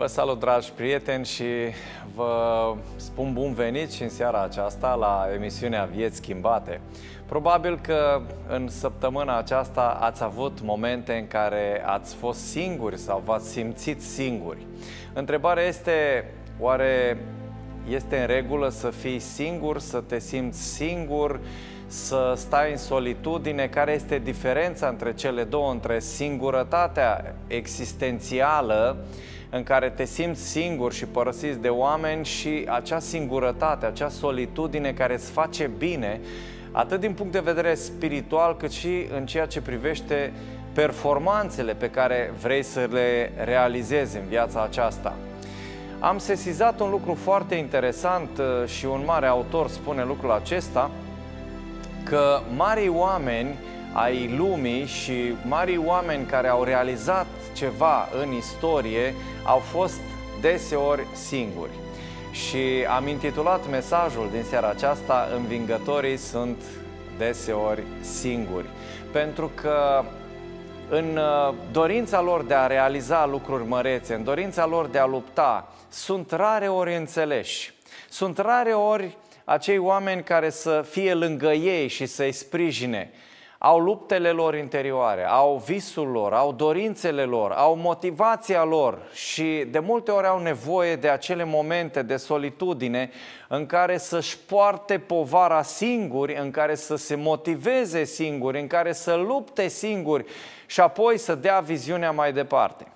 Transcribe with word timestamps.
Vă 0.00 0.06
salut, 0.06 0.38
dragi 0.38 0.72
prieteni, 0.72 1.24
și 1.24 1.44
vă 2.14 2.74
spun 2.96 3.32
bun 3.32 3.52
venit 3.52 3.92
și 3.92 4.02
în 4.02 4.08
seara 4.08 4.42
aceasta 4.42 4.94
la 4.94 5.28
emisiunea 5.34 5.84
Vieți 5.84 6.16
Schimbate. 6.16 6.80
Probabil 7.26 7.78
că 7.82 8.20
în 8.48 8.68
săptămâna 8.68 9.38
aceasta 9.38 9.98
ați 10.00 10.22
avut 10.22 10.60
momente 10.62 11.12
în 11.12 11.26
care 11.26 11.82
ați 11.86 12.14
fost 12.14 12.38
singuri 12.38 12.98
sau 12.98 13.22
v-ați 13.24 13.48
simțit 13.48 14.02
singuri. 14.02 14.66
Întrebarea 15.12 15.62
este, 15.62 16.24
oare 16.58 17.18
este 17.88 18.18
în 18.18 18.26
regulă 18.26 18.68
să 18.68 18.90
fii 18.90 19.18
singur, 19.18 19.78
să 19.78 20.00
te 20.00 20.18
simți 20.18 20.62
singur, 20.62 21.40
să 21.86 22.32
stai 22.36 22.70
în 22.70 22.76
solitudine? 22.76 23.66
Care 23.66 23.92
este 23.92 24.18
diferența 24.18 24.88
între 24.88 25.14
cele 25.14 25.44
două, 25.44 25.70
între 25.70 25.98
singurătatea 25.98 27.34
existențială 27.46 28.96
în 29.50 29.62
care 29.62 29.90
te 29.90 30.04
simți 30.04 30.42
singur 30.42 30.92
și 30.92 31.04
părăsit 31.04 31.54
de 31.54 31.68
oameni 31.68 32.24
și 32.24 32.64
acea 32.68 32.98
singurătate, 32.98 33.86
acea 33.86 34.08
solitudine 34.08 34.92
care 34.92 35.14
îți 35.14 35.30
face 35.30 35.70
bine, 35.78 36.20
atât 36.72 37.00
din 37.00 37.12
punct 37.12 37.32
de 37.32 37.40
vedere 37.40 37.74
spiritual, 37.74 38.56
cât 38.56 38.70
și 38.70 39.06
în 39.16 39.26
ceea 39.26 39.46
ce 39.46 39.60
privește 39.60 40.32
performanțele 40.72 41.74
pe 41.74 41.90
care 41.90 42.32
vrei 42.42 42.62
să 42.62 42.88
le 42.90 43.32
realizezi 43.44 44.16
în 44.16 44.24
viața 44.28 44.62
aceasta. 44.62 45.14
Am 45.98 46.18
sesizat 46.18 46.80
un 46.80 46.90
lucru 46.90 47.14
foarte 47.14 47.54
interesant 47.54 48.28
uh, 48.38 48.68
și 48.68 48.86
un 48.86 49.02
mare 49.06 49.26
autor 49.26 49.68
spune 49.68 50.04
lucrul 50.04 50.30
acesta, 50.30 50.90
că 52.04 52.40
mari 52.56 52.88
oameni 52.88 53.58
ai 53.92 54.34
lumii 54.36 54.86
și 54.86 55.34
mari 55.46 55.76
oameni 55.76 56.26
care 56.26 56.48
au 56.48 56.62
realizat 56.62 57.26
ceva 57.52 58.08
în 58.22 58.32
istorie 58.32 59.14
au 59.44 59.58
fost 59.58 60.00
deseori 60.40 61.06
singuri. 61.12 61.70
Și 62.30 62.86
am 62.96 63.06
intitulat 63.06 63.70
mesajul 63.70 64.28
din 64.32 64.42
seara 64.42 64.68
aceasta 64.68 65.28
Învingătorii 65.36 66.16
sunt 66.16 66.62
deseori 67.18 67.82
singuri. 68.00 68.66
Pentru 69.12 69.50
că 69.54 70.04
în 70.88 71.16
uh, 71.16 71.54
dorința 71.72 72.20
lor 72.20 72.44
de 72.44 72.54
a 72.54 72.66
realiza 72.66 73.26
lucruri 73.26 73.66
mărețe, 73.66 74.14
în 74.14 74.24
dorința 74.24 74.66
lor 74.66 74.86
de 74.86 74.98
a 74.98 75.06
lupta, 75.06 75.72
sunt 75.88 76.30
rare 76.30 76.68
ori 76.68 76.96
înțeleși. 76.96 77.72
Sunt 78.08 78.38
rare 78.38 78.72
ori 78.72 79.16
acei 79.44 79.78
oameni 79.78 80.22
care 80.22 80.50
să 80.50 80.84
fie 80.90 81.14
lângă 81.14 81.52
ei 81.52 81.88
și 81.88 82.06
să-i 82.06 82.32
sprijine 82.32 83.10
au 83.62 83.78
luptele 83.78 84.30
lor 84.30 84.54
interioare, 84.54 85.24
au 85.24 85.62
visul 85.66 86.08
lor, 86.08 86.32
au 86.32 86.52
dorințele 86.52 87.24
lor, 87.24 87.52
au 87.52 87.76
motivația 87.76 88.64
lor 88.64 88.98
și 89.12 89.64
de 89.70 89.78
multe 89.78 90.10
ori 90.10 90.26
au 90.26 90.38
nevoie 90.38 90.96
de 90.96 91.08
acele 91.08 91.44
momente 91.44 92.02
de 92.02 92.16
solitudine 92.16 93.10
în 93.48 93.66
care 93.66 93.98
să-și 93.98 94.38
poarte 94.38 94.98
povara 94.98 95.62
singuri, 95.62 96.36
în 96.36 96.50
care 96.50 96.74
să 96.74 96.96
se 96.96 97.14
motiveze 97.14 98.04
singuri, 98.04 98.60
în 98.60 98.66
care 98.66 98.92
să 98.92 99.14
lupte 99.14 99.68
singuri 99.68 100.24
și 100.66 100.80
apoi 100.80 101.18
să 101.18 101.34
dea 101.34 101.60
viziunea 101.60 102.10
mai 102.10 102.32
departe. 102.32 102.86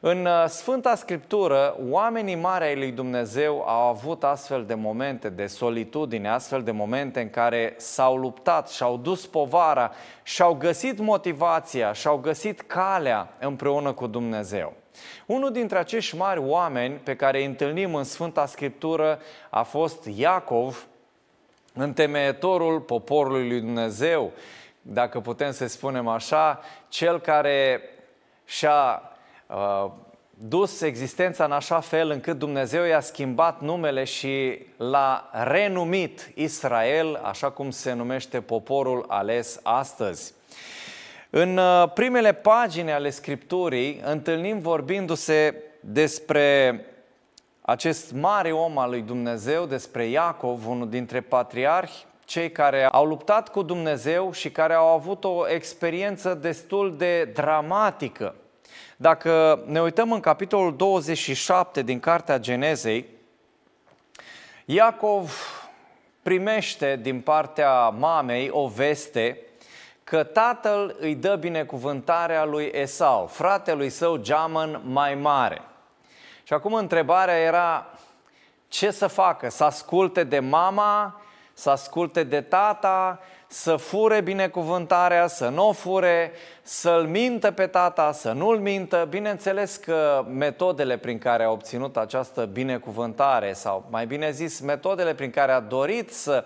În 0.00 0.26
uh, 0.26 0.44
Sfânta 0.48 0.94
Scriptură, 0.94 1.76
oamenii 1.88 2.34
mari 2.34 2.64
ai 2.64 2.76
lui 2.76 2.90
Dumnezeu 2.90 3.64
au 3.66 3.88
avut 3.88 4.24
astfel 4.24 4.64
de 4.64 4.74
momente 4.74 5.28
de 5.28 5.46
solitudine, 5.46 6.28
astfel 6.28 6.62
de 6.62 6.70
momente 6.70 7.20
în 7.20 7.30
care 7.30 7.74
s-au 7.76 8.16
luptat 8.16 8.68
și-au 8.68 8.96
dus 8.96 9.26
povara 9.26 9.92
și-au 10.22 10.54
găsit 10.54 10.98
motivația, 10.98 11.92
și-au 11.92 12.16
găsit 12.16 12.60
calea 12.60 13.34
împreună 13.40 13.92
cu 13.92 14.06
Dumnezeu. 14.06 14.72
Unul 15.26 15.52
dintre 15.52 15.78
acești 15.78 16.16
mari 16.16 16.40
oameni 16.40 16.94
pe 16.94 17.16
care 17.16 17.38
îi 17.38 17.46
întâlnim 17.46 17.94
în 17.94 18.04
Sfânta 18.04 18.46
Scriptură 18.46 19.18
a 19.50 19.62
fost 19.62 20.08
Iacov, 20.14 20.86
întemeietorul 21.74 22.80
poporului 22.80 23.48
lui 23.48 23.60
Dumnezeu, 23.60 24.32
dacă 24.82 25.20
putem 25.20 25.52
să 25.52 25.66
spunem 25.66 26.08
așa, 26.08 26.60
cel 26.88 27.20
care 27.20 27.80
și-a 28.44 29.02
Uh, 29.02 29.07
dus 30.40 30.80
existența 30.80 31.44
în 31.44 31.52
așa 31.52 31.80
fel 31.80 32.10
încât 32.10 32.38
Dumnezeu 32.38 32.84
i-a 32.84 33.00
schimbat 33.00 33.60
numele 33.60 34.04
și 34.04 34.58
l-a 34.76 35.30
renumit 35.32 36.32
Israel, 36.34 37.20
așa 37.22 37.50
cum 37.50 37.70
se 37.70 37.92
numește 37.92 38.40
poporul 38.40 39.04
ales 39.08 39.60
astăzi. 39.62 40.34
În 41.30 41.56
uh, 41.56 41.90
primele 41.94 42.32
pagini 42.32 42.92
ale 42.92 43.10
Scripturii 43.10 44.00
întâlnim 44.04 44.58
vorbindu-se 44.58 45.62
despre 45.80 46.80
acest 47.60 48.12
mare 48.12 48.52
om 48.52 48.78
al 48.78 48.90
lui 48.90 49.00
Dumnezeu, 49.02 49.64
despre 49.64 50.06
Iacov, 50.06 50.68
unul 50.68 50.88
dintre 50.88 51.20
patriarhi, 51.20 52.06
cei 52.24 52.52
care 52.52 52.84
au 52.84 53.04
luptat 53.04 53.48
cu 53.48 53.62
Dumnezeu 53.62 54.32
și 54.32 54.50
care 54.50 54.74
au 54.74 54.86
avut 54.86 55.24
o 55.24 55.48
experiență 55.48 56.34
destul 56.34 56.96
de 56.96 57.24
dramatică 57.24 58.34
dacă 58.96 59.62
ne 59.66 59.80
uităm 59.80 60.12
în 60.12 60.20
capitolul 60.20 60.76
27 60.76 61.82
din 61.82 62.00
Cartea 62.00 62.38
Genezei, 62.38 63.06
Iacov 64.64 65.32
primește 66.22 66.98
din 67.02 67.20
partea 67.20 67.88
mamei 67.88 68.50
o 68.50 68.68
veste 68.68 69.40
că 70.04 70.22
tatăl 70.24 70.96
îi 70.98 71.14
dă 71.14 71.36
binecuvântarea 71.36 72.44
lui 72.44 72.70
Esau, 72.74 73.26
fratelui 73.26 73.90
său 73.90 74.16
geamăn 74.16 74.80
mai 74.84 75.14
mare. 75.14 75.62
Și 76.42 76.52
acum 76.52 76.74
întrebarea 76.74 77.38
era 77.38 77.86
ce 78.68 78.90
să 78.90 79.06
facă? 79.06 79.48
Să 79.48 79.64
asculte 79.64 80.24
de 80.24 80.38
mama, 80.38 81.20
să 81.52 81.70
asculte 81.70 82.22
de 82.22 82.40
tata, 82.40 83.20
să 83.50 83.76
fure 83.76 84.20
binecuvântarea, 84.20 85.26
să 85.26 85.48
nu 85.48 85.68
o 85.68 85.72
fure, 85.72 86.32
să-l 86.62 87.06
mintă 87.06 87.50
pe 87.50 87.66
tata, 87.66 88.12
să 88.12 88.32
nu-l 88.32 88.58
mintă. 88.58 89.06
Bineînțeles 89.10 89.76
că 89.76 90.24
metodele 90.30 90.96
prin 90.96 91.18
care 91.18 91.44
a 91.44 91.50
obținut 91.50 91.96
această 91.96 92.44
binecuvântare, 92.44 93.52
sau 93.52 93.86
mai 93.90 94.06
bine 94.06 94.30
zis, 94.30 94.60
metodele 94.60 95.14
prin 95.14 95.30
care 95.30 95.52
a 95.52 95.60
dorit 95.60 96.12
să 96.12 96.44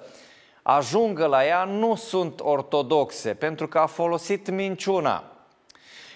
ajungă 0.62 1.26
la 1.26 1.46
ea, 1.46 1.64
nu 1.64 1.94
sunt 1.94 2.40
ortodoxe, 2.40 3.34
pentru 3.34 3.68
că 3.68 3.78
a 3.78 3.86
folosit 3.86 4.50
minciuna. 4.50 5.24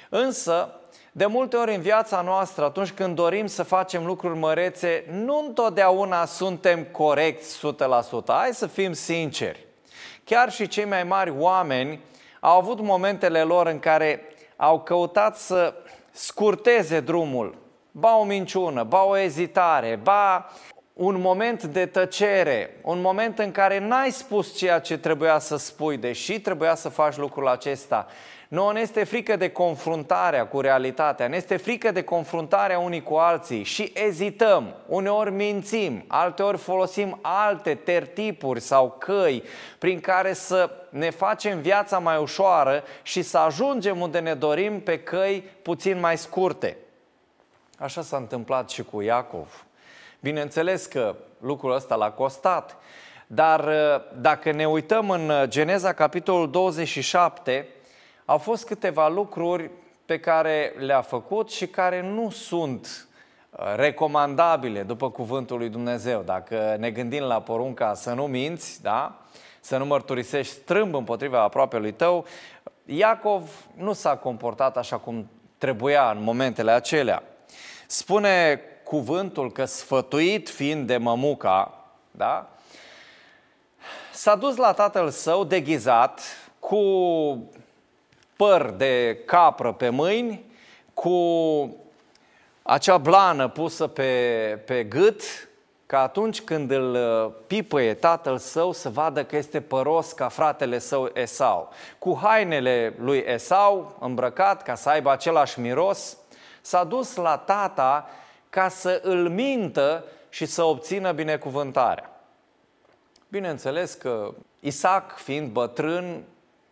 Însă, 0.08 0.80
de 1.12 1.26
multe 1.26 1.56
ori 1.56 1.74
în 1.74 1.80
viața 1.80 2.20
noastră, 2.20 2.64
atunci 2.64 2.92
când 2.92 3.14
dorim 3.14 3.47
să 3.47 3.62
facem 3.62 4.06
lucruri 4.06 4.38
mărețe, 4.38 5.04
nu 5.10 5.44
întotdeauna 5.47 6.24
suntem 6.24 6.84
corecți 6.84 7.58
100%. 7.58 8.24
Hai 8.26 8.50
să 8.53 8.66
fim 8.66 8.92
sinceri. 8.92 9.66
Chiar 10.28 10.53
și 10.53 10.69
cei 10.69 10.84
mai 10.84 11.04
mari 11.04 11.31
oameni 11.31 12.00
au 12.41 12.59
avut 12.59 12.81
momentele 12.81 13.42
lor 13.42 13.66
în 13.66 13.78
care 13.78 14.22
au 14.56 14.81
căutat 14.81 15.37
să 15.37 15.75
scurteze 16.10 17.00
drumul, 17.00 17.59
ba 17.91 18.16
o 18.16 18.25
minciună, 18.25 18.82
ba 18.82 19.03
o 19.03 19.19
ezitare, 19.19 20.00
ba 20.03 20.50
un 20.92 21.20
moment 21.20 21.62
de 21.62 21.86
tăcere, 21.86 22.81
un 22.82 23.00
moment 23.00 23.38
în 23.38 23.53
care 23.53 23.78
n-ai 23.78 24.10
spus 24.10 24.56
ceea 24.56 24.78
ce 24.78 24.98
trebuia 24.98 25.38
să 25.38 25.56
spui, 25.56 25.97
deși 25.97 26.41
trebuia 26.41 26.75
să 26.75 26.88
faci 26.88 27.16
lucrul 27.16 27.48
acesta. 27.48 28.06
Nu 28.49 28.71
ne 28.71 28.81
este 28.81 29.05
frică 29.05 29.37
de 29.37 29.51
confruntarea 29.51 30.47
cu 30.47 30.61
realitatea, 30.61 31.29
ne 31.29 31.37
este 31.37 31.57
frică 31.57 31.91
de 31.91 32.03
confruntarea 32.03 32.79
unii 32.79 33.03
cu 33.03 33.15
alții 33.15 33.62
și 33.62 33.93
ezităm, 33.95 34.75
uneori 34.87 35.31
mințim, 35.31 36.05
alteori 36.07 36.57
folosim 36.57 37.19
alte 37.23 37.75
tertipuri 37.75 38.61
sau 38.61 38.97
căi 38.99 39.43
prin 39.79 40.01
care 40.01 40.33
să 40.33 40.71
ne 40.91 41.11
facem 41.11 41.61
viața 41.61 41.99
mai 41.99 42.19
ușoară 42.19 42.83
și 43.03 43.23
să 43.23 43.39
ajungem 43.39 44.01
unde 44.01 44.19
ne 44.19 44.34
dorim 44.34 44.81
pe 44.81 44.99
căi 44.99 45.45
puțin 45.63 46.01
mai 46.01 46.19
scurte. 46.19 46.77
Așa 47.78 48.03
s-a 48.03 48.17
întâmplat 48.17 48.71
și 48.71 48.83
cu 48.83 49.01
Iacov. 49.01 49.65
Bineînțeles 50.21 50.87
că 50.87 51.15
lucrul 51.41 51.75
ăsta 51.75 51.95
l-a 51.95 52.10
costat, 52.10 52.77
dar 53.27 53.71
dacă 54.21 54.53
ne 54.53 54.66
uităm 54.69 55.10
în 55.10 55.33
Geneza 55.49 55.92
capitolul 55.92 56.51
27, 56.51 57.69
au 58.27 58.39
fost 58.39 58.67
câteva 58.67 59.09
lucruri 59.09 59.71
pe 60.05 60.21
care 60.21 60.75
le-a 60.78 61.01
făcut 61.01 61.51
și 61.51 61.67
care 61.67 62.03
nu 62.03 62.31
sunt 62.31 63.09
uh, 63.51 63.75
recomandabile 63.77 64.83
după 64.83 65.11
cuvântul 65.11 65.59
lui 65.59 65.69
Dumnezeu. 65.69 66.23
Dacă 66.23 66.77
ne 66.78 66.91
gândim 66.91 67.23
la 67.23 67.41
porunca 67.41 67.95
să 67.95 68.13
nu 68.13 68.27
minți, 68.27 68.83
da? 68.83 69.21
să 69.61 69.77
nu 69.77 69.84
mărturisești 69.84 70.53
strâmb 70.53 70.95
împotriva 70.95 71.43
aproapelui 71.43 71.93
tău, 71.93 72.27
Iacov 72.84 73.51
nu 73.77 73.93
s-a 73.93 74.17
comportat 74.17 74.77
așa 74.77 74.97
cum 74.97 75.31
trebuia 75.59 76.11
în 76.11 76.23
momentele 76.23 76.71
acelea. 76.71 77.23
Spune 77.87 78.61
cuvântul 78.84 79.53
că 79.53 79.65
sfătuit 79.65 80.49
fiind 80.49 80.87
de 80.87 80.97
mămuca, 80.97 81.84
da? 82.11 82.51
s-a 84.13 84.34
dus 84.34 84.57
la 84.57 84.73
tatăl 84.73 85.11
său 85.11 85.45
deghizat 85.45 86.21
cu 86.59 86.78
păr 88.36 88.71
de 88.71 89.18
capră 89.24 89.72
pe 89.72 89.88
mâini, 89.88 90.44
cu 90.94 91.16
acea 92.62 92.98
blană 92.98 93.48
pusă 93.48 93.86
pe, 93.86 94.62
pe 94.66 94.84
gât, 94.84 95.22
ca 95.86 96.00
atunci 96.00 96.42
când 96.42 96.71
îl 96.71 96.94
uh, 96.94 97.33
pipăie 97.47 97.94
tatăl 97.94 98.38
său 98.38 98.72
să 98.72 98.88
vadă 98.88 99.24
că 99.24 99.36
este 99.36 99.60
păros 99.60 100.12
ca 100.12 100.28
fratele 100.28 100.78
său 100.78 101.10
Esau. 101.15 101.72
Cu 101.98 102.18
hainele 102.22 102.94
lui 102.98 103.24
Esau 103.27 103.97
îmbrăcat 104.00 104.62
ca 104.62 104.74
să 104.74 104.89
aibă 104.89 105.10
același 105.10 105.60
miros, 105.60 106.16
s-a 106.60 106.84
dus 106.84 107.15
la 107.15 107.36
tata 107.36 108.09
ca 108.50 108.68
să 108.68 109.00
îl 109.03 109.28
mintă 109.28 110.04
și 110.28 110.47
să 110.47 110.62
obțină 110.62 111.12
binecuvântarea. 111.12 112.10
Bineînțeles 113.28 113.94
că 113.94 114.34
Isaac, 114.60 115.16
fiind 115.16 115.50
bătrân, 115.50 116.22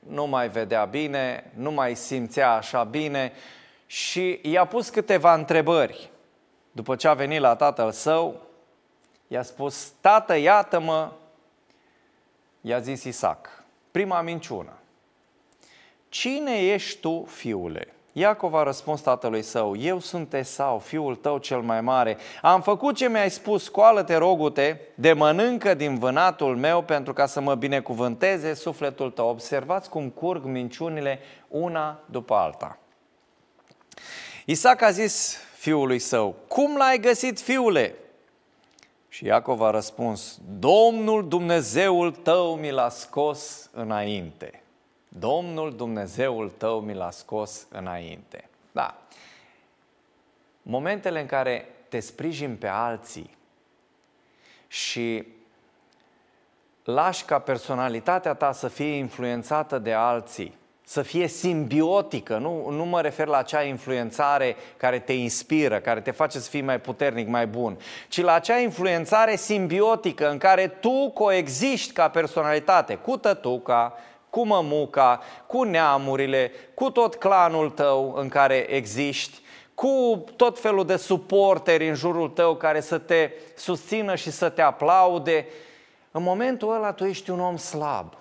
nu 0.09 0.27
mai 0.27 0.49
vedea 0.49 0.85
bine, 0.85 1.51
nu 1.55 1.71
mai 1.71 1.95
simțea 1.95 2.53
așa 2.53 2.85
bine 2.85 3.33
și 3.87 4.41
i-a 4.43 4.65
pus 4.65 4.89
câteva 4.89 5.35
întrebări. 5.35 6.11
După 6.73 6.97
ce 6.97 7.09
a 7.09 7.15
venit 7.15 7.41
la 7.41 7.56
tatăl 7.56 7.93
său, 7.93 8.41
i-a 9.29 9.43
spus, 9.43 9.93
tată, 10.01 10.37
iată-mă, 10.37 11.12
i-a 12.61 12.79
zis 12.79 13.05
Isaac, 13.05 13.65
prima 13.91 14.21
minciună. 14.21 14.73
Cine 16.09 16.59
ești 16.59 17.01
tu, 17.01 17.25
fiule? 17.25 17.95
Iacov 18.16 18.55
a 18.55 18.62
răspuns 18.62 19.00
tatălui 19.00 19.43
său, 19.43 19.76
eu 19.76 19.99
sunt 19.99 20.34
Esau, 20.34 20.78
fiul 20.78 21.16
tău 21.16 21.38
cel 21.38 21.61
mai 21.61 21.81
mare. 21.81 22.16
Am 22.43 22.62
făcut 22.62 22.96
ce 22.96 23.08
mi-ai 23.08 23.31
spus, 23.31 23.64
scoală-te, 23.64 24.16
rogute, 24.16 24.81
de 24.94 25.12
mănâncă 25.12 25.75
din 25.75 25.99
vânatul 25.99 26.56
meu 26.56 26.82
pentru 26.82 27.12
ca 27.12 27.26
să 27.26 27.40
mă 27.40 27.55
binecuvânteze 27.55 28.55
sufletul 28.55 29.11
tău. 29.11 29.28
Observați 29.28 29.88
cum 29.88 30.08
curg 30.08 30.44
minciunile 30.44 31.20
una 31.49 32.00
după 32.06 32.34
alta. 32.34 32.78
Isaac 34.44 34.82
a 34.82 34.90
zis 34.90 35.37
fiului 35.56 35.99
său, 35.99 36.34
cum 36.49 36.76
l-ai 36.76 36.99
găsit, 36.99 37.40
fiule? 37.40 37.94
Și 39.08 39.25
Iacov 39.25 39.62
a 39.62 39.70
răspuns, 39.70 40.38
Domnul 40.58 41.28
Dumnezeul 41.28 42.10
tău 42.10 42.55
mi 42.55 42.70
l-a 42.70 42.88
scos 42.88 43.70
înainte. 43.72 44.63
Domnul 45.19 45.76
Dumnezeul 45.76 46.50
tău 46.50 46.81
mi 46.81 46.94
l-a 46.94 47.11
scos 47.11 47.66
înainte. 47.70 48.49
Da. 48.72 48.99
Momentele 50.62 51.20
în 51.20 51.26
care 51.26 51.69
te 51.88 52.00
sprijin 52.00 52.56
pe 52.56 52.66
alții 52.66 53.37
și 54.66 55.26
lași 56.84 57.25
ca 57.25 57.38
personalitatea 57.38 58.34
ta 58.34 58.52
să 58.52 58.69
fie 58.69 58.94
influențată 58.96 59.78
de 59.78 59.93
alții, 59.93 60.56
să 60.84 61.02
fie 61.02 61.26
simbiotică, 61.26 62.38
nu, 62.38 62.70
nu 62.70 62.84
mă 62.84 63.00
refer 63.00 63.26
la 63.26 63.37
acea 63.37 63.62
influențare 63.62 64.56
care 64.76 64.99
te 64.99 65.12
inspiră, 65.12 65.81
care 65.81 66.00
te 66.00 66.10
face 66.10 66.38
să 66.38 66.49
fii 66.49 66.60
mai 66.60 66.81
puternic, 66.81 67.28
mai 67.28 67.46
bun, 67.46 67.78
ci 68.08 68.20
la 68.20 68.32
acea 68.32 68.58
influențare 68.58 69.37
simbiotică 69.37 70.31
în 70.31 70.38
care 70.38 70.69
tu 70.69 71.10
coexiști 71.10 71.93
ca 71.93 72.08
personalitate 72.08 72.94
cu 72.94 73.17
tătuca, 73.17 73.94
cu 74.34 74.46
mămuca, 74.46 75.20
cu 75.46 75.62
neamurile, 75.62 76.52
cu 76.75 76.90
tot 76.90 77.14
clanul 77.14 77.70
tău 77.70 78.14
în 78.16 78.28
care 78.28 78.54
existi, 78.54 79.40
cu 79.75 80.25
tot 80.36 80.60
felul 80.60 80.86
de 80.86 80.96
suporteri 80.96 81.88
în 81.88 81.94
jurul 81.94 82.28
tău 82.28 82.56
care 82.56 82.81
să 82.81 82.98
te 82.98 83.31
susțină 83.56 84.14
și 84.14 84.31
să 84.31 84.48
te 84.48 84.62
aplaude, 84.62 85.46
în 86.10 86.22
momentul 86.22 86.75
ăla 86.75 86.92
tu 86.92 87.04
ești 87.04 87.31
un 87.31 87.40
om 87.40 87.56
slab. 87.56 88.12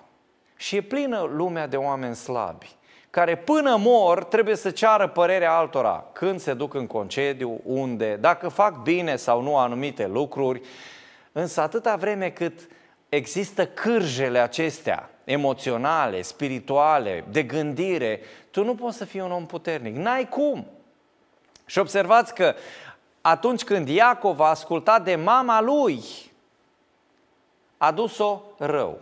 Și 0.56 0.76
e 0.76 0.80
plină 0.80 1.30
lumea 1.34 1.66
de 1.66 1.76
oameni 1.76 2.14
slabi, 2.14 2.76
care 3.10 3.36
până 3.36 3.76
mor 3.78 4.24
trebuie 4.24 4.56
să 4.56 4.70
ceară 4.70 5.08
părerea 5.08 5.56
altora, 5.56 6.04
când 6.12 6.40
se 6.40 6.54
duc 6.54 6.74
în 6.74 6.86
concediu, 6.86 7.60
unde, 7.64 8.16
dacă 8.20 8.48
fac 8.48 8.82
bine 8.82 9.16
sau 9.16 9.42
nu 9.42 9.56
anumite 9.56 10.06
lucruri, 10.06 10.60
însă 11.32 11.60
atâta 11.60 11.96
vreme 11.96 12.30
cât 12.30 12.68
există 13.08 13.66
cârjele 13.66 14.38
acestea, 14.38 15.08
emoționale, 15.24 16.22
spirituale, 16.22 17.24
de 17.30 17.42
gândire, 17.42 18.20
tu 18.50 18.64
nu 18.64 18.74
poți 18.74 18.96
să 18.96 19.04
fii 19.04 19.20
un 19.20 19.32
om 19.32 19.46
puternic. 19.46 19.96
N-ai 19.96 20.28
cum. 20.28 20.66
Și 21.66 21.78
observați 21.78 22.34
că 22.34 22.54
atunci 23.20 23.64
când 23.64 23.88
Iacov 23.88 24.40
a 24.40 24.48
ascultat 24.48 25.04
de 25.04 25.14
mama 25.14 25.60
lui, 25.60 26.02
a 27.76 27.90
dus-o 27.90 28.40
rău. 28.58 28.98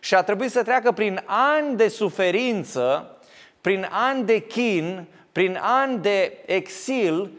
Și 0.00 0.14
a 0.14 0.22
trebuit 0.22 0.50
să 0.50 0.62
treacă 0.62 0.92
prin 0.92 1.22
ani 1.26 1.76
de 1.76 1.88
suferință, 1.88 3.16
prin 3.60 3.88
ani 3.90 4.24
de 4.24 4.38
chin, 4.38 5.06
prin 5.32 5.58
ani 5.62 5.98
de 5.98 6.38
exil, 6.46 7.30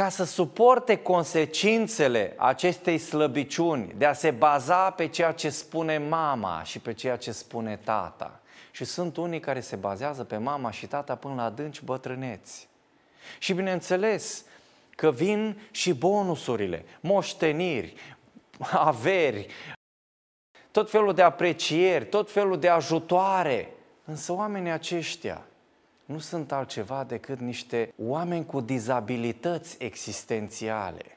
ca 0.00 0.08
să 0.08 0.24
suporte 0.24 0.96
consecințele 0.96 2.34
acestei 2.36 2.98
slăbiciuni, 2.98 3.94
de 3.96 4.04
a 4.04 4.12
se 4.12 4.30
baza 4.30 4.90
pe 4.90 5.06
ceea 5.06 5.32
ce 5.32 5.50
spune 5.50 5.98
mama 5.98 6.62
și 6.62 6.78
pe 6.78 6.92
ceea 6.92 7.16
ce 7.16 7.32
spune 7.32 7.76
tata. 7.84 8.40
Și 8.70 8.84
sunt 8.84 9.16
unii 9.16 9.40
care 9.40 9.60
se 9.60 9.76
bazează 9.76 10.24
pe 10.24 10.36
mama 10.36 10.70
și 10.70 10.86
tata 10.86 11.14
până 11.14 11.34
la 11.34 11.44
adânci 11.44 11.82
bătrâneți. 11.82 12.68
Și 13.38 13.52
bineînțeles 13.52 14.44
că 14.90 15.10
vin 15.10 15.60
și 15.70 15.92
bonusurile, 15.92 16.84
moșteniri, 17.00 17.94
averi, 18.72 19.46
tot 20.70 20.90
felul 20.90 21.14
de 21.14 21.22
aprecieri, 21.22 22.04
tot 22.06 22.30
felul 22.30 22.58
de 22.58 22.68
ajutoare. 22.68 23.74
Însă 24.04 24.32
oamenii 24.32 24.70
aceștia 24.70 25.44
nu 26.10 26.18
sunt 26.18 26.52
altceva 26.52 27.04
decât 27.04 27.38
niște 27.38 27.92
oameni 27.98 28.46
cu 28.46 28.60
dizabilități 28.60 29.76
existențiale. 29.78 31.16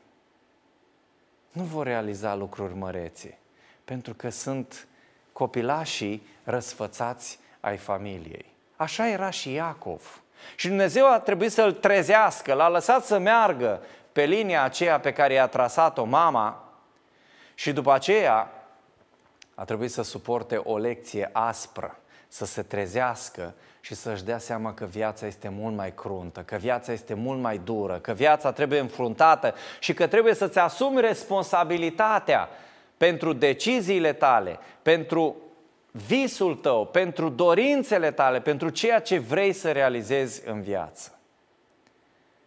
Nu 1.51 1.63
vor 1.63 1.86
realiza 1.86 2.36
lucruri 2.36 2.75
mărețe, 2.75 3.38
pentru 3.86 4.13
că 4.13 4.30
sunt 4.30 4.88
copilașii 5.31 6.28
răsfățați 6.44 7.40
ai 7.60 7.78
familiei. 7.78 8.45
Așa 8.75 9.07
era 9.07 9.30
și 9.30 9.51
Iacov. 9.51 10.22
Și 10.56 10.68
Dumnezeu 10.68 11.12
a 11.12 11.19
trebuit 11.19 11.51
să-l 11.51 11.74
trezească, 11.74 12.54
l-a 12.54 12.69
lăsat 12.69 13.06
să 13.06 13.18
meargă 13.18 13.81
pe 14.12 14.24
linia 14.24 14.63
aceea 14.63 15.00
pe 15.00 15.13
care 15.13 15.34
i-a 15.34 15.48
trasat-o 15.48 16.04
mama 16.04 16.74
și 17.54 17.74
după 17.74 17.94
aceea 17.94 18.51
a 19.56 19.63
trebuit 19.63 19.92
să 19.92 20.01
suporte 20.01 20.56
o 20.56 20.78
lecție 20.78 21.30
aspră, 21.31 21.98
să 22.33 22.45
se 22.45 22.62
trezească 22.62 23.53
și 23.80 23.95
să-și 23.95 24.24
dea 24.24 24.38
seama 24.38 24.74
că 24.74 24.85
viața 24.85 25.25
este 25.25 25.50
mult 25.50 25.75
mai 25.75 25.94
cruntă, 25.95 26.39
că 26.39 26.56
viața 26.56 26.91
este 26.91 27.13
mult 27.13 27.39
mai 27.39 27.62
dură, 27.63 28.00
că 28.00 28.12
viața 28.12 28.51
trebuie 28.51 28.80
înfruntată 28.80 29.53
și 29.80 29.94
că 29.94 30.07
trebuie 30.07 30.33
să-ți 30.33 30.59
asumi 30.59 31.02
responsabilitatea 31.02 32.49
pentru 32.97 33.33
deciziile 33.33 34.13
tale, 34.13 34.59
pentru 34.81 35.35
visul 35.92 36.56
tău, 36.56 36.85
pentru 36.85 37.30
dorințele 37.30 38.11
tale, 38.11 38.42
pentru 38.42 38.69
ceea 38.69 38.99
ce 38.99 39.19
vrei 39.19 39.54
să 39.54 39.71
realizezi 39.71 40.42
în 40.45 40.61
viață. 40.61 41.19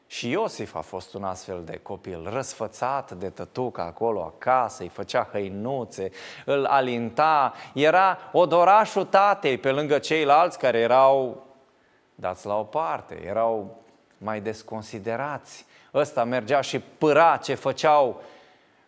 Și 0.07 0.31
Iosif 0.31 0.75
a 0.75 0.81
fost 0.81 1.15
un 1.15 1.25
astfel 1.25 1.63
de 1.65 1.79
copil, 1.83 2.29
răsfățat 2.31 3.13
de 3.13 3.31
tătuca 3.31 3.83
acolo 3.83 4.23
acasă, 4.23 4.83
îi 4.83 4.89
făcea 4.89 5.29
hăinuțe, 5.33 6.11
îl 6.45 6.65
alinta, 6.65 7.53
era 7.75 8.19
odorașul 8.33 9.05
tatei 9.05 9.59
pe 9.59 9.71
lângă 9.71 9.99
ceilalți 9.99 10.59
care 10.59 10.79
erau 10.79 11.45
dați 12.15 12.47
la 12.47 12.59
o 12.59 12.63
parte, 12.63 13.23
erau 13.25 13.83
mai 14.19 14.41
desconsiderați. 14.41 15.67
Ăsta 15.95 16.25
mergea 16.25 16.61
și 16.61 16.79
pâra 16.79 17.37
ce 17.37 17.55
făceau 17.55 18.23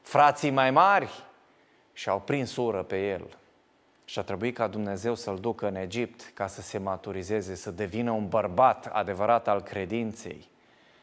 frații 0.03 0.51
mai 0.51 0.71
mari 0.71 1.25
și 1.93 2.09
au 2.09 2.21
prins 2.21 2.57
ură 2.57 2.83
pe 2.83 3.09
el. 3.09 3.37
Și 4.05 4.19
a 4.19 4.23
trebuit 4.23 4.55
ca 4.55 4.67
Dumnezeu 4.67 5.15
să-l 5.15 5.39
ducă 5.39 5.67
în 5.67 5.75
Egipt 5.75 6.31
ca 6.35 6.47
să 6.47 6.61
se 6.61 6.79
maturizeze, 6.79 7.55
să 7.55 7.71
devină 7.71 8.11
un 8.11 8.29
bărbat 8.29 8.87
adevărat 8.93 9.49
al 9.49 9.63
credinței 9.63 10.49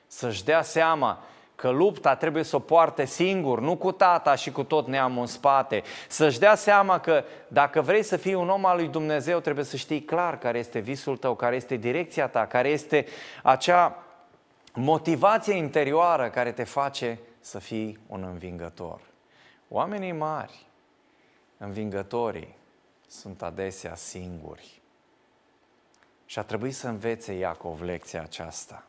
să-și 0.07 0.43
dea 0.43 0.61
seama 0.61 1.23
că 1.55 1.69
lupta 1.69 2.15
trebuie 2.15 2.43
să 2.43 2.55
o 2.55 2.59
poarte 2.59 3.05
singur, 3.05 3.59
nu 3.59 3.75
cu 3.77 3.91
tata 3.91 4.35
și 4.35 4.51
cu 4.51 4.63
tot 4.63 4.87
neamul 4.87 5.21
în 5.21 5.27
spate. 5.27 5.83
Să-și 6.07 6.39
dea 6.39 6.55
seama 6.55 6.99
că 6.99 7.23
dacă 7.47 7.81
vrei 7.81 8.03
să 8.03 8.17
fii 8.17 8.33
un 8.33 8.49
om 8.49 8.65
al 8.65 8.77
lui 8.77 8.87
Dumnezeu, 8.87 9.39
trebuie 9.39 9.65
să 9.65 9.75
știi 9.75 10.01
clar 10.01 10.37
care 10.37 10.57
este 10.57 10.79
visul 10.79 11.17
tău, 11.17 11.35
care 11.35 11.55
este 11.55 11.75
direcția 11.75 12.27
ta, 12.27 12.45
care 12.45 12.69
este 12.69 13.05
acea 13.43 14.03
motivație 14.73 15.53
interioară 15.53 16.29
care 16.29 16.51
te 16.51 16.63
face 16.63 17.19
să 17.39 17.59
fii 17.59 17.99
un 18.07 18.23
învingător. 18.23 18.99
Oamenii 19.69 20.11
mari, 20.11 20.65
învingătorii, 21.57 22.55
sunt 23.07 23.41
adesea 23.41 23.95
singuri. 23.95 24.81
Și 26.25 26.39
a 26.39 26.41
trebuit 26.41 26.75
să 26.75 26.87
învețe 26.87 27.33
Iacov 27.33 27.81
lecția 27.81 28.21
aceasta 28.21 28.83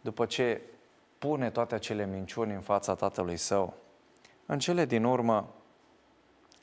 după 0.00 0.26
ce 0.26 0.60
pune 1.18 1.50
toate 1.50 1.74
acele 1.74 2.06
minciuni 2.06 2.54
în 2.54 2.60
fața 2.60 2.94
tatălui 2.94 3.36
său, 3.36 3.74
în 4.46 4.58
cele 4.58 4.84
din 4.84 5.04
urmă 5.04 5.48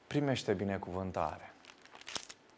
primește 0.07 0.53
binecuvântare. 0.53 1.53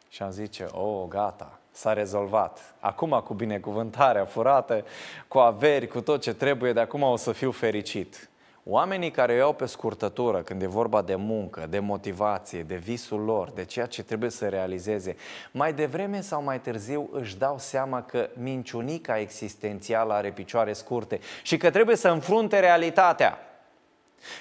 Și 0.08 0.22
am 0.22 0.30
zice, 0.30 0.64
o, 0.64 0.80
oh, 0.80 1.08
gata, 1.08 1.58
s-a 1.70 1.92
rezolvat. 1.92 2.74
Acum 2.80 3.20
cu 3.24 3.34
binecuvântarea 3.34 4.24
furată, 4.24 4.84
cu 5.28 5.38
averi, 5.38 5.86
cu 5.86 6.00
tot 6.00 6.20
ce 6.20 6.34
trebuie, 6.34 6.72
de 6.72 6.80
acum 6.80 7.02
o 7.02 7.16
să 7.16 7.32
fiu 7.32 7.50
fericit. 7.50 8.27
Oamenii 8.70 9.10
care 9.10 9.32
o 9.32 9.36
iau 9.36 9.52
pe 9.52 9.66
scurtătură 9.66 10.42
când 10.42 10.62
e 10.62 10.66
vorba 10.66 11.02
de 11.02 11.14
muncă, 11.14 11.66
de 11.66 11.78
motivație, 11.78 12.62
de 12.62 12.76
visul 12.76 13.20
lor, 13.20 13.50
de 13.50 13.64
ceea 13.64 13.86
ce 13.86 14.02
trebuie 14.02 14.30
să 14.30 14.48
realizeze, 14.48 15.16
mai 15.50 15.72
devreme 15.72 16.20
sau 16.20 16.42
mai 16.42 16.60
târziu 16.60 17.08
își 17.12 17.36
dau 17.36 17.58
seama 17.58 18.02
că 18.02 18.28
minciunica 18.32 19.18
existențială 19.18 20.12
are 20.12 20.30
picioare 20.30 20.72
scurte 20.72 21.20
și 21.42 21.56
că 21.56 21.70
trebuie 21.70 21.96
să 21.96 22.08
înfrunte 22.08 22.58
realitatea 22.58 23.38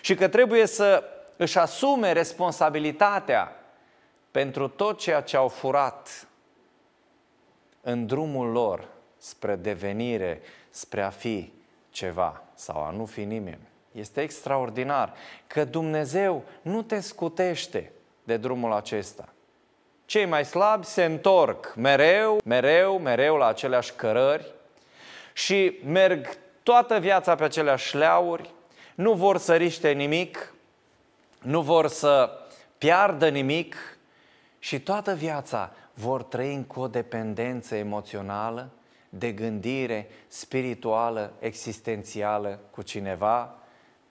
și 0.01 0.15
că 0.15 0.27
trebuie 0.27 0.65
să 0.65 1.03
își 1.37 1.57
asume 1.57 2.11
responsabilitatea 2.11 3.55
pentru 4.31 4.67
tot 4.67 4.99
ceea 4.99 5.21
ce 5.21 5.37
au 5.37 5.47
furat 5.47 6.27
în 7.81 8.05
drumul 8.05 8.51
lor 8.51 8.87
spre 9.17 9.55
devenire, 9.55 10.41
spre 10.69 11.01
a 11.01 11.09
fi 11.09 11.53
ceva 11.89 12.43
sau 12.53 12.83
a 12.83 12.89
nu 12.89 13.05
fi 13.05 13.23
nimeni. 13.23 13.75
Este 13.97 14.21
extraordinar 14.21 15.13
că 15.47 15.65
Dumnezeu 15.65 16.43
nu 16.61 16.81
te 16.81 16.99
scutește 16.99 17.91
de 18.23 18.37
drumul 18.37 18.73
acesta. 18.73 19.29
Cei 20.05 20.25
mai 20.25 20.45
slabi 20.45 20.85
se 20.85 21.03
întorc 21.03 21.73
mereu, 21.75 22.39
mereu, 22.45 22.99
mereu 22.99 23.35
la 23.35 23.47
aceleași 23.47 23.93
cărări 23.93 24.53
și 25.33 25.79
merg 25.85 26.37
toată 26.63 26.99
viața 26.99 27.35
pe 27.35 27.43
aceleași 27.43 27.87
șleauri, 27.87 28.53
nu 28.95 29.13
vor 29.13 29.37
să 29.37 29.55
riște 29.55 29.91
nimic, 29.91 30.53
nu 31.41 31.61
vor 31.61 31.87
să 31.87 32.29
piardă 32.77 33.29
nimic 33.29 33.75
și 34.59 34.79
toată 34.79 35.13
viața 35.13 35.71
vor 35.93 36.23
trăi 36.23 36.55
în 36.55 36.63
codependență 36.63 37.75
emoțională, 37.75 38.69
de 39.09 39.31
gândire 39.31 40.09
spirituală, 40.27 41.33
existențială 41.39 42.59
cu 42.71 42.81
cineva, 42.81 43.57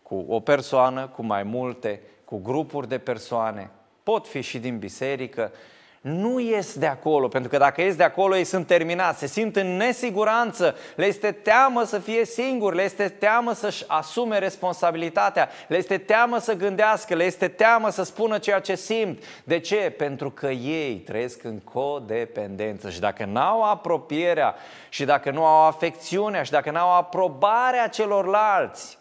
cu 0.08 0.24
o 0.28 0.40
persoană, 0.40 1.06
cu 1.06 1.22
mai 1.22 1.42
multe, 1.42 2.00
cu 2.24 2.38
grupuri 2.38 2.88
de 2.88 2.98
persoane, 2.98 3.70
pot 4.02 4.26
fi 4.26 4.40
și 4.40 4.58
din 4.58 4.78
biserică, 4.78 5.52
nu 6.00 6.40
ies 6.40 6.78
de 6.78 6.86
acolo, 6.86 7.28
pentru 7.28 7.50
că 7.50 7.56
dacă 7.56 7.80
ies 7.80 7.96
de 7.96 8.02
acolo 8.02 8.36
ei 8.36 8.44
sunt 8.44 8.66
terminați, 8.66 9.18
se 9.18 9.26
simt 9.26 9.56
în 9.56 9.76
nesiguranță, 9.76 10.76
le 10.96 11.06
este 11.06 11.32
teamă 11.32 11.84
să 11.84 11.98
fie 11.98 12.24
singuri, 12.24 12.76
le 12.76 12.82
este 12.82 13.08
teamă 13.08 13.52
să-și 13.52 13.84
asume 13.86 14.38
responsabilitatea, 14.38 15.48
le 15.68 15.76
este 15.76 15.98
teamă 15.98 16.38
să 16.38 16.54
gândească, 16.54 17.14
le 17.14 17.24
este 17.24 17.48
teamă 17.48 17.90
să 17.90 18.02
spună 18.02 18.38
ceea 18.38 18.60
ce 18.60 18.74
simt. 18.74 19.22
De 19.44 19.58
ce? 19.58 19.94
Pentru 19.96 20.30
că 20.30 20.46
ei 20.46 20.96
trăiesc 20.96 21.44
în 21.44 21.58
codependență 21.58 22.90
și 22.90 23.00
dacă 23.00 23.24
n-au 23.24 23.62
apropierea 23.62 24.54
și 24.88 25.04
dacă 25.04 25.30
nu 25.30 25.44
au 25.44 25.66
afecțiunea 25.66 26.42
și 26.42 26.50
dacă 26.50 26.70
n-au 26.70 26.96
aprobarea 26.96 27.88
celorlalți, 27.88 28.98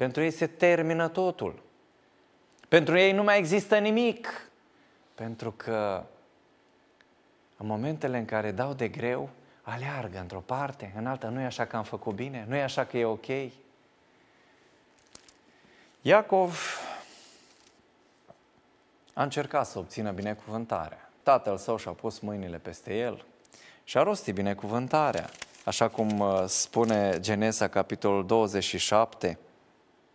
pentru 0.00 0.22
ei 0.22 0.30
se 0.30 0.46
termină 0.46 1.08
totul. 1.08 1.62
Pentru 2.68 2.98
ei 2.98 3.12
nu 3.12 3.22
mai 3.22 3.38
există 3.38 3.78
nimic. 3.78 4.50
Pentru 5.14 5.52
că 5.52 6.04
în 7.56 7.66
momentele 7.66 8.18
în 8.18 8.24
care 8.24 8.50
dau 8.50 8.72
de 8.72 8.88
greu, 8.88 9.28
aleargă 9.62 10.18
într-o 10.18 10.40
parte, 10.40 10.92
în 10.96 11.06
alta, 11.06 11.28
nu 11.28 11.40
e 11.40 11.44
așa 11.44 11.64
că 11.64 11.76
am 11.76 11.82
făcut 11.82 12.14
bine, 12.14 12.44
nu 12.48 12.56
e 12.56 12.62
așa 12.62 12.84
că 12.84 12.98
e 12.98 13.04
ok. 13.04 13.26
Iacov 16.00 16.78
a 19.14 19.22
încercat 19.22 19.66
să 19.66 19.78
obțină 19.78 20.10
binecuvântarea. 20.10 21.10
Tatăl 21.22 21.56
său 21.56 21.76
și-a 21.76 21.92
pus 21.92 22.18
mâinile 22.18 22.58
peste 22.58 22.96
el 22.96 23.24
și 23.84 23.98
a 23.98 24.02
rostit 24.02 24.34
binecuvântarea. 24.34 25.30
Așa 25.64 25.88
cum 25.88 26.18
uh, 26.18 26.44
spune 26.46 27.20
Genesa, 27.20 27.68
capitolul 27.68 28.26
27, 28.26 29.38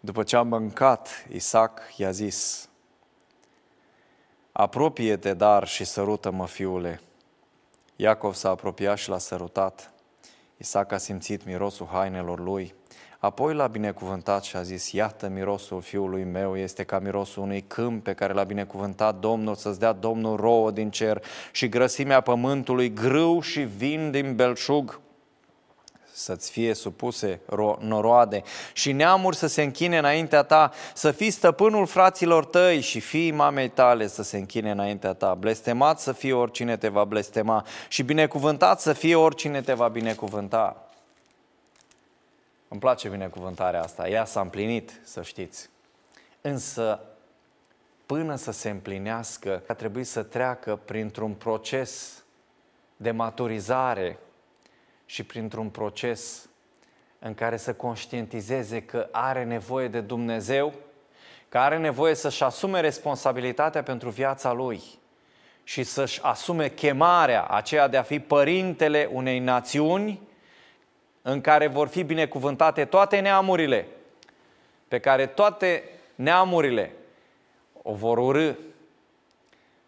după 0.05 0.23
ce 0.23 0.35
a 0.35 0.41
mâncat, 0.41 1.25
Isaac 1.31 1.81
i-a 1.97 2.11
zis, 2.11 2.69
Apropie-te, 4.51 5.33
dar, 5.33 5.67
și 5.67 5.83
sărută-mă, 5.83 6.47
fiule. 6.47 7.01
Iacov 7.95 8.33
s-a 8.33 8.49
apropiat 8.49 8.97
și 8.97 9.09
l-a 9.09 9.17
sărutat. 9.17 9.91
Isaac 10.57 10.91
a 10.91 10.97
simțit 10.97 11.45
mirosul 11.45 11.87
hainelor 11.91 12.39
lui. 12.39 12.73
Apoi 13.19 13.53
l-a 13.53 13.67
binecuvântat 13.67 14.43
și 14.43 14.55
a 14.55 14.61
zis, 14.61 14.91
iată 14.91 15.27
mirosul 15.27 15.81
fiului 15.81 16.23
meu 16.23 16.57
este 16.57 16.83
ca 16.83 16.99
mirosul 16.99 17.43
unui 17.43 17.61
câmp 17.61 18.03
pe 18.03 18.13
care 18.13 18.33
l-a 18.33 18.43
binecuvântat 18.43 19.19
Domnul 19.19 19.55
să-ți 19.55 19.79
dea 19.79 19.91
Domnul 19.91 20.35
rouă 20.35 20.71
din 20.71 20.89
cer 20.89 21.23
și 21.51 21.69
grăsimea 21.69 22.21
pământului 22.21 22.93
grâu 22.93 23.39
și 23.41 23.61
vin 23.61 24.11
din 24.11 24.35
belșug 24.35 24.99
să-ți 26.15 26.51
fie 26.51 26.73
supuse 26.73 27.39
noroade 27.79 28.43
și 28.73 28.91
neamuri 28.91 29.35
să 29.35 29.47
se 29.47 29.61
închine 29.61 29.97
înaintea 29.97 30.43
ta, 30.43 30.71
să 30.93 31.11
fii 31.11 31.31
stăpânul 31.31 31.85
fraților 31.85 32.45
tăi 32.45 32.81
și 32.81 32.99
fii 32.99 33.31
mamei 33.31 33.69
tale 33.69 34.07
să 34.07 34.23
se 34.23 34.37
închine 34.37 34.71
înaintea 34.71 35.13
ta. 35.13 35.33
Blestemat 35.33 35.99
să 35.99 36.11
fie 36.11 36.33
oricine 36.33 36.77
te 36.77 36.87
va 36.87 37.03
blestema 37.03 37.65
și 37.87 38.03
binecuvântat 38.03 38.81
să 38.81 38.93
fie 38.93 39.15
oricine 39.15 39.61
te 39.61 39.73
va 39.73 39.87
binecuvânta. 39.87 40.89
Îmi 42.67 42.79
place 42.79 43.09
binecuvântarea 43.09 43.81
asta, 43.81 44.09
ea 44.09 44.25
s-a 44.25 44.41
împlinit, 44.41 44.99
să 45.03 45.21
știți. 45.21 45.69
Însă, 46.41 46.99
până 48.05 48.35
să 48.35 48.51
se 48.51 48.69
împlinească, 48.69 49.63
a 49.67 49.73
trebuit 49.73 50.07
să 50.07 50.23
treacă 50.23 50.79
printr-un 50.85 51.33
proces 51.33 52.23
de 52.97 53.11
maturizare 53.11 54.19
și 55.15 55.23
printr-un 55.23 55.69
proces 55.69 56.49
în 57.19 57.33
care 57.33 57.57
să 57.57 57.73
conștientizeze 57.73 58.81
că 58.81 59.07
are 59.11 59.43
nevoie 59.43 59.87
de 59.87 60.01
Dumnezeu, 60.01 60.73
că 61.49 61.57
are 61.57 61.77
nevoie 61.77 62.13
să-și 62.13 62.43
asume 62.43 62.79
responsabilitatea 62.79 63.83
pentru 63.83 64.09
viața 64.09 64.51
lui 64.51 64.81
și 65.63 65.83
să-și 65.83 66.21
asume 66.21 66.69
chemarea 66.69 67.45
aceea 67.45 67.87
de 67.87 67.97
a 67.97 68.03
fi 68.03 68.19
părintele 68.19 69.09
unei 69.11 69.39
națiuni 69.39 70.21
în 71.21 71.41
care 71.41 71.67
vor 71.67 71.87
fi 71.87 72.03
binecuvântate 72.03 72.85
toate 72.85 73.19
neamurile, 73.19 73.87
pe 74.87 74.99
care 74.99 75.25
toate 75.25 75.83
neamurile 76.15 76.91
o 77.81 77.93
vor 77.93 78.17
urâ. 78.17 78.53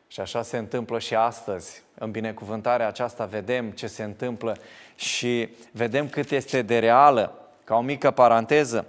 Și 0.07 0.19
așa 0.19 0.41
se 0.41 0.57
întâmplă 0.57 0.99
și 0.99 1.15
astăzi. 1.15 1.83
În 1.97 2.11
binecuvântarea 2.11 2.87
aceasta 2.87 3.25
vedem 3.25 3.69
ce 3.69 3.87
se 3.87 4.03
întâmplă 4.03 4.57
și 4.95 5.49
vedem 5.71 6.07
cât 6.07 6.31
este 6.31 6.61
de 6.61 6.79
reală. 6.79 7.33
Ca 7.63 7.75
o 7.75 7.81
mică 7.81 8.11
paranteză, 8.11 8.85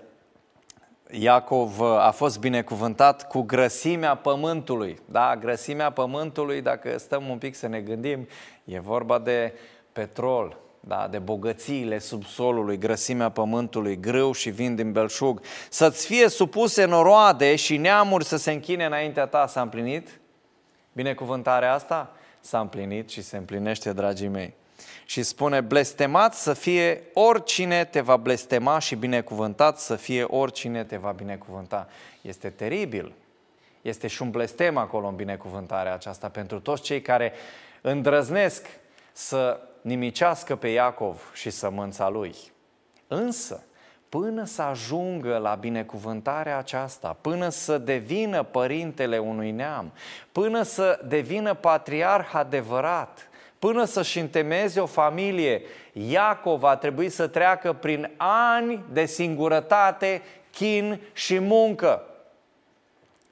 Iacov 1.11 1.81
a 1.81 2.11
fost 2.11 2.41
binecuvântat 2.41 3.29
cu 3.29 3.41
grăsimea 3.43 4.15
pământului. 4.15 4.99
Da, 5.05 5.37
grăsimea 5.37 5.91
pământului, 5.91 6.61
dacă 6.61 6.99
stăm 6.99 7.29
un 7.29 7.39
pic 7.39 7.55
să 7.55 7.67
ne 7.67 7.81
gândim, 7.81 8.29
e 8.65 8.81
vorba 8.81 9.19
de 9.19 9.53
petrol, 9.93 10.57
da, 10.81 11.09
de 11.11 11.19
bogățiile 11.19 11.99
subsolului, 11.99 12.79
grăsimea 12.79 13.29
pământului, 13.29 14.01
grâu 14.01 14.33
și 14.33 14.51
vin 14.51 14.75
din 14.75 14.93
belșug. 14.93 15.41
Să-ți 15.71 16.07
fie 16.07 16.29
supuse 16.29 16.85
noroade 16.85 17.57
și 17.57 17.77
neamuri 17.77 18.25
să 18.25 18.37
se 18.37 18.53
închine 18.53 18.85
înaintea 18.85 19.27
ta. 19.27 19.47
S-a 19.47 19.61
împlinit 19.61 20.21
binecuvântarea 20.99 21.73
asta? 21.73 22.11
S-a 22.41 22.61
împlinit 22.61 23.11
și 23.11 23.23
se 23.23 23.37
împlinește, 23.37 23.93
dragii 23.93 24.29
mei 24.29 24.55
și 25.05 25.23
spune 25.23 25.61
blestemat 25.61 26.35
să 26.35 26.53
fie 26.53 27.03
oricine 27.13 27.85
te 27.85 28.01
va 28.01 28.17
blestema 28.17 28.79
și 28.79 28.95
binecuvântat 28.95 29.79
să 29.79 29.97
fie 29.97 30.23
oricine 30.23 30.85
te 30.85 30.97
va 30.97 31.11
binecuvânta. 31.11 31.89
Este 32.23 32.51
teribil. 32.51 33.13
Este 33.83 34.07
și 34.07 34.23
un 34.23 34.31
blestem 34.31 34.77
acolo 34.77 35.07
în 35.07 35.15
binecuvântarea 35.15 35.95
aceasta 35.95 36.29
pentru 36.29 36.61
toți 36.61 36.83
cei 36.83 37.03
care 37.03 37.33
îndrăznesc 37.81 38.67
să 39.13 39.61
nimicească 39.81 40.57
pe 40.57 40.69
Iacov 40.69 41.31
și 41.35 41.51
sămânța 41.51 42.09
lui. 42.09 42.35
Însă, 43.07 43.63
până 44.09 44.45
să 44.45 44.63
ajungă 44.63 45.37
la 45.37 45.55
binecuvântarea 45.55 46.59
aceasta, 46.59 47.17
până 47.21 47.49
să 47.49 47.79
devină 47.79 48.43
părintele 48.43 49.19
unui 49.19 49.51
neam, 49.51 49.93
până 50.33 50.63
să 50.63 51.01
devină 51.09 51.55
patriarh 51.55 52.31
adevărat, 52.33 53.29
Până 53.59 53.85
să-și 53.85 54.19
întemeze 54.19 54.81
o 54.81 54.87
familie, 54.87 55.63
Iacov 55.93 56.65
a 56.65 56.77
trebuit 56.77 57.13
să 57.13 57.27
treacă 57.27 57.73
prin 57.73 58.11
ani 58.17 58.85
de 58.93 59.05
singurătate, 59.05 60.23
chin 60.51 61.01
și 61.13 61.39
muncă. 61.39 62.03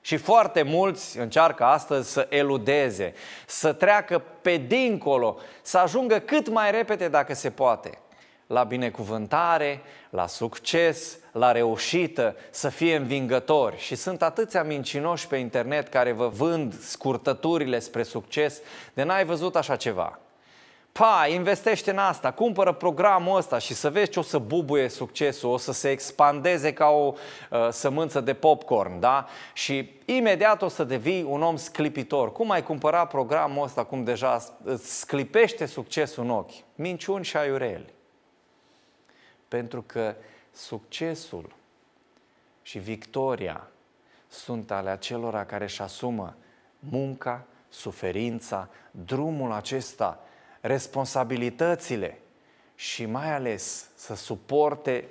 Și 0.01 0.17
foarte 0.17 0.63
mulți 0.63 1.19
încearcă 1.19 1.65
astăzi 1.65 2.13
să 2.13 2.27
eludeze, 2.31 3.15
să 3.47 3.73
treacă 3.73 4.23
pe 4.43 4.57
dincolo, 4.57 5.39
să 5.63 5.79
ajungă 5.79 6.19
cât 6.19 6.49
mai 6.49 6.71
repede 6.71 7.09
dacă 7.09 7.35
se 7.35 7.51
poate 7.51 7.99
la 8.47 8.63
binecuvântare, 8.63 9.81
la 10.17 10.27
succes, 10.27 11.19
la 11.33 11.53
reușită, 11.53 12.37
să 12.51 12.69
fie 12.69 12.97
învingători. 12.97 13.79
Și 13.79 13.95
sunt 13.95 14.23
atâția 14.23 14.63
mincinoși 14.63 15.27
pe 15.27 15.37
internet 15.37 15.89
care 15.89 16.13
vă 16.13 16.29
vând 16.29 16.81
scurtăturile 16.81 17.79
spre 17.79 18.03
succes, 18.03 18.61
de 18.95 19.03
n-ai 19.03 19.25
văzut 19.25 19.57
așa 19.57 19.77
ceva. 19.77 20.19
pa, 20.93 21.27
investește 21.29 21.91
în 21.91 21.99
asta, 21.99 22.31
cumpără 22.31 22.73
programul 22.73 23.37
ăsta 23.37 23.59
și 23.59 23.75
să 23.75 23.91
vezi 23.91 24.11
ce 24.11 24.19
o 24.19 24.23
să 24.23 24.39
bubuie 24.39 24.89
succesul, 24.89 25.51
o 25.51 25.57
să 25.57 25.73
se 25.73 25.91
expandeze 25.91 26.73
ca 26.73 26.87
o 26.87 27.13
uh, 27.51 27.69
sămânță 27.71 28.21
de 28.21 28.35
popcorn, 28.35 29.01
da? 29.01 29.27
Și 29.53 29.91
imediat 30.05 30.63
o 30.63 30.69
să 30.69 30.85
devii 30.85 31.23
un 31.23 31.43
om 31.43 31.57
sclipitor. 31.57 32.33
Cum 32.33 32.51
ai 32.51 32.63
cumpăra 32.63 33.07
programul 33.07 33.65
ăsta, 33.65 33.85
cum 33.85 34.05
deja 34.05 34.45
îți 34.65 34.99
sclipește 34.99 35.67
succesul 35.67 36.25
în 36.25 36.31
ochi? 36.31 36.53
Minciuni 36.75 37.25
și 37.25 37.37
aiureli. 37.37 37.96
Pentru 39.49 39.83
că 39.83 40.15
succesul 40.53 41.55
și 42.63 42.79
victoria 42.79 43.69
sunt 44.29 44.71
ale 44.71 44.91
acelora 44.91 45.45
care 45.45 45.65
își 45.65 45.83
asumă 45.83 46.37
munca, 46.79 47.47
suferința, 47.69 48.69
drumul 48.91 49.53
acesta, 49.53 50.21
responsabilitățile 50.61 52.19
și 52.75 53.07
mai 53.07 53.33
ales 53.33 53.89
să 53.95 54.15
suporte 54.15 55.09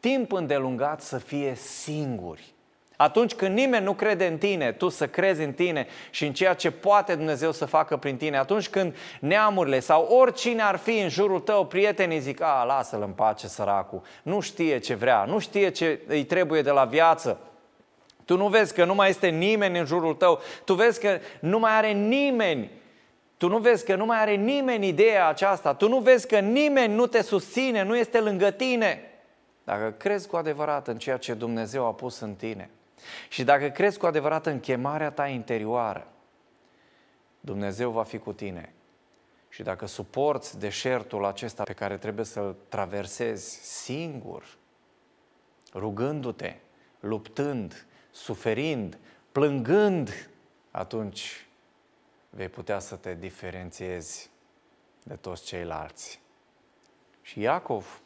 timp 0.00 0.32
îndelungat 0.32 1.02
să 1.02 1.18
fie 1.18 1.54
singuri. 1.54 2.54
Atunci 2.96 3.34
când 3.34 3.54
nimeni 3.56 3.84
nu 3.84 3.92
crede 3.92 4.26
în 4.26 4.38
tine, 4.38 4.72
tu 4.72 4.88
să 4.88 5.06
crezi 5.06 5.42
în 5.42 5.52
tine 5.52 5.86
și 6.10 6.26
în 6.26 6.32
ceea 6.32 6.54
ce 6.54 6.70
poate 6.70 7.14
Dumnezeu 7.14 7.52
să 7.52 7.64
facă 7.64 7.96
prin 7.96 8.16
tine, 8.16 8.36
atunci 8.36 8.68
când 8.68 8.96
neamurile 9.20 9.80
sau 9.80 10.04
oricine 10.04 10.62
ar 10.62 10.76
fi 10.76 10.98
în 10.98 11.08
jurul 11.08 11.40
tău, 11.40 11.66
prietenii 11.66 12.18
zic, 12.18 12.42
a, 12.42 12.64
lasă-l 12.66 13.02
în 13.02 13.10
pace 13.10 13.46
săracul, 13.48 14.02
nu 14.22 14.40
știe 14.40 14.78
ce 14.78 14.94
vrea, 14.94 15.24
nu 15.24 15.38
știe 15.38 15.70
ce 15.70 16.00
îi 16.06 16.24
trebuie 16.24 16.62
de 16.62 16.70
la 16.70 16.84
viață, 16.84 17.38
tu 18.24 18.36
nu 18.36 18.48
vezi 18.48 18.74
că 18.74 18.84
nu 18.84 18.94
mai 18.94 19.08
este 19.08 19.28
nimeni 19.28 19.78
în 19.78 19.84
jurul 19.84 20.14
tău, 20.14 20.40
tu 20.64 20.74
vezi 20.74 21.00
că 21.00 21.18
nu 21.40 21.58
mai 21.58 21.72
are 21.72 21.92
nimeni 21.92 22.70
tu 23.36 23.48
nu 23.48 23.58
vezi 23.58 23.84
că 23.84 23.94
nu 23.94 24.04
mai 24.04 24.20
are 24.20 24.34
nimeni 24.34 24.86
ideea 24.86 25.28
aceasta, 25.28 25.74
tu 25.74 25.88
nu 25.88 25.98
vezi 25.98 26.26
că 26.26 26.38
nimeni 26.38 26.94
nu 26.94 27.06
te 27.06 27.22
susține, 27.22 27.82
nu 27.82 27.96
este 27.96 28.20
lângă 28.20 28.50
tine. 28.50 29.00
Dacă 29.64 29.94
crezi 29.96 30.28
cu 30.28 30.36
adevărat 30.36 30.88
în 30.88 30.98
ceea 30.98 31.16
ce 31.16 31.34
Dumnezeu 31.34 31.86
a 31.86 31.92
pus 31.92 32.20
în 32.20 32.34
tine 32.34 32.70
și 33.28 33.44
dacă 33.44 33.68
crezi 33.68 33.98
cu 33.98 34.06
adevărat 34.06 34.46
în 34.46 34.60
chemarea 34.60 35.10
ta 35.10 35.26
interioară, 35.26 36.06
Dumnezeu 37.40 37.90
va 37.90 38.02
fi 38.02 38.18
cu 38.18 38.32
tine. 38.32 38.72
Și 39.48 39.62
dacă 39.62 39.86
suporți 39.86 40.58
deșertul 40.58 41.24
acesta 41.24 41.62
pe 41.62 41.72
care 41.72 41.96
trebuie 41.96 42.24
să-l 42.24 42.56
traversezi 42.68 43.58
singur, 43.82 44.56
rugându-te, 45.72 46.56
luptând, 47.00 47.86
suferind, 48.10 48.98
plângând, 49.32 50.28
atunci 50.70 51.46
vei 52.30 52.48
putea 52.48 52.78
să 52.78 52.96
te 52.96 53.14
diferențiezi 53.14 54.30
de 55.02 55.14
toți 55.14 55.44
ceilalți. 55.44 56.20
Și 57.22 57.40
Iacov, 57.40 58.00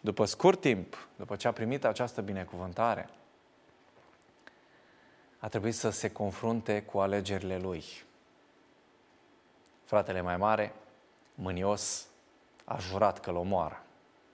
după 0.00 0.24
scurt 0.24 0.60
timp, 0.60 1.08
după 1.16 1.36
ce 1.36 1.48
a 1.48 1.52
primit 1.52 1.84
această 1.84 2.20
binecuvântare, 2.20 3.08
a 5.44 5.48
trebuit 5.48 5.74
să 5.74 5.90
se 5.90 6.10
confrunte 6.10 6.82
cu 6.82 6.98
alegerile 6.98 7.58
lui. 7.58 7.84
Fratele 9.84 10.20
mai 10.20 10.36
mare, 10.36 10.74
mânios, 11.34 12.06
a 12.64 12.78
jurat 12.78 13.20
că-l 13.20 13.36
omoară. 13.36 13.82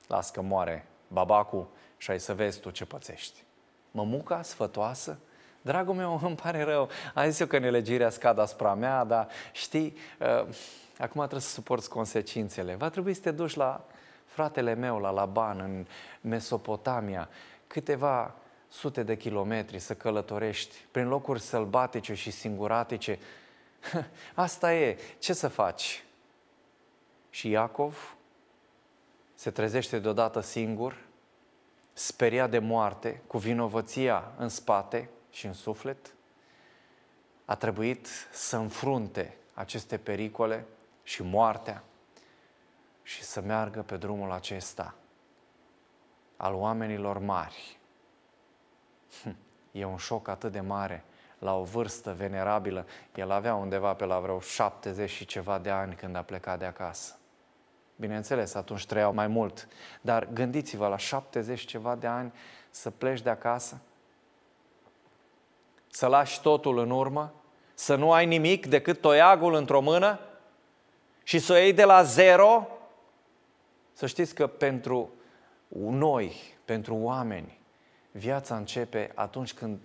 Las 0.06 0.30
că 0.30 0.40
moare 0.40 0.86
babacul 1.08 1.68
și 1.96 2.10
ai 2.10 2.20
să 2.20 2.34
vezi 2.34 2.60
tu 2.60 2.70
ce 2.70 2.84
pățești. 2.84 3.42
Mămuca 3.90 4.42
sfătoasă 4.42 5.18
Dragul 5.62 5.94
meu, 5.94 6.20
îmi 6.24 6.36
pare 6.36 6.62
rău, 6.62 6.88
am 7.14 7.30
zis 7.30 7.40
eu 7.40 7.46
că 7.46 7.58
nelegirea 7.58 8.10
scad 8.10 8.38
asupra 8.38 8.74
mea, 8.74 9.04
dar 9.04 9.28
știi, 9.52 9.96
uh, 10.18 10.54
acum 10.98 11.20
trebuie 11.20 11.40
să 11.40 11.48
suporți 11.48 11.88
consecințele. 11.88 12.74
Va 12.74 12.88
trebui 12.88 13.14
să 13.14 13.20
te 13.20 13.30
duci 13.30 13.54
la 13.54 13.84
fratele 14.24 14.74
meu, 14.74 14.98
la 14.98 15.10
Laban, 15.10 15.60
în 15.60 15.86
Mesopotamia, 16.20 17.28
câteva 17.66 18.34
sute 18.70 19.02
de 19.02 19.16
kilometri 19.16 19.78
să 19.78 19.94
călătorești 19.94 20.76
prin 20.90 21.08
locuri 21.08 21.40
sălbatice 21.40 22.14
și 22.14 22.30
singuratice. 22.30 23.18
Asta 24.34 24.74
e, 24.74 24.98
ce 25.18 25.32
să 25.32 25.48
faci? 25.48 26.04
Și 27.30 27.48
Iacov 27.48 28.16
se 29.34 29.50
trezește 29.50 29.98
deodată 29.98 30.40
singur, 30.40 30.96
speriat 31.92 32.50
de 32.50 32.58
moarte, 32.58 33.22
cu 33.26 33.38
vinovăția 33.38 34.32
în 34.36 34.48
spate, 34.48 35.08
și 35.30 35.46
în 35.46 35.52
suflet, 35.52 36.14
a 37.44 37.54
trebuit 37.54 38.08
să 38.32 38.56
înfrunte 38.56 39.36
aceste 39.54 39.98
pericole 39.98 40.66
și 41.02 41.22
moartea 41.22 41.84
și 43.02 43.22
să 43.22 43.40
meargă 43.40 43.82
pe 43.82 43.96
drumul 43.96 44.32
acesta 44.32 44.94
al 46.36 46.54
oamenilor 46.54 47.18
mari. 47.18 47.79
Hm, 49.22 49.36
e 49.72 49.84
un 49.84 49.96
șoc 49.96 50.28
atât 50.28 50.52
de 50.52 50.60
mare 50.60 51.04
la 51.38 51.56
o 51.56 51.62
vârstă 51.62 52.14
venerabilă. 52.18 52.86
El 53.14 53.30
avea 53.30 53.54
undeva 53.54 53.94
pe 53.94 54.04
la 54.04 54.18
vreo 54.18 54.40
70 54.40 55.10
și 55.10 55.24
ceva 55.24 55.58
de 55.58 55.70
ani 55.70 55.94
când 55.94 56.16
a 56.16 56.22
plecat 56.22 56.58
de 56.58 56.64
acasă. 56.64 57.18
Bineînțeles, 57.96 58.54
atunci 58.54 58.86
trăiau 58.86 59.12
mai 59.12 59.26
mult, 59.26 59.68
dar 60.00 60.28
gândiți-vă 60.32 60.86
la 60.86 60.96
70 60.96 61.60
ceva 61.60 61.94
de 61.94 62.06
ani 62.06 62.32
să 62.70 62.90
pleci 62.90 63.20
de 63.20 63.30
acasă 63.30 63.80
să 65.90 66.06
lași 66.06 66.40
totul 66.40 66.78
în 66.78 66.90
urmă, 66.90 67.32
să 67.74 67.94
nu 67.94 68.12
ai 68.12 68.26
nimic 68.26 68.66
decât 68.66 69.00
toiagul 69.00 69.54
într-o 69.54 69.80
mână 69.80 70.20
și 71.22 71.38
să 71.38 71.52
o 71.52 71.56
iei 71.56 71.72
de 71.72 71.84
la 71.84 72.02
zero, 72.02 72.68
să 73.92 74.06
știți 74.06 74.34
că 74.34 74.46
pentru 74.46 75.10
noi, 75.88 76.36
pentru 76.64 76.94
oameni, 76.94 77.59
viața 78.12 78.56
începe 78.56 79.10
atunci 79.14 79.52
când 79.52 79.78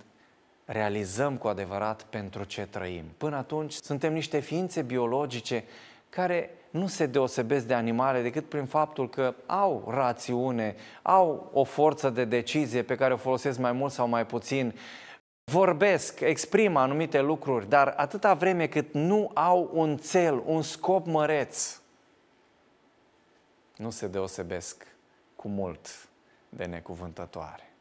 realizăm 0.65 1.37
cu 1.37 1.47
adevărat 1.47 2.03
pentru 2.03 2.43
ce 2.43 2.67
trăim. 2.69 3.03
Până 3.17 3.35
atunci 3.35 3.73
suntem 3.73 4.13
niște 4.13 4.39
ființe 4.39 4.81
biologice 4.81 5.63
care 6.09 6.49
nu 6.69 6.87
se 6.87 7.05
deosebesc 7.05 7.65
de 7.65 7.73
animale 7.73 8.21
decât 8.21 8.49
prin 8.49 8.65
faptul 8.65 9.09
că 9.09 9.35
au 9.45 9.85
rațiune, 9.87 10.75
au 11.01 11.49
o 11.53 11.63
forță 11.63 12.09
de 12.09 12.25
decizie 12.25 12.83
pe 12.83 12.95
care 12.95 13.13
o 13.13 13.17
folosesc 13.17 13.59
mai 13.59 13.71
mult 13.71 13.91
sau 13.91 14.07
mai 14.07 14.25
puțin, 14.25 14.73
vorbesc, 15.43 16.19
exprimă 16.19 16.79
anumite 16.79 17.21
lucruri, 17.21 17.69
dar 17.69 17.93
atâta 17.97 18.33
vreme 18.33 18.67
cât 18.67 18.93
nu 18.93 19.31
au 19.33 19.69
un 19.73 19.97
cel, 19.97 20.43
un 20.45 20.61
scop 20.61 21.05
măreț, 21.05 21.79
nu 23.75 23.89
se 23.89 24.07
deosebesc 24.07 24.87
cu 25.35 25.47
mult 25.47 26.09
de 26.49 26.65
necuvântătoare. 26.65 27.74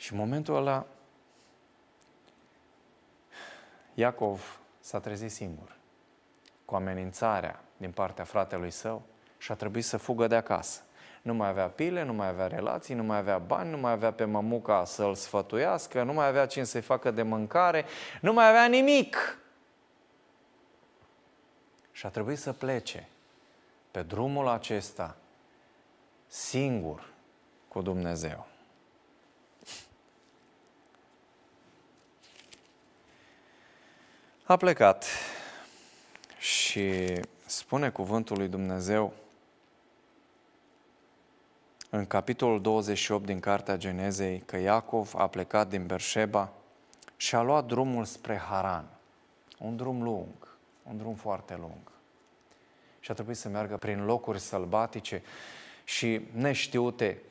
Și 0.00 0.12
în 0.12 0.18
momentul 0.18 0.56
ăla, 0.56 0.86
Iacov 3.94 4.60
s-a 4.78 5.00
trezit 5.00 5.30
singur, 5.30 5.76
cu 6.64 6.74
amenințarea 6.74 7.60
din 7.76 7.90
partea 7.90 8.24
fratelui 8.24 8.70
său 8.70 9.02
și 9.38 9.52
a 9.52 9.54
trebuit 9.54 9.84
să 9.84 9.96
fugă 9.96 10.26
de 10.26 10.36
acasă. 10.36 10.80
Nu 11.22 11.34
mai 11.34 11.48
avea 11.48 11.68
pile, 11.68 12.02
nu 12.02 12.12
mai 12.12 12.28
avea 12.28 12.46
relații, 12.46 12.94
nu 12.94 13.02
mai 13.02 13.18
avea 13.18 13.38
bani, 13.38 13.70
nu 13.70 13.76
mai 13.76 13.92
avea 13.92 14.12
pe 14.12 14.24
mămuca 14.24 14.84
să-l 14.84 15.14
sfătuiască, 15.14 16.02
nu 16.02 16.12
mai 16.12 16.26
avea 16.26 16.46
cine 16.46 16.64
să-i 16.64 16.80
facă 16.80 17.10
de 17.10 17.22
mâncare, 17.22 17.84
nu 18.20 18.32
mai 18.32 18.48
avea 18.48 18.66
nimic. 18.66 19.38
Și 21.92 22.06
a 22.06 22.08
trebuit 22.08 22.38
să 22.38 22.52
plece 22.52 23.08
pe 23.90 24.02
drumul 24.02 24.48
acesta 24.48 25.16
singur 26.26 27.12
cu 27.68 27.82
Dumnezeu. 27.82 28.49
A 34.50 34.56
plecat 34.56 35.04
și 36.38 37.14
spune 37.46 37.90
cuvântul 37.90 38.36
lui 38.36 38.48
Dumnezeu 38.48 39.12
în 41.90 42.06
capitolul 42.06 42.60
28 42.60 43.26
din 43.26 43.40
Cartea 43.40 43.76
Genezei 43.76 44.42
că 44.46 44.56
Iacov 44.56 45.14
a 45.16 45.26
plecat 45.26 45.68
din 45.68 45.86
Berșeba 45.86 46.52
și 47.16 47.34
a 47.34 47.42
luat 47.42 47.64
drumul 47.64 48.04
spre 48.04 48.36
Haran. 48.36 48.84
Un 49.58 49.76
drum 49.76 50.02
lung, 50.02 50.56
un 50.82 50.96
drum 50.96 51.14
foarte 51.14 51.56
lung. 51.60 51.92
Și 53.00 53.10
a 53.10 53.14
trebuit 53.14 53.36
să 53.36 53.48
meargă 53.48 53.76
prin 53.76 54.04
locuri 54.04 54.40
sălbatice 54.40 55.22
și 55.84 56.20
neștiute 56.32 57.22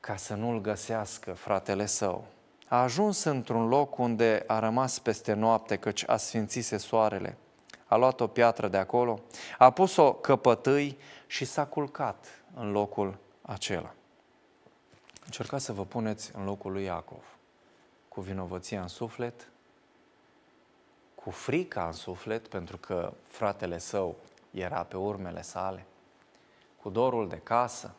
ca 0.00 0.16
să 0.16 0.34
nu-l 0.34 0.60
găsească 0.60 1.32
fratele 1.32 1.86
său. 1.86 2.33
A 2.68 2.82
ajuns 2.82 3.24
într-un 3.24 3.68
loc 3.68 3.98
unde 3.98 4.44
a 4.46 4.58
rămas 4.58 4.98
peste 4.98 5.32
noapte, 5.32 5.76
căci 5.76 6.08
a 6.08 6.16
sfințise 6.16 6.76
soarele. 6.76 7.36
A 7.86 7.96
luat 7.96 8.20
o 8.20 8.26
piatră 8.26 8.68
de 8.68 8.76
acolo, 8.76 9.20
a 9.58 9.70
pus-o 9.70 10.12
căpătâi 10.12 10.98
și 11.26 11.44
s-a 11.44 11.66
culcat 11.66 12.26
în 12.54 12.70
locul 12.70 13.18
acela. 13.42 13.94
Încercați 15.24 15.64
să 15.64 15.72
vă 15.72 15.84
puneți 15.84 16.30
în 16.36 16.44
locul 16.44 16.72
lui 16.72 16.84
Iacov, 16.84 17.24
cu 18.08 18.20
vinovăția 18.20 18.80
în 18.80 18.88
suflet, 18.88 19.48
cu 21.14 21.30
frica 21.30 21.86
în 21.86 21.92
suflet, 21.92 22.48
pentru 22.48 22.76
că 22.76 23.12
fratele 23.26 23.78
său 23.78 24.16
era 24.50 24.82
pe 24.82 24.96
urmele 24.96 25.42
sale, 25.42 25.86
cu 26.82 26.90
dorul 26.90 27.28
de 27.28 27.40
casă, 27.42 27.94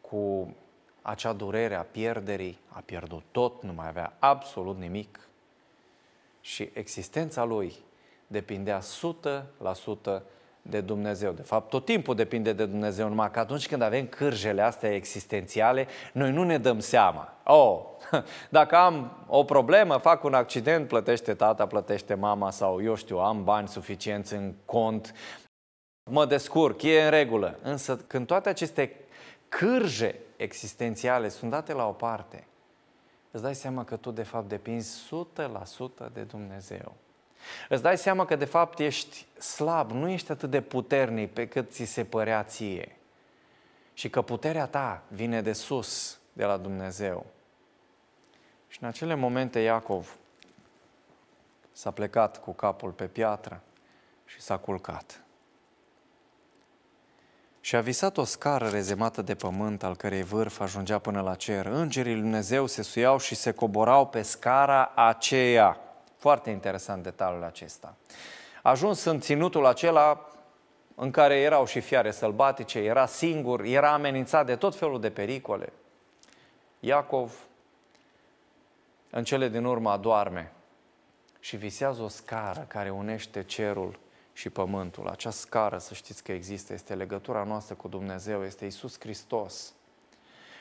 cu 0.00 0.54
acea 1.06 1.32
durere 1.32 1.74
a 1.74 1.82
pierderii, 1.82 2.58
a 2.68 2.82
pierdut 2.84 3.22
tot, 3.30 3.62
nu 3.62 3.72
mai 3.72 3.88
avea 3.88 4.16
absolut 4.18 4.78
nimic. 4.78 5.28
Și 6.40 6.70
existența 6.72 7.44
lui 7.44 7.74
depindea 8.26 8.80
100% 8.80 10.22
de 10.62 10.80
Dumnezeu. 10.80 11.32
De 11.32 11.42
fapt, 11.42 11.68
tot 11.68 11.84
timpul 11.84 12.14
depinde 12.14 12.52
de 12.52 12.66
Dumnezeu, 12.66 13.08
numai 13.08 13.30
că 13.30 13.38
atunci 13.38 13.68
când 13.68 13.82
avem 13.82 14.06
cârjele 14.06 14.62
astea 14.62 14.94
existențiale, 14.94 15.86
noi 16.12 16.32
nu 16.32 16.42
ne 16.42 16.58
dăm 16.58 16.78
seama. 16.78 17.34
Oh, 17.44 17.80
dacă 18.48 18.76
am 18.76 19.24
o 19.26 19.44
problemă, 19.44 19.96
fac 19.96 20.24
un 20.24 20.34
accident, 20.34 20.88
plătește 20.88 21.34
tata, 21.34 21.66
plătește 21.66 22.14
mama 22.14 22.50
sau 22.50 22.82
eu 22.82 22.94
știu, 22.94 23.18
am 23.18 23.44
bani 23.44 23.68
suficienți 23.68 24.34
în 24.34 24.54
cont, 24.64 25.14
mă 26.10 26.26
descurc, 26.26 26.82
e 26.82 27.04
în 27.04 27.10
regulă. 27.10 27.58
Însă 27.62 27.96
când 27.96 28.26
toate 28.26 28.48
aceste 28.48 28.94
cârje 29.48 30.20
existențiale 30.36 31.28
sunt 31.28 31.50
date 31.50 31.72
la 31.72 31.88
o 31.88 31.92
parte, 31.92 32.46
îți 33.30 33.42
dai 33.42 33.54
seama 33.54 33.84
că 33.84 33.96
tu 33.96 34.10
de 34.10 34.22
fapt 34.22 34.48
depinzi 34.48 35.08
100% 36.08 36.12
de 36.12 36.22
Dumnezeu. 36.22 36.94
Îți 37.68 37.82
dai 37.82 37.98
seama 37.98 38.24
că 38.24 38.36
de 38.36 38.44
fapt 38.44 38.78
ești 38.78 39.26
slab, 39.38 39.90
nu 39.90 40.08
ești 40.08 40.30
atât 40.30 40.50
de 40.50 40.60
puternic 40.60 41.32
pe 41.32 41.48
cât 41.48 41.72
ți 41.72 41.84
se 41.84 42.04
părea 42.04 42.42
ție. 42.42 42.96
Și 43.94 44.10
că 44.10 44.22
puterea 44.22 44.66
ta 44.66 45.02
vine 45.08 45.42
de 45.42 45.52
sus, 45.52 46.18
de 46.32 46.44
la 46.44 46.56
Dumnezeu. 46.56 47.26
Și 48.68 48.78
în 48.80 48.88
acele 48.88 49.14
momente 49.14 49.60
Iacov 49.60 50.16
s-a 51.72 51.90
plecat 51.90 52.42
cu 52.42 52.52
capul 52.52 52.90
pe 52.90 53.06
piatră 53.06 53.60
și 54.24 54.40
s-a 54.40 54.56
culcat. 54.56 55.25
Și 57.66 57.76
a 57.76 57.80
visat 57.80 58.16
o 58.16 58.24
scară 58.24 58.68
rezemată 58.68 59.22
de 59.22 59.34
pământ, 59.34 59.82
al 59.82 59.96
cărei 59.96 60.22
vârf 60.22 60.60
ajungea 60.60 60.98
până 60.98 61.20
la 61.20 61.34
cer. 61.34 61.66
Îngerii 61.66 62.12
lui 62.12 62.20
Dumnezeu 62.20 62.66
se 62.66 62.82
suiau 62.82 63.18
și 63.18 63.34
se 63.34 63.52
coborau 63.52 64.06
pe 64.06 64.22
scara 64.22 64.92
aceea. 64.94 65.80
Foarte 66.16 66.50
interesant 66.50 67.02
detaliul 67.02 67.44
acesta. 67.44 67.94
A 68.62 68.70
ajuns 68.70 69.04
în 69.04 69.20
ținutul 69.20 69.66
acela 69.66 70.28
în 70.94 71.10
care 71.10 71.40
erau 71.40 71.66
și 71.66 71.80
fiare 71.80 72.10
sălbatice, 72.10 72.78
era 72.78 73.06
singur, 73.06 73.60
era 73.60 73.92
amenințat 73.92 74.46
de 74.46 74.56
tot 74.56 74.76
felul 74.76 75.00
de 75.00 75.10
pericole. 75.10 75.72
Iacov, 76.80 77.32
în 79.10 79.24
cele 79.24 79.48
din 79.48 79.64
urmă, 79.64 79.90
adorme 79.90 80.52
și 81.40 81.56
visează 81.56 82.02
o 82.02 82.08
scară 82.08 82.64
care 82.68 82.90
unește 82.90 83.42
cerul 83.42 83.98
și 84.36 84.50
pământul. 84.50 85.08
Acea 85.08 85.30
scară, 85.30 85.78
să 85.78 85.94
știți 85.94 86.22
că 86.22 86.32
există, 86.32 86.72
este 86.72 86.94
legătura 86.94 87.44
noastră 87.44 87.74
cu 87.74 87.88
Dumnezeu, 87.88 88.44
este 88.44 88.64
Isus 88.64 89.00
Hristos. 89.00 89.72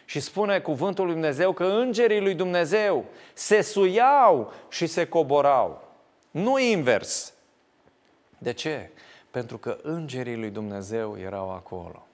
Și 0.05 0.19
spune 0.19 0.59
cuvântul 0.59 1.05
lui 1.05 1.13
Dumnezeu 1.13 1.53
că 1.53 1.63
îngerii 1.63 2.21
lui 2.21 2.35
Dumnezeu 2.35 3.05
se 3.33 3.61
suiau 3.61 4.53
și 4.69 4.87
se 4.87 5.07
coborau. 5.07 5.93
Nu 6.31 6.59
invers. 6.59 7.33
De 8.37 8.53
ce? 8.53 8.91
Pentru 9.31 9.57
că 9.57 9.77
îngerii 9.81 10.37
lui 10.37 10.49
Dumnezeu 10.49 11.19
erau 11.19 11.51
acolo. 11.51 12.07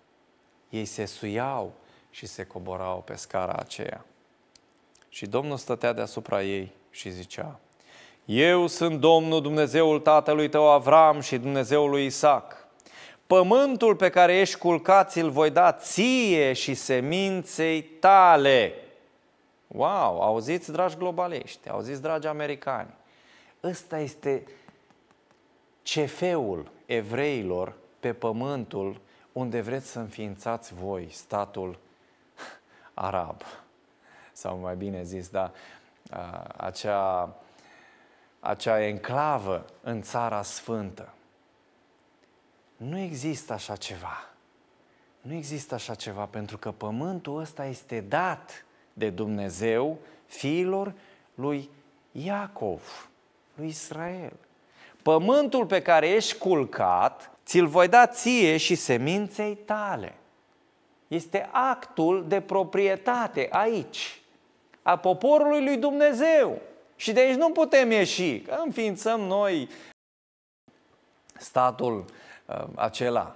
Ei 0.70 0.86
se 0.86 1.06
suiau 1.06 1.74
și 2.10 2.26
se 2.26 2.46
coborau 2.46 3.02
pe 3.02 3.16
scara 3.16 3.54
aceea. 3.54 4.06
Și 5.10 5.26
Domnul 5.26 5.58
stătea 5.58 5.94
deasupra 5.94 6.44
ei 6.44 6.72
și 6.90 7.10
zicea, 7.10 7.60
Eu 8.26 8.68
sunt 8.68 9.00
Domnul 9.00 9.42
Dumnezeul 9.42 10.00
tatălui 10.00 10.50
tău 10.50 10.70
Avram 10.70 11.20
și 11.20 11.38
Dumnezeul 11.38 11.90
lui 11.90 12.06
Isaac. 12.06 12.68
Pământul 13.28 13.96
pe 13.96 14.10
care 14.10 14.40
ești 14.40 14.58
culcat 14.58 15.16
îl 15.16 15.30
voi 15.30 15.50
da 15.50 15.72
ție 15.72 16.54
și 16.54 16.74
seminței 16.74 17.82
tale. 17.82 18.74
Wow, 19.68 20.22
auziți, 20.22 20.72
dragi 20.72 20.98
globaliști, 20.98 21.70
auziți, 21.70 22.02
dragi 22.02 22.28
americani. 22.28 22.94
Ăsta 23.64 24.00
este 24.00 24.44
cefeul 25.82 26.72
evreilor 26.86 27.74
pe 28.00 28.14
pământul 28.14 29.00
unde 29.32 29.62
vreți 29.62 29.88
să 29.88 30.00
înființați 30.00 30.74
voi 30.74 31.08
statul 31.12 31.78
arab. 32.94 33.42
Sau 34.32 34.58
mai 34.58 34.76
bine 34.76 35.04
zis, 35.04 35.30
da, 35.30 35.52
acea, 36.58 37.36
acea 38.44 38.86
enclavă 38.86 39.66
în 39.82 40.02
țara 40.02 40.42
sfântă. 40.42 41.14
Nu 42.78 42.98
există 42.98 43.54
așa 43.54 43.76
ceva. 43.76 44.30
Nu 45.22 45.34
există 45.34 45.74
așa 45.74 45.96
ceva, 45.96 46.26
pentru 46.26 46.58
că 46.58 46.72
pământul 46.72 47.40
ăsta 47.40 47.66
este 47.66 48.00
dat 48.00 48.66
de 48.94 49.10
Dumnezeu 49.10 49.98
fiilor 50.26 50.94
lui 51.36 51.70
Iacov, 52.12 53.10
lui 53.56 53.68
Israel. 53.68 54.34
Pământul 55.02 55.66
pe 55.66 55.82
care 55.82 56.10
ești 56.10 56.38
culcat, 56.38 57.32
ți-l 57.46 57.68
voi 57.68 57.88
da 57.88 58.08
ție 58.08 58.58
și 58.58 58.76
seminței 58.76 59.56
tale. 59.56 60.14
Este 61.08 61.50
actul 61.52 62.26
de 62.28 62.42
proprietate 62.42 63.48
aici, 63.52 64.22
a 64.82 64.98
poporului 64.98 65.64
lui 65.64 65.78
Dumnezeu. 65.78 66.62
Și 67.02 67.12
de 67.12 67.20
aici 67.20 67.36
nu 67.36 67.52
putem 67.52 67.92
ieși. 67.92 68.44
Înființăm 68.66 69.22
noi 69.22 69.70
statul 71.40 72.06
Uh, 72.52 72.68
acela. 72.76 73.36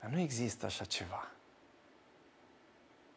Dar 0.00 0.10
nu 0.10 0.20
există 0.20 0.66
așa 0.66 0.84
ceva. 0.84 1.28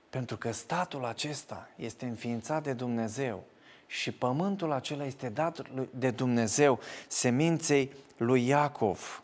Pentru 0.10 0.38
că 0.38 0.52
statul 0.52 1.06
acesta 1.06 1.70
este 1.76 2.06
înființat 2.06 2.64
de 2.64 2.74
Dumnezeu 2.74 3.44
și 3.88 4.12
pământul 4.12 4.72
acela 4.72 5.06
este 5.06 5.30
dat 5.30 5.70
de 5.90 6.12
Dumnezeu 6.12 6.80
seminței 7.08 7.92
lui 8.18 8.48
Iacov. 8.48 9.24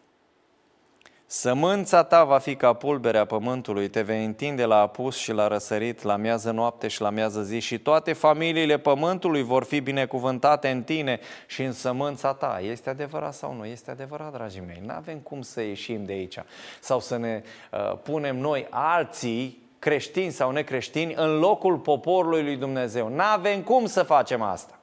Sămânța 1.30 2.04
ta 2.04 2.24
va 2.24 2.38
fi 2.38 2.56
ca 2.56 2.74
pulberea 2.74 3.26
pământului, 3.26 3.88
te 3.88 4.02
vei 4.02 4.26
întinde 4.26 4.66
la 4.66 4.82
apus 4.82 5.16
și 5.16 5.32
la 5.32 5.48
răsărit, 5.48 6.02
la 6.02 6.16
miază 6.16 6.52
noapte 6.52 6.88
și 6.88 7.02
la 7.02 7.10
miază 7.10 7.42
zi 7.42 7.60
și 7.60 7.80
toate 7.80 8.14
familiile 8.14 8.78
pământului 8.78 9.44
vor 9.44 9.64
fi 9.64 9.80
binecuvântate 9.80 10.70
în 10.70 10.84
tine 10.84 11.20
și 11.48 11.64
în 11.64 11.72
sămânța 11.72 12.34
ta. 12.34 12.60
Este 12.64 12.90
adevărat 12.90 13.34
sau 13.34 13.54
nu? 13.54 13.66
Este 13.66 13.92
adevărat, 13.92 14.32
dragii 14.34 14.64
mei. 14.68 14.82
Nu 14.86 14.94
avem 14.94 15.18
cum 15.18 15.42
să 15.42 15.62
ieșim 15.62 16.06
de 16.06 16.14
aici 16.14 16.38
sau 16.80 17.00
să 17.00 17.18
ne 17.18 17.44
uh, 17.72 17.98
punem 18.04 18.38
noi 18.38 18.68
alții 18.70 19.62
creștini 19.80 20.32
sau 20.32 20.52
necreștini 20.52 21.14
în 21.14 21.40
locul 21.40 21.78
poporului 21.78 22.44
lui 22.44 22.56
Dumnezeu. 22.56 23.10
Nu 23.10 23.24
avem 23.34 23.62
cum 23.62 23.86
să 23.86 24.04
facem 24.04 24.42
asta. 24.42 24.80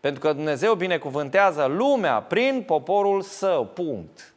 Pentru 0.00 0.20
că 0.20 0.32
Dumnezeu 0.32 0.74
binecuvântează 0.74 1.64
lumea 1.64 2.20
prin 2.20 2.62
poporul 2.66 3.22
său. 3.22 3.64
Punct. 3.64 4.33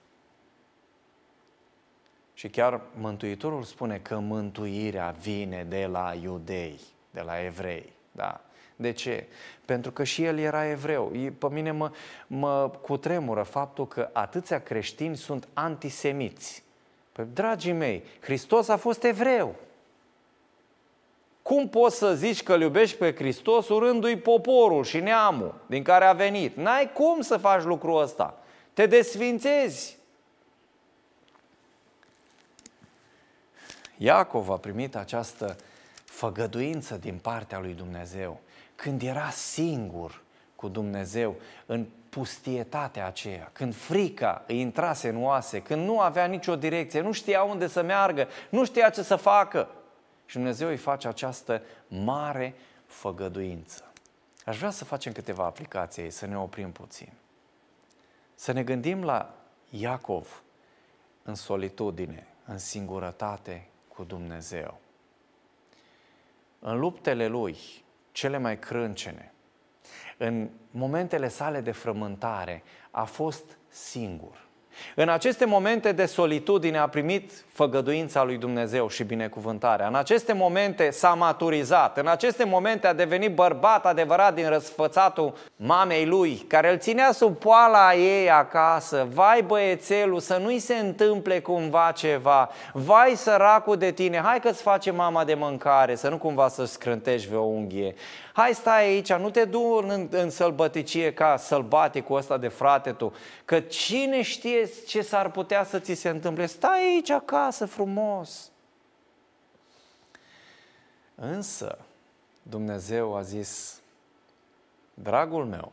Și 2.38 2.50
chiar 2.50 2.82
Mântuitorul 3.00 3.64
spune 3.64 4.00
că 4.02 4.18
mântuirea 4.18 5.16
vine 5.22 5.66
de 5.70 5.86
la 5.92 6.14
iudei, 6.22 6.80
de 7.12 7.22
la 7.22 7.44
evrei. 7.44 7.94
Da? 8.12 8.42
De 8.76 8.92
ce? 8.92 9.26
Pentru 9.66 9.92
că 9.92 10.04
și 10.04 10.24
el 10.24 10.40
era 10.40 10.70
evreu. 10.70 11.12
Pe 11.38 11.48
mine 11.50 11.72
mă, 11.72 11.92
mă 12.28 12.72
cutremură 12.82 13.44
faptul 13.44 13.88
că 13.88 14.10
atâția 14.14 14.60
creștini 14.60 15.16
sunt 15.16 15.48
antisemiți. 15.54 16.64
Păi, 17.12 17.28
dragii 17.34 17.72
mei, 17.72 18.04
Hristos 18.20 18.68
a 18.68 18.78
fost 18.78 19.04
evreu. 19.04 19.56
Cum 21.42 21.70
poți 21.70 21.98
să 21.98 22.14
zici 22.14 22.44
că 22.44 22.54
îl 22.54 22.62
iubești 22.62 22.98
pe 22.98 23.16
Hristos 23.16 23.70
urându-i 23.70 24.18
poporul 24.18 24.84
și 24.84 25.00
neamul 25.00 25.56
din 25.66 25.84
care 25.84 26.06
a 26.06 26.14
venit? 26.14 26.56
N-ai 26.56 26.92
cum 26.92 27.22
să 27.22 27.38
faci 27.38 27.64
lucrul 27.64 28.02
ăsta. 28.02 28.38
Te 28.74 28.86
desfințezi. 28.86 29.97
Iacov 33.98 34.50
a 34.50 34.58
primit 34.58 34.96
această 34.96 35.56
făgăduință 36.06 36.98
din 36.98 37.18
partea 37.18 37.60
lui 37.60 37.74
Dumnezeu 37.74 38.40
când 38.76 39.02
era 39.02 39.30
singur 39.30 40.22
cu 40.56 40.68
Dumnezeu 40.68 41.36
în 41.66 41.86
pustietatea 42.10 43.06
aceea, 43.06 43.50
când 43.54 43.76
frica 43.76 44.44
îi 44.48 44.60
intrase 44.60 45.10
în 45.10 45.24
oase, 45.24 45.62
când 45.62 45.86
nu 45.86 46.00
avea 46.00 46.26
nicio 46.26 46.56
direcție, 46.56 47.02
nu 47.02 47.12
știa 47.12 47.44
unde 47.44 47.68
să 47.68 47.82
meargă, 47.82 48.28
nu 48.50 48.66
știa 48.66 48.90
ce 48.90 49.02
să 49.02 49.16
facă. 49.16 49.70
Și 50.26 50.36
Dumnezeu 50.36 50.68
îi 50.68 50.78
face 50.78 51.08
această 51.08 51.62
mare 51.88 52.56
făgăduință. 52.86 53.84
Aș 54.46 54.58
vrea 54.58 54.70
să 54.70 54.86
facem 54.86 55.12
câteva 55.12 55.44
aplicații, 55.44 56.10
să 56.10 56.26
ne 56.26 56.38
oprim 56.38 56.72
puțin. 56.72 57.12
Să 58.36 58.52
ne 58.52 58.64
gândim 58.64 59.04
la 59.04 59.34
Iacov 59.70 60.42
în 61.24 61.36
solitudine, 61.36 62.28
în 62.46 62.58
singurătate, 62.58 63.68
cu 63.98 64.04
Dumnezeu. 64.04 64.80
În 66.60 66.80
luptele 66.80 67.28
lui, 67.28 67.58
cele 68.12 68.38
mai 68.38 68.60
crâncene, 68.60 69.34
în 70.18 70.50
momentele 70.72 71.28
sale 71.28 71.62
de 71.62 71.72
frământare, 71.72 72.64
a 72.92 73.04
fost 73.04 73.58
singur. 73.68 74.47
În 74.96 75.10
aceste 75.10 75.46
momente 75.46 75.92
de 75.92 76.06
solitudine 76.06 76.78
a 76.78 76.88
primit 76.88 77.32
făgăduința 77.48 78.24
lui 78.24 78.38
Dumnezeu 78.38 78.90
și 78.90 79.04
binecuvântarea. 79.04 79.88
În 79.88 79.96
aceste 79.96 80.34
momente 80.34 80.90
s-a 80.90 81.14
maturizat. 81.14 81.98
În 81.98 82.08
aceste 82.08 82.46
momente 82.46 82.88
a 82.88 82.94
devenit 82.94 83.36
bărbat 83.36 83.86
adevărat 83.86 84.34
din 84.34 84.50
răsfățatul 84.50 85.34
mamei 85.56 86.06
lui, 86.06 86.36
care 86.48 86.72
îl 86.72 86.78
ținea 86.78 87.12
sub 87.12 87.38
poala 87.38 87.94
ei 87.94 88.32
acasă. 88.32 89.08
Vai 89.14 89.42
băiețelul, 89.42 90.20
să 90.20 90.38
nu-i 90.38 90.60
se 90.60 90.76
întâmple 90.76 91.40
cumva 91.40 91.92
ceva. 91.96 92.50
Vai 92.74 93.14
săracul 93.16 93.78
de 93.78 93.92
tine, 93.92 94.22
hai 94.24 94.40
că-ți 94.40 94.62
face 94.62 94.92
mama 94.92 95.24
de 95.24 95.34
mâncare, 95.34 95.96
să 95.96 96.10
nu 96.10 96.18
cumva 96.18 96.48
să 96.48 96.66
scrântești 96.66 97.28
vreo 97.28 97.42
unghie. 97.42 97.96
Hai 98.38 98.54
stai 98.54 98.84
aici, 98.84 99.14
nu 99.14 99.30
te 99.30 99.46
du 99.46 99.62
în, 99.62 100.08
în 100.12 100.30
sălbăticie 100.30 101.14
ca 101.14 101.38
sălbaticul 101.38 102.18
ăsta 102.18 102.38
de 102.38 102.48
frate 102.48 102.92
tu, 102.94 103.14
că 103.46 103.60
cine 103.60 104.22
știe 104.22 104.70
ce 104.88 105.02
s-ar 105.02 105.32
putea 105.32 105.64
să 105.64 105.80
ți 105.80 105.94
se 105.94 106.10
întâmple. 106.10 106.46
Stai 106.46 106.84
aici 106.84 107.10
acasă 107.10 107.66
frumos. 107.66 108.52
Însă, 111.16 111.78
Dumnezeu 112.42 113.16
a 113.16 113.22
zis, 113.22 113.82
dragul 114.94 115.46
meu, 115.46 115.72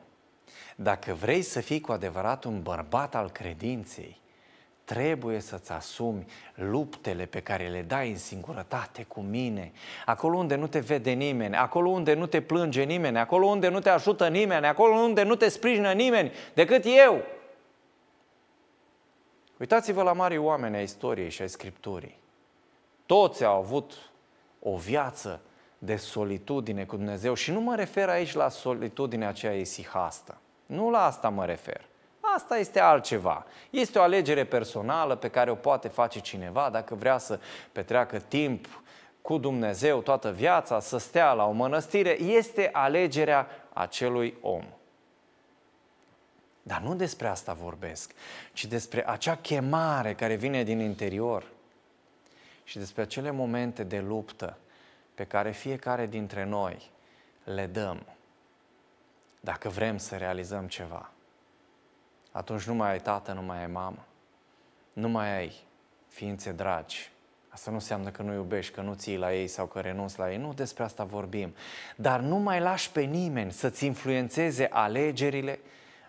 dacă 0.77 1.12
vrei 1.12 1.42
să 1.42 1.61
fii 1.61 1.81
cu 1.81 1.92
adevărat 1.92 2.44
un 2.44 2.62
bărbat 2.62 3.14
al 3.14 3.31
credinței, 3.31 4.20
trebuie 4.84 5.40
să-ți 5.40 5.72
asumi 5.72 6.26
luptele 6.54 7.26
pe 7.26 7.40
care 7.40 7.68
le 7.68 7.82
dai 7.82 8.10
în 8.10 8.16
singurătate 8.16 9.04
cu 9.08 9.20
mine, 9.20 9.72
acolo 10.06 10.36
unde 10.36 10.54
nu 10.54 10.66
te 10.66 10.78
vede 10.78 11.10
nimeni, 11.10 11.56
acolo 11.56 11.88
unde 11.88 12.14
nu 12.14 12.26
te 12.26 12.40
plânge 12.40 12.82
nimeni, 12.82 13.18
acolo 13.18 13.46
unde 13.46 13.68
nu 13.68 13.80
te 13.80 13.90
ajută 13.90 14.28
nimeni, 14.28 14.66
acolo 14.66 14.94
unde 14.94 15.22
nu 15.22 15.34
te 15.34 15.48
sprijină 15.48 15.92
nimeni 15.92 16.32
decât 16.54 16.84
eu. 16.84 17.22
Uitați-vă 19.58 20.02
la 20.02 20.12
mari 20.12 20.36
oameni 20.36 20.76
ai 20.76 20.82
istoriei 20.82 21.30
și 21.30 21.42
ai 21.42 21.48
Scripturii. 21.48 22.18
Toți 23.06 23.44
au 23.44 23.58
avut 23.58 23.92
o 24.60 24.76
viață 24.76 25.40
de 25.78 25.96
solitudine 25.96 26.84
cu 26.84 26.96
Dumnezeu 26.96 27.34
și 27.34 27.50
nu 27.50 27.60
mă 27.60 27.74
refer 27.74 28.08
aici 28.08 28.34
la 28.34 28.48
solitudinea 28.48 29.28
aceea 29.28 29.52
isihastă. 29.52 30.38
Nu 30.66 30.90
la 30.90 31.04
asta 31.04 31.28
mă 31.28 31.44
refer. 31.44 31.84
Asta 32.34 32.58
este 32.58 32.80
altceva. 32.80 33.46
Este 33.70 33.98
o 33.98 34.02
alegere 34.02 34.44
personală 34.44 35.16
pe 35.16 35.28
care 35.28 35.50
o 35.50 35.54
poate 35.54 35.88
face 35.88 36.20
cineva 36.20 36.70
dacă 36.70 36.94
vrea 36.94 37.18
să 37.18 37.40
petreacă 37.72 38.18
timp 38.18 38.82
cu 39.22 39.38
Dumnezeu 39.38 40.00
toată 40.00 40.30
viața, 40.30 40.80
să 40.80 40.98
stea 40.98 41.32
la 41.32 41.46
o 41.46 41.50
mănăstire. 41.50 42.20
Este 42.20 42.70
alegerea 42.72 43.48
acelui 43.72 44.37
om. 44.40 44.64
Dar 46.62 46.80
nu 46.80 46.94
despre 46.94 47.26
asta 47.26 47.52
vorbesc, 47.52 48.12
ci 48.52 48.64
despre 48.64 49.08
acea 49.08 49.37
chemare 49.37 50.14
care 50.14 50.34
vine 50.34 50.62
din 50.62 50.78
interior 50.78 51.44
și 52.64 52.78
despre 52.78 53.02
acele 53.02 53.30
momente 53.30 53.82
de 53.84 53.98
luptă 53.98 54.58
pe 55.14 55.24
care 55.24 55.50
fiecare 55.50 56.06
dintre 56.06 56.44
noi 56.44 56.90
le 57.44 57.66
dăm 57.66 58.06
dacă 59.40 59.68
vrem 59.68 59.98
să 59.98 60.16
realizăm 60.16 60.66
ceva. 60.66 61.10
Atunci 62.36 62.62
nu 62.62 62.74
mai 62.74 62.90
ai 62.90 63.00
tată, 63.00 63.32
nu 63.32 63.42
mai 63.42 63.58
ai 63.58 63.66
mamă, 63.66 64.04
nu 64.92 65.08
mai 65.08 65.36
ai 65.36 65.52
ființe 66.08 66.52
dragi. 66.52 67.10
Asta 67.48 67.70
nu 67.70 67.76
înseamnă 67.76 68.10
că 68.10 68.22
nu 68.22 68.32
iubești, 68.32 68.72
că 68.72 68.80
nu 68.80 68.94
ții 68.94 69.16
la 69.16 69.34
ei 69.34 69.46
sau 69.46 69.66
că 69.66 69.80
renunți 69.80 70.18
la 70.18 70.30
ei. 70.30 70.36
Nu 70.36 70.52
despre 70.52 70.84
asta 70.84 71.04
vorbim. 71.04 71.54
Dar 71.96 72.20
nu 72.20 72.36
mai 72.36 72.60
lași 72.60 72.90
pe 72.90 73.00
nimeni 73.00 73.52
să-ți 73.52 73.84
influențeze 73.86 74.68
alegerile, 74.70 75.60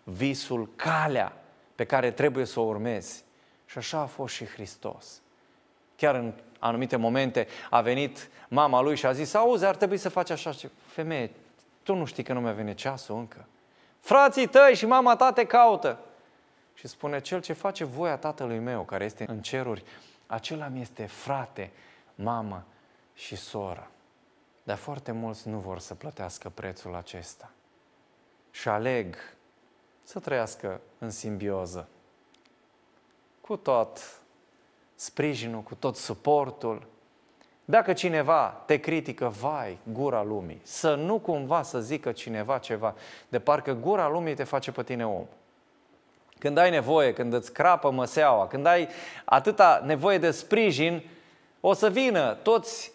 visul, 0.04 0.70
calea 0.76 1.34
pe 1.76 1.86
care 1.86 2.12
trebuie 2.12 2.46
să 2.46 2.60
o 2.60 2.64
urmezi. 2.64 3.24
Și 3.66 3.78
așa 3.78 4.00
a 4.00 4.06
fost 4.06 4.34
și 4.34 4.46
Hristos. 4.46 5.22
Chiar 5.96 6.16
în 6.16 6.34
anumite 6.60 6.96
momente 6.96 7.48
a 7.70 7.82
venit 7.82 8.30
mama 8.48 8.82
lui 8.82 8.96
și 8.96 9.06
a 9.06 9.12
zis, 9.12 9.34
auzi, 9.34 9.66
ar 9.66 9.76
trebui 9.76 9.98
să 9.98 10.10
faci 10.10 10.30
așa. 10.30 10.52
Femeie, 10.86 11.32
tu 11.84 11.96
nu 11.96 12.06
știi 12.06 12.24
că 12.24 12.34
nu 12.34 12.42
mi-a 12.42 12.52
venit 12.52 12.78
ceasul 12.78 13.16
încă. 13.16 13.46
Frații 14.00 14.48
tăi 14.48 14.76
și 14.76 14.86
mama 14.86 15.16
ta 15.16 15.32
te 15.32 15.46
caută. 15.46 16.00
Și 16.76 16.88
spune, 16.88 17.22
cel 17.22 17.42
ce 17.42 17.54
face 17.54 17.84
voia 17.84 18.18
tatălui 18.18 18.60
meu, 18.60 18.84
care 18.84 19.06
este 19.06 19.26
în 19.28 19.42
ceruri, 19.42 19.84
acela 20.28 20.68
mi 20.68 20.82
este 20.82 21.06
frate, 21.06 21.72
mamă 22.16 22.66
și 23.14 23.36
soră. 23.36 23.90
Dar 24.64 24.78
foarte 24.78 25.12
mulți 25.12 25.48
nu 25.48 25.58
vor 25.58 25.80
să 25.80 25.94
plătească 25.94 26.50
prețul 26.50 26.96
acesta. 26.96 27.52
Și 28.52 28.70
aleg 28.70 29.16
să 30.04 30.20
trăiască 30.20 30.82
în 30.98 31.10
simbioză 31.10 31.88
cu 33.42 33.56
tot 33.56 34.22
sprijinul, 34.96 35.62
cu 35.62 35.76
tot 35.76 35.96
suportul. 35.96 36.88
Dacă 37.66 37.94
cineva 37.94 38.64
te 38.66 38.78
critică, 38.80 39.28
vai, 39.28 39.78
gura 39.92 40.24
lumii, 40.24 40.62
să 40.64 40.96
nu 40.96 41.20
cumva 41.20 41.62
să 41.62 41.82
zică 41.82 42.12
cineva 42.12 42.58
ceva, 42.58 42.96
de 43.30 43.40
parcă 43.40 43.74
gura 43.74 44.08
lumii 44.08 44.36
te 44.36 44.44
face 44.44 44.72
pe 44.72 44.84
tine 44.84 45.08
om. 45.08 45.26
Când 46.40 46.58
ai 46.58 46.70
nevoie, 46.70 47.14
când 47.14 47.34
îți 47.34 47.54
crapă 47.54 47.92
măseaua, 47.92 48.48
când 48.48 48.66
ai 48.66 48.88
atâta 49.26 49.82
nevoie 49.86 50.18
de 50.18 50.32
sprijin, 50.32 51.04
o 51.60 51.74
să 51.74 51.90
vină 51.90 52.38
toți 52.42 52.92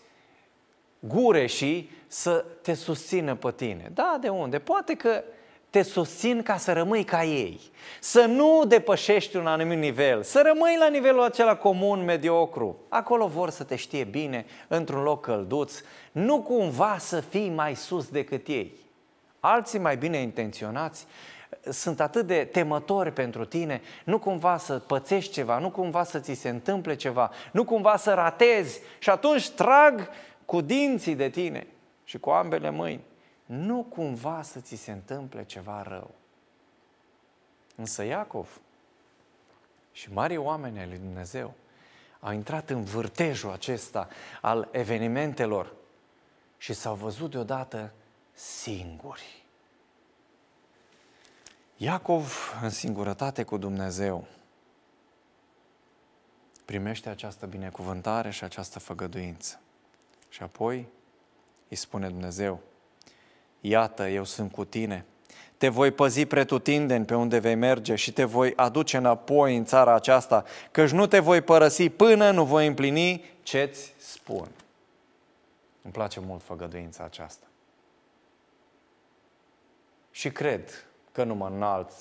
gureșii 0.99 1.91
să 2.07 2.45
te 2.63 2.75
susțină 2.75 3.35
pe 3.35 3.53
tine. 3.57 3.91
Da, 3.95 4.19
de 4.21 4.29
unde? 4.29 4.59
Poate 4.59 4.95
că 4.95 5.23
te 5.71 5.83
susțin 5.83 6.43
ca 6.43 6.57
să 6.57 6.73
rămâi 6.73 7.05
ca 7.05 7.25
ei, 7.25 7.61
să 8.01 8.25
nu 8.25 8.65
depășești 8.67 9.37
un 9.37 9.47
anumit 9.47 9.79
nivel, 9.79 10.23
să 10.23 10.43
rămâi 10.45 10.77
la 10.79 10.89
nivelul 10.89 11.23
acela 11.23 11.57
comun, 11.57 12.05
mediocru. 12.05 12.77
Acolo 12.89 13.27
vor 13.27 13.51
să 13.51 13.65
te 13.65 13.77
știe 13.77 14.05
bine, 14.05 14.47
într-un 14.69 15.03
loc 15.03 15.21
călduț, 15.21 15.81
nu 16.13 16.43
cumva 16.43 16.97
să 16.99 17.21
fii 17.21 17.49
mai 17.49 17.75
sus 17.75 18.09
decât 18.09 18.47
ei. 18.47 18.77
Alții 19.41 19.79
mai 19.79 19.97
bine 19.97 20.17
intenționați 20.17 21.07
sunt 21.71 22.01
atât 22.01 22.27
de 22.27 22.45
temători 22.45 23.13
pentru 23.13 23.45
tine, 23.45 23.81
nu 24.05 24.19
cumva 24.19 24.57
să 24.57 24.79
pățești 24.79 25.33
ceva, 25.33 25.59
nu 25.59 25.71
cumva 25.71 26.05
să 26.05 26.19
ți 26.19 26.33
se 26.33 26.49
întâmple 26.49 26.95
ceva, 26.95 27.31
nu 27.53 27.65
cumva 27.65 27.97
să 27.97 28.15
ratezi 28.15 28.81
și 28.99 29.11
atunci 29.11 29.51
trag 29.51 30.09
cu 30.45 30.61
dinții 30.61 31.15
de 31.15 31.29
tine 31.29 31.67
și 32.05 32.19
cu 32.19 32.31
ambele 32.31 32.71
mâini 32.71 33.03
nu 33.45 33.83
cumva 33.83 34.43
să 34.43 34.61
ți 34.61 34.77
se 34.77 34.91
întâmple 34.91 35.45
ceva 35.45 35.83
rău. 35.83 36.11
Însă 37.77 38.05
Iacov 38.05 38.61
și 39.93 40.13
mari 40.13 40.37
oameni 40.37 40.79
ai 40.79 40.87
lui 40.87 40.99
Dumnezeu 40.99 41.55
au 42.21 42.33
intrat 42.33 42.71
în 42.71 42.85
vârtejul 42.85 43.51
acesta 43.51 44.09
al 44.41 44.69
evenimentelor 44.71 45.73
și 46.59 46.73
s-au 46.73 46.95
văzut 46.95 47.31
deodată 47.31 47.93
singuri. 48.33 49.40
Iacov, 51.83 52.59
în 52.63 52.71
singurătate 52.71 53.43
cu 53.43 53.57
Dumnezeu, 53.57 54.27
primește 56.65 57.09
această 57.09 57.47
binecuvântare 57.47 58.31
și 58.31 58.45
această 58.45 58.79
făgăduință. 58.79 59.61
Și 60.29 60.43
apoi 60.43 60.87
îi 61.69 61.77
spune 61.77 62.09
Dumnezeu, 62.09 62.61
Iată, 63.61 64.09
eu 64.09 64.25
sunt 64.25 64.53
cu 64.53 64.65
tine. 64.65 65.05
Te 65.57 65.69
voi 65.69 65.91
păzi 65.91 66.27
pretutindeni 66.27 67.05
pe 67.05 67.15
unde 67.15 67.39
vei 67.39 67.55
merge 67.55 67.95
și 67.95 68.13
te 68.13 68.25
voi 68.25 68.53
aduce 68.57 68.97
înapoi 68.97 69.57
în 69.57 69.65
țara 69.65 69.95
aceasta, 69.95 70.45
căci 70.71 70.91
nu 70.91 71.07
te 71.07 71.19
voi 71.19 71.41
părăsi 71.41 71.89
până 71.89 72.31
nu 72.31 72.45
voi 72.45 72.67
împlini 72.67 73.25
ce-ți 73.43 73.95
spun. 73.99 74.49
Îmi 75.83 75.93
place 75.93 76.21
mult 76.21 76.43
făgăduința 76.43 77.05
aceasta. 77.05 77.47
Și 80.11 80.31
cred 80.31 80.90
că 81.21 81.27
nu 81.27 81.35
mă 81.35 81.47
înalț 81.47 81.95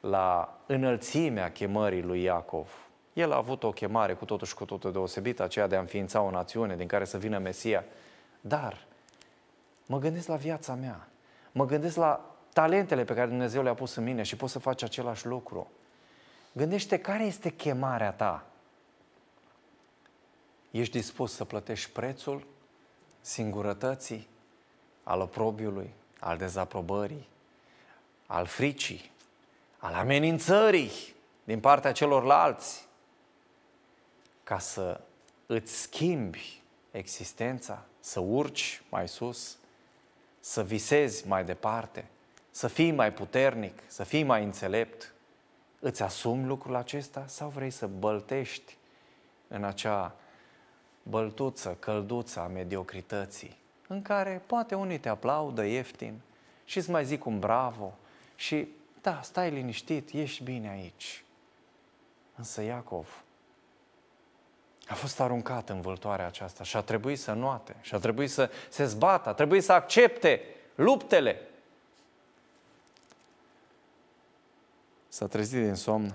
la 0.00 0.58
înălțimea 0.66 1.52
chemării 1.52 2.02
lui 2.02 2.22
Iacov. 2.22 2.88
El 3.12 3.32
a 3.32 3.36
avut 3.36 3.62
o 3.62 3.70
chemare 3.70 4.14
cu 4.14 4.24
totul 4.24 4.46
și 4.46 4.54
cu 4.54 4.64
totul 4.64 4.92
deosebită, 4.92 5.42
aceea 5.42 5.66
de 5.66 5.76
a 5.76 5.80
înființa 5.80 6.20
o 6.20 6.30
națiune 6.30 6.76
din 6.76 6.86
care 6.86 7.04
să 7.04 7.18
vină 7.18 7.38
Mesia. 7.38 7.84
Dar 8.40 8.86
Mă 9.88 9.98
gândesc 9.98 10.28
la 10.28 10.36
viața 10.36 10.74
mea. 10.74 11.08
Mă 11.52 11.66
gândesc 11.66 11.96
la 11.96 12.36
talentele 12.52 13.04
pe 13.04 13.14
care 13.14 13.26
Dumnezeu 13.26 13.62
le-a 13.62 13.74
pus 13.74 13.94
în 13.94 14.04
mine 14.04 14.22
și 14.22 14.36
pot 14.36 14.50
să 14.50 14.58
faci 14.58 14.82
același 14.82 15.26
lucru. 15.26 15.70
Gândește 16.52 16.98
care 16.98 17.24
este 17.24 17.50
chemarea 17.50 18.12
ta. 18.12 18.46
Ești 20.70 20.98
dispus 20.98 21.34
să 21.34 21.44
plătești 21.44 21.90
prețul 21.90 22.46
singurătății, 23.20 24.28
al 25.02 25.20
oprobiului, 25.20 25.94
al 26.20 26.36
dezaprobării, 26.36 27.28
al 28.28 28.46
fricii, 28.46 29.10
al 29.78 29.94
amenințării 29.94 30.90
din 31.44 31.60
partea 31.60 31.92
celorlalți, 31.92 32.86
ca 34.44 34.58
să 34.58 35.00
îți 35.46 35.80
schimbi 35.80 36.62
existența, 36.90 37.82
să 38.00 38.20
urci 38.20 38.82
mai 38.88 39.08
sus, 39.08 39.56
să 40.40 40.62
visezi 40.62 41.26
mai 41.26 41.44
departe, 41.44 42.04
să 42.50 42.68
fii 42.68 42.90
mai 42.90 43.12
puternic, 43.12 43.82
să 43.86 44.04
fii 44.04 44.22
mai 44.22 44.44
înțelept. 44.44 45.12
Îți 45.80 46.02
asumi 46.02 46.46
lucrul 46.46 46.74
acesta 46.74 47.24
sau 47.26 47.48
vrei 47.48 47.70
să 47.70 47.86
băltești 47.86 48.76
în 49.48 49.64
acea 49.64 50.14
băltuță, 51.02 51.76
călduță 51.78 52.40
a 52.40 52.46
mediocrității, 52.46 53.56
în 53.86 54.02
care 54.02 54.42
poate 54.46 54.74
unii 54.74 54.98
te 54.98 55.08
aplaudă 55.08 55.64
ieftin 55.64 56.20
și 56.64 56.78
îți 56.78 56.90
mai 56.90 57.04
zic 57.04 57.24
un 57.24 57.38
bravo 57.38 57.94
și 58.38 58.68
da, 59.00 59.20
stai 59.22 59.50
liniștit, 59.50 60.12
ești 60.12 60.42
bine 60.42 60.68
aici. 60.68 61.24
Însă 62.36 62.62
Iacov 62.62 63.22
a 64.86 64.94
fost 64.94 65.20
aruncat 65.20 65.68
în 65.68 65.80
vâltoarea 65.80 66.26
aceasta 66.26 66.64
și 66.64 66.76
a 66.76 66.80
trebuit 66.80 67.18
să 67.18 67.32
nuate, 67.32 67.76
și 67.80 67.94
a 67.94 67.98
trebuit 67.98 68.30
să 68.30 68.50
se 68.68 68.84
zbată, 68.84 69.28
a 69.28 69.32
trebuit 69.32 69.64
să 69.64 69.72
accepte 69.72 70.42
luptele. 70.74 71.48
S-a 75.08 75.26
trezit 75.26 75.62
din 75.62 75.74
somn 75.74 76.14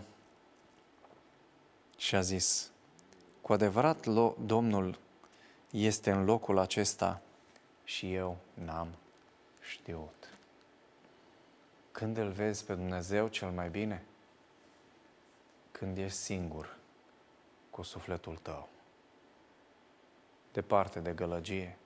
și 1.97 2.15
a 2.15 2.21
zis, 2.21 2.71
cu 3.41 3.53
adevărat 3.53 4.05
Domnul 4.45 4.97
este 5.69 6.11
în 6.11 6.25
locul 6.25 6.57
acesta 6.57 7.21
și 7.83 8.13
eu 8.13 8.37
n-am 8.53 8.87
știut. 9.61 10.22
Când 11.93 12.17
îl 12.17 12.31
vezi 12.31 12.65
pe 12.65 12.73
Dumnezeu 12.73 13.27
cel 13.27 13.49
mai 13.49 13.69
bine? 13.69 14.03
Când 15.71 15.97
ești 15.97 16.17
singur 16.17 16.77
cu 17.69 17.81
sufletul 17.81 18.37
tău. 18.37 18.69
Departe 20.51 20.99
de 20.99 21.11
gălăgie, 21.11 21.77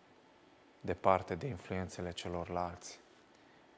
departe 0.82 1.36
de 1.36 1.48
influențele 1.48 2.12
celorlalți, 2.12 3.00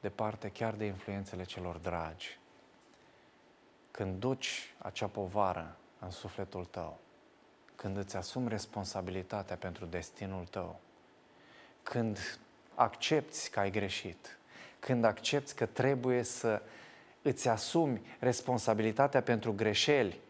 departe 0.00 0.50
chiar 0.50 0.74
de 0.74 0.84
influențele 0.84 1.44
celor 1.44 1.76
dragi. 1.76 2.38
Când 3.90 4.20
duci 4.20 4.74
acea 4.78 5.06
povară 5.06 5.76
în 5.98 6.10
sufletul 6.10 6.64
tău, 6.64 6.98
când 7.74 7.96
îți 7.96 8.16
asumi 8.16 8.48
responsabilitatea 8.48 9.56
pentru 9.56 9.86
destinul 9.86 10.46
tău, 10.46 10.80
când 11.82 12.38
accepti 12.74 13.48
că 13.48 13.60
ai 13.60 13.70
greșit, 13.70 14.39
când 14.80 15.04
accepti 15.04 15.54
că 15.54 15.66
trebuie 15.66 16.22
să 16.22 16.62
îți 17.22 17.48
asumi 17.48 18.00
responsabilitatea 18.18 19.22
pentru 19.22 19.52
greșeli 19.52 20.20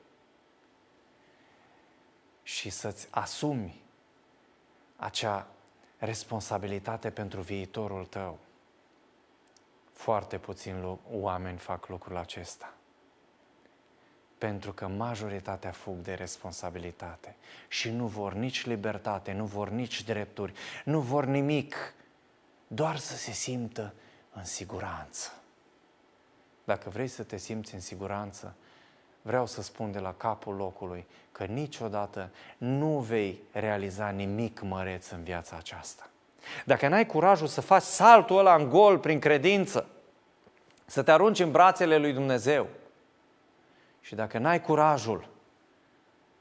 și 2.42 2.70
să-ți 2.70 3.08
asumi 3.10 3.80
acea 4.96 5.46
responsabilitate 5.98 7.10
pentru 7.10 7.40
viitorul 7.40 8.06
tău. 8.06 8.38
Foarte 9.92 10.38
puțini 10.38 10.98
oameni 11.10 11.58
fac 11.58 11.88
lucrul 11.88 12.16
acesta. 12.16 12.74
Pentru 14.38 14.72
că 14.72 14.86
majoritatea 14.88 15.70
fug 15.70 15.96
de 15.96 16.14
responsabilitate 16.14 17.36
și 17.68 17.90
nu 17.90 18.06
vor 18.06 18.32
nici 18.32 18.66
libertate, 18.66 19.32
nu 19.32 19.44
vor 19.44 19.68
nici 19.68 20.04
drepturi, 20.04 20.52
nu 20.84 21.00
vor 21.00 21.24
nimic, 21.24 21.94
doar 22.66 22.96
să 22.96 23.16
se 23.16 23.32
simtă 23.32 23.94
în 24.40 24.46
siguranță. 24.46 25.32
Dacă 26.64 26.88
vrei 26.88 27.08
să 27.08 27.22
te 27.22 27.36
simți 27.36 27.74
în 27.74 27.80
siguranță, 27.80 28.54
vreau 29.22 29.46
să 29.46 29.62
spun 29.62 29.92
de 29.92 29.98
la 29.98 30.14
capul 30.14 30.54
locului 30.54 31.06
că 31.32 31.44
niciodată 31.44 32.30
nu 32.58 32.98
vei 32.98 33.42
realiza 33.52 34.08
nimic 34.08 34.60
măreț 34.60 35.08
în 35.08 35.22
viața 35.22 35.56
aceasta. 35.56 36.08
Dacă 36.64 36.88
n-ai 36.88 37.06
curajul 37.06 37.46
să 37.46 37.60
faci 37.60 37.82
saltul 37.82 38.38
ăla 38.38 38.54
în 38.54 38.68
gol 38.68 38.98
prin 38.98 39.18
credință, 39.18 39.86
să 40.86 41.02
te 41.02 41.10
arunci 41.10 41.38
în 41.38 41.50
brațele 41.50 41.96
lui 41.96 42.12
Dumnezeu 42.12 42.66
și 44.00 44.14
dacă 44.14 44.38
n-ai 44.38 44.60
curajul 44.60 45.28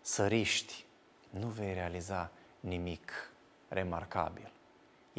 să 0.01 0.27
riști, 0.27 0.85
nu 1.29 1.47
vei 1.47 1.73
realiza 1.73 2.31
nimic 2.59 3.31
remarcabil. 3.67 4.51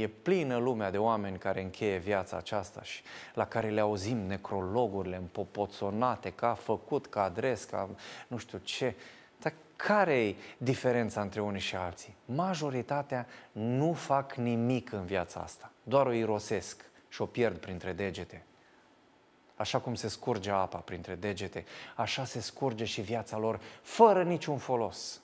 E 0.00 0.08
plină 0.08 0.56
lumea 0.56 0.90
de 0.90 0.98
oameni 0.98 1.38
care 1.38 1.62
încheie 1.62 1.96
viața 1.96 2.36
aceasta 2.36 2.82
și 2.82 3.02
la 3.34 3.46
care 3.46 3.68
le 3.68 3.80
auzim 3.80 4.18
necrologurile 4.18 5.16
împopoțonate, 5.16 6.30
că 6.30 6.46
a 6.46 6.54
făcut, 6.54 7.06
că 7.06 7.18
adres, 7.18 7.64
că 7.64 7.88
nu 8.28 8.36
știu 8.36 8.58
ce. 8.58 8.94
Dar 9.38 9.52
care 9.76 10.24
e 10.24 10.36
diferența 10.58 11.20
între 11.20 11.40
unii 11.40 11.60
și 11.60 11.76
alții? 11.76 12.16
Majoritatea 12.24 13.26
nu 13.52 13.92
fac 13.92 14.34
nimic 14.34 14.92
în 14.92 15.04
viața 15.04 15.40
asta, 15.40 15.70
doar 15.82 16.06
o 16.06 16.12
irosesc 16.12 16.84
și 17.08 17.22
o 17.22 17.26
pierd 17.26 17.56
printre 17.56 17.92
degete. 17.92 18.44
Așa 19.56 19.78
cum 19.78 19.94
se 19.94 20.08
scurge 20.08 20.50
apa 20.50 20.78
printre 20.78 21.14
degete, 21.14 21.64
așa 21.96 22.24
se 22.24 22.40
scurge 22.40 22.84
și 22.84 23.00
viața 23.00 23.38
lor, 23.38 23.60
fără 23.82 24.22
niciun 24.22 24.58
folos. 24.58 25.20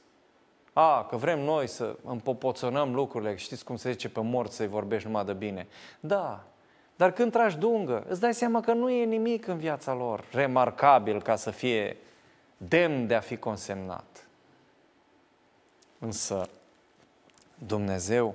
A, 0.79 1.05
că 1.05 1.17
vrem 1.17 1.41
noi 1.41 1.67
să 1.67 1.97
împopoțonăm 2.05 2.95
lucrurile, 2.95 3.37
știți 3.37 3.65
cum 3.65 3.77
se 3.77 3.91
zice 3.91 4.09
pe 4.09 4.21
mort 4.21 4.53
să-i 4.53 4.67
vorbești 4.67 5.07
numai 5.07 5.25
de 5.25 5.33
bine. 5.33 5.67
Da, 6.01 6.45
dar 6.97 7.13
când 7.13 7.33
tragi 7.33 7.57
dungă, 7.59 8.05
îți 8.09 8.21
dai 8.21 8.35
seama 8.35 8.61
că 8.61 8.73
nu 8.73 8.91
e 8.91 9.05
nimic 9.05 9.47
în 9.47 9.59
viața 9.59 9.95
lor 9.95 10.25
remarcabil 10.31 11.23
ca 11.23 11.37
să 11.37 11.51
fie 11.51 11.97
demn 12.57 13.07
de 13.07 13.15
a 13.15 13.21
fi 13.21 13.37
consemnat. 13.37 14.27
Însă 15.99 16.49
Dumnezeu 17.67 18.35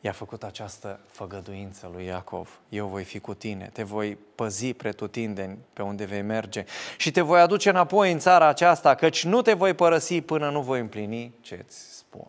i-a 0.00 0.12
făcut 0.12 0.42
această 0.42 1.00
făgăduință 1.06 1.90
lui 1.92 2.04
Iacov. 2.04 2.60
Eu 2.68 2.86
voi 2.86 3.04
fi 3.04 3.20
cu 3.20 3.34
tine, 3.34 3.70
te 3.72 3.82
voi 3.82 4.18
păzi 4.34 4.72
pretutindeni 4.72 5.58
pe 5.72 5.82
unde 5.82 6.04
vei 6.04 6.22
merge 6.22 6.64
și 6.96 7.10
te 7.10 7.20
voi 7.20 7.40
aduce 7.40 7.68
înapoi 7.68 8.12
în 8.12 8.18
țara 8.18 8.46
aceasta, 8.46 8.94
căci 8.94 9.24
nu 9.24 9.42
te 9.42 9.52
voi 9.52 9.74
părăsi 9.74 10.20
până 10.20 10.50
nu 10.50 10.62
voi 10.62 10.80
împlini 10.80 11.34
ce 11.40 11.64
îți 11.66 11.96
spun. 11.96 12.26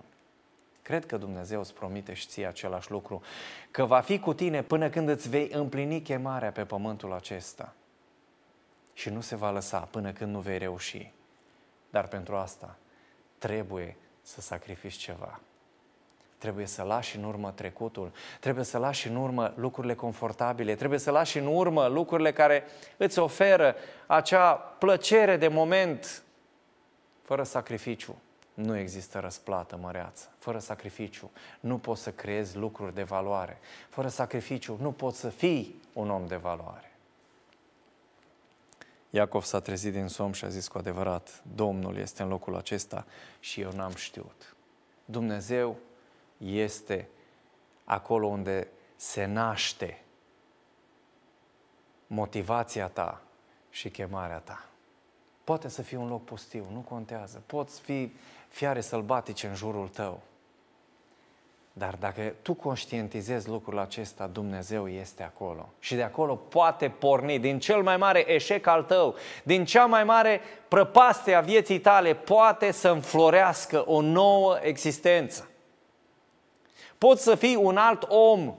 Cred 0.82 1.06
că 1.06 1.18
Dumnezeu 1.18 1.60
îți 1.60 1.74
promite 1.74 2.14
și 2.14 2.28
ție 2.28 2.48
același 2.48 2.92
lucru, 2.92 3.22
că 3.72 3.86
va 3.86 4.00
fi 4.00 4.20
cu 4.20 4.34
tine 4.34 4.64
până 4.64 4.90
când 4.90 5.10
îți 5.10 5.30
vei 5.30 5.50
împlini 5.52 6.02
chemarea 6.02 6.52
pe 6.52 6.66
pământul 6.66 7.14
acesta. 7.14 7.74
Și 8.94 9.10
nu 9.10 9.22
se 9.22 9.36
va 9.36 9.52
lăsa 9.52 9.80
până 9.80 10.12
când 10.12 10.34
nu 10.34 10.40
vei 10.40 10.58
reuși. 10.58 11.12
Dar 11.90 12.08
pentru 12.08 12.36
asta 12.36 12.76
trebuie 13.38 13.98
să 14.22 14.42
sacrifici 14.42 14.94
ceva. 14.94 15.40
Trebuie 16.42 16.66
să 16.66 16.84
lași 16.84 17.18
în 17.18 17.24
urmă 17.24 17.52
trecutul, 17.52 18.12
trebuie 18.40 18.64
să 18.64 18.78
lași 18.78 19.08
în 19.08 19.16
urmă 19.16 19.54
lucrurile 19.56 19.96
confortabile, 19.96 20.76
trebuie 20.76 21.00
să 21.00 21.12
lași 21.12 21.38
în 21.38 21.46
urmă 21.46 21.88
lucrurile 21.88 22.32
care 22.32 22.64
îți 22.98 23.20
oferă 23.20 23.76
acea 24.08 24.52
plăcere 24.54 25.38
de 25.38 25.48
moment. 25.48 26.24
Fără 27.22 27.44
sacrificiu 27.44 28.22
nu 28.54 28.78
există 28.78 29.20
răsplată 29.20 29.78
măreață. 29.82 30.28
Fără 30.38 30.60
sacrificiu 30.60 31.32
nu 31.60 31.78
poți 31.78 32.02
să 32.02 32.12
creezi 32.12 32.58
lucruri 32.58 32.94
de 32.94 33.04
valoare. 33.04 33.60
Fără 33.90 34.08
sacrificiu 34.08 34.78
nu 34.82 34.92
poți 34.92 35.20
să 35.20 35.30
fii 35.30 35.82
un 35.94 36.10
om 36.10 36.28
de 36.28 36.36
valoare. 36.36 36.92
Iacov 39.10 39.44
s-a 39.44 39.60
trezit 39.60 39.94
din 39.94 40.08
somn 40.08 40.32
și 40.32 40.46
a 40.46 40.48
zis 40.48 40.68
cu 40.68 40.78
adevărat, 40.78 41.42
Domnul 41.56 41.98
este 41.98 42.22
în 42.22 42.30
locul 42.30 42.56
acesta 42.56 43.06
și 43.40 43.62
eu 43.62 43.72
n-am 43.72 43.96
știut. 43.96 44.56
Dumnezeu 45.06 45.78
este 46.46 47.08
acolo 47.84 48.28
unde 48.28 48.68
se 48.96 49.26
naște 49.26 50.02
motivația 52.08 52.88
ta 52.88 53.22
și 53.70 53.90
chemarea 53.90 54.38
ta. 54.38 54.66
Poate 55.44 55.68
să 55.68 55.82
fie 55.82 55.98
un 55.98 56.08
loc 56.08 56.24
pustiu, 56.24 56.66
nu 56.74 56.80
contează. 56.80 57.42
Poți 57.46 57.82
fi 57.82 58.12
fiare 58.48 58.82
sălbatice 58.82 59.48
în 59.48 59.56
jurul 59.56 59.88
tău. 59.88 60.22
Dar 61.74 61.96
dacă 62.00 62.34
tu 62.42 62.54
conștientizezi 62.54 63.50
lucrul 63.50 63.80
acesta, 63.80 64.28
Dumnezeu 64.28 64.88
este 64.88 65.24
acolo. 65.24 65.70
Și 65.80 65.96
de 65.96 66.04
acolo 66.04 66.36
poate 66.36 66.90
porni, 66.90 67.40
din 67.40 67.60
cel 67.60 67.82
mai 67.82 67.98
mare 67.98 68.32
eșec 68.32 68.68
al 68.68 68.84
tău, 68.84 69.16
din 69.44 69.66
cea 69.66 69.86
mai 69.86 70.04
mare 70.04 70.42
prăpaste 70.68 71.34
a 71.34 71.42
vieții 71.42 71.80
tale, 71.80 72.16
poate 72.16 72.72
să 72.72 72.90
înflorească 72.90 73.84
o 73.88 74.02
nouă 74.02 74.58
existență. 74.62 75.51
Poți 77.08 77.24
să 77.24 77.36
fii 77.36 77.56
un 77.56 77.78
alt 77.78 78.06
om. 78.10 78.56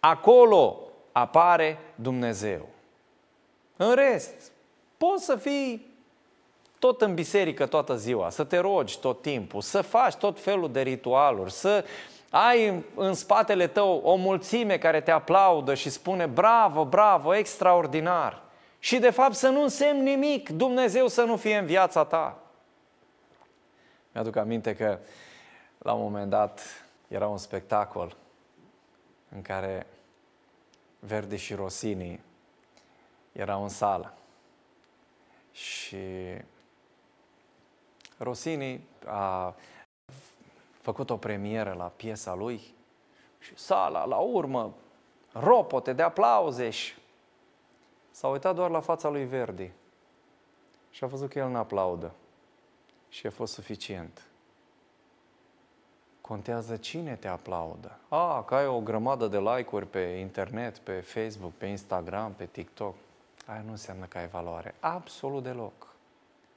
Acolo 0.00 0.78
apare 1.12 1.78
Dumnezeu. 1.94 2.68
În 3.76 3.94
rest, 3.94 4.52
poți 4.96 5.24
să 5.24 5.36
fii 5.36 5.86
tot 6.78 7.02
în 7.02 7.14
biserică 7.14 7.66
toată 7.66 7.96
ziua, 7.96 8.30
să 8.30 8.44
te 8.44 8.58
rogi 8.58 8.98
tot 9.00 9.22
timpul, 9.22 9.60
să 9.60 9.80
faci 9.80 10.14
tot 10.14 10.40
felul 10.40 10.72
de 10.72 10.80
ritualuri, 10.80 11.52
să 11.52 11.84
ai 12.30 12.84
în 12.94 13.14
spatele 13.14 13.66
tău 13.66 14.00
o 14.04 14.14
mulțime 14.14 14.78
care 14.78 15.00
te 15.00 15.10
aplaudă 15.10 15.74
și 15.74 15.90
spune 15.90 16.26
bravo, 16.26 16.84
bravo, 16.84 17.34
extraordinar. 17.34 18.42
Și 18.78 18.98
de 18.98 19.10
fapt 19.10 19.34
să 19.34 19.48
nu 19.48 19.62
însemni 19.62 20.02
nimic, 20.02 20.48
Dumnezeu 20.48 21.06
să 21.06 21.22
nu 21.22 21.36
fie 21.36 21.56
în 21.56 21.66
viața 21.66 22.04
ta. 22.04 22.38
Mi-aduc 24.12 24.36
aminte 24.36 24.74
că 24.76 24.98
la 25.82 25.92
un 25.92 26.00
moment 26.00 26.30
dat 26.30 26.60
era 27.08 27.28
un 27.28 27.38
spectacol 27.38 28.16
în 29.28 29.42
care 29.42 29.86
Verdi 30.98 31.36
și 31.36 31.54
Rossini 31.54 32.20
erau 33.32 33.62
în 33.62 33.68
sală. 33.68 34.14
Și 35.52 35.96
Rossini 38.16 38.86
a 39.06 39.54
făcut 40.80 41.10
o 41.10 41.16
premieră 41.16 41.72
la 41.72 41.84
piesa 41.84 42.34
lui 42.34 42.74
și 43.38 43.56
sala, 43.56 44.04
la 44.04 44.16
urmă, 44.16 44.74
ropote 45.32 45.92
de 45.92 46.02
aplauze 46.02 46.70
și 46.70 46.94
s-a 48.10 48.28
uitat 48.28 48.54
doar 48.54 48.70
la 48.70 48.80
fața 48.80 49.08
lui 49.08 49.24
Verdi 49.24 49.70
și 50.90 51.04
a 51.04 51.06
văzut 51.06 51.30
că 51.30 51.38
el 51.38 51.48
nu 51.48 51.58
aplaudă 51.58 52.12
și 53.08 53.26
a 53.26 53.30
fost 53.30 53.52
suficient. 53.52 54.29
Contează 56.30 56.76
cine 56.76 57.16
te 57.20 57.28
aplaudă. 57.28 57.98
A, 58.08 58.42
că 58.42 58.54
ai 58.54 58.66
o 58.66 58.80
grămadă 58.80 59.26
de 59.26 59.38
like-uri 59.38 59.86
pe 59.86 59.98
internet, 59.98 60.78
pe 60.78 60.92
Facebook, 60.92 61.52
pe 61.52 61.66
Instagram, 61.66 62.34
pe 62.36 62.48
TikTok. 62.50 62.94
Aia 63.46 63.62
nu 63.64 63.70
înseamnă 63.70 64.04
că 64.08 64.18
ai 64.18 64.28
valoare. 64.28 64.74
Absolut 64.80 65.42
deloc. 65.42 65.94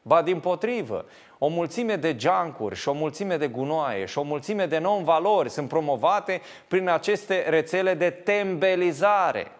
Ba 0.02 0.22
din 0.22 0.40
potrivă, 0.40 1.06
o 1.38 1.48
mulțime 1.48 1.96
de 1.96 2.16
jancuri 2.20 2.76
și 2.76 2.90
o 2.90 2.94
mulțime 2.94 3.38
de 3.38 3.48
gunoaie 3.48 4.06
și 4.06 4.18
o 4.18 4.24
mulțime 4.24 4.66
de 4.66 4.78
non-valori 4.78 5.50
sunt 5.50 5.68
promovate 5.68 6.42
prin 6.68 6.88
aceste 6.88 7.50
rețele 7.50 7.94
de 7.94 8.10
tembelizare. 8.10 9.52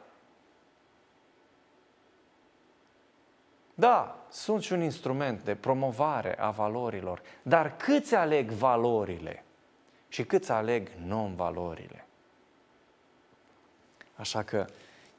Da, 3.74 4.16
sunt 4.30 4.62
și 4.62 4.74
un 4.74 4.82
instrument 4.82 5.44
de 5.44 5.56
promovare 5.56 6.40
a 6.40 6.50
valorilor, 6.50 7.22
dar 7.42 7.76
câți 7.78 8.16
aleg 8.16 8.52
valorile 8.52 9.43
și 10.14 10.24
câți 10.24 10.52
aleg 10.52 10.90
non-valorile? 11.06 12.06
Așa 14.16 14.44
că 14.44 14.66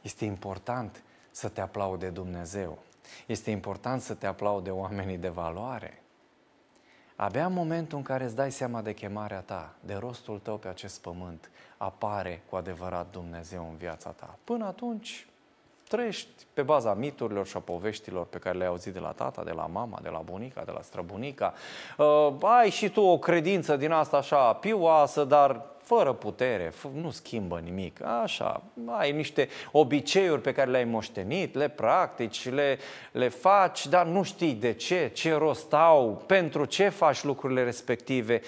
este 0.01 0.25
important 0.25 1.03
să 1.31 1.49
te 1.49 1.61
aplaude 1.61 2.11
Dumnezeu. 2.11 2.79
Este 3.27 3.51
important 3.51 4.01
să 4.01 4.15
te 4.15 4.27
aplaude 4.27 4.71
oamenii 4.71 5.19
de 5.19 5.29
valoare. 5.29 6.03
Abia 7.17 7.47
în 7.47 7.53
momentul 7.53 7.99
în 7.99 8.05
care 8.05 8.25
îți 8.25 8.35
dai 8.35 8.53
seama 8.53 8.83
de 8.83 8.95
chemarea 8.95 9.41
ta, 9.41 9.75
de 9.81 9.95
rostul 9.95 10.39
tău 10.39 10.57
pe 10.57 10.69
acest 10.69 11.01
pământ, 11.01 11.51
apare 11.77 12.43
cu 12.49 12.57
adevărat 12.57 13.11
Dumnezeu 13.11 13.69
în 13.71 13.77
viața 13.77 14.11
ta. 14.11 14.39
Până 14.45 14.67
atunci, 14.67 15.27
trăiești 15.95 16.29
pe 16.55 16.63
baza 16.63 16.95
miturilor 16.95 17.47
și 17.47 17.57
a 17.57 17.61
poveștilor 17.61 18.27
pe 18.27 18.39
care 18.39 18.57
le-ai 18.57 18.69
auzit 18.69 18.93
de 18.93 18.99
la 18.99 19.11
tata, 19.11 19.43
de 19.45 19.51
la 19.51 19.67
mama, 19.67 19.99
de 20.03 20.09
la 20.09 20.19
bunica, 20.19 20.63
de 20.65 20.71
la 20.71 20.83
străbunica. 20.83 21.55
Uh, 21.99 22.33
ai 22.41 22.71
și 22.71 22.89
tu 22.89 23.01
o 23.01 23.19
credință 23.19 23.77
din 23.77 23.91
asta 23.91 24.17
așa 24.17 24.53
pioasă, 24.53 25.25
dar 25.25 25.65
fără 25.83 26.13
putere, 26.13 26.73
nu 26.93 27.11
schimbă 27.11 27.59
nimic. 27.59 28.05
Așa, 28.05 28.63
ai 28.87 29.13
niște 29.13 29.49
obiceiuri 29.73 30.41
pe 30.41 30.53
care 30.53 30.71
le-ai 30.71 30.85
moștenit, 30.85 31.55
le 31.55 31.69
practici, 31.69 32.49
le, 32.49 32.79
le 33.13 33.29
faci, 33.29 33.87
dar 33.87 34.07
nu 34.07 34.23
știi 34.23 34.53
de 34.53 34.73
ce, 34.73 35.11
ce 35.15 35.35
rost 35.35 35.73
au, 35.73 36.23
pentru 36.27 36.65
ce 36.65 36.89
faci 36.89 37.23
lucrurile 37.23 37.63
respective. 37.63 38.41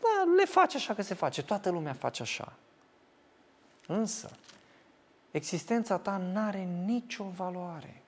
Da, 0.00 0.32
le 0.36 0.44
faci 0.44 0.74
așa 0.74 0.94
că 0.94 1.02
se 1.02 1.14
face, 1.14 1.42
toată 1.42 1.70
lumea 1.70 1.92
face 1.92 2.22
așa. 2.22 2.52
Însă, 3.86 4.30
existența 5.34 5.98
ta 5.98 6.16
nu 6.16 6.40
are 6.40 6.62
nicio 6.62 7.24
valoare. 7.24 8.02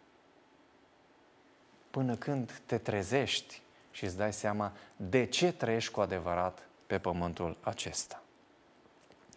Până 1.91 2.17
când 2.17 2.63
te 2.67 2.79
trezești 2.79 3.63
și 3.91 4.05
îți 4.05 4.17
dai 4.17 4.33
seama 4.33 4.73
de 4.97 5.25
ce 5.25 5.53
trăiești 5.53 5.93
cu 5.93 6.01
adevărat 6.01 6.69
pe 6.87 6.99
pământul 6.99 7.57
acesta. 7.61 8.23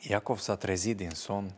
Iacov 0.02 0.40
s-a 0.40 0.56
trezit 0.56 0.98
din 0.98 1.10
somn 1.10 1.52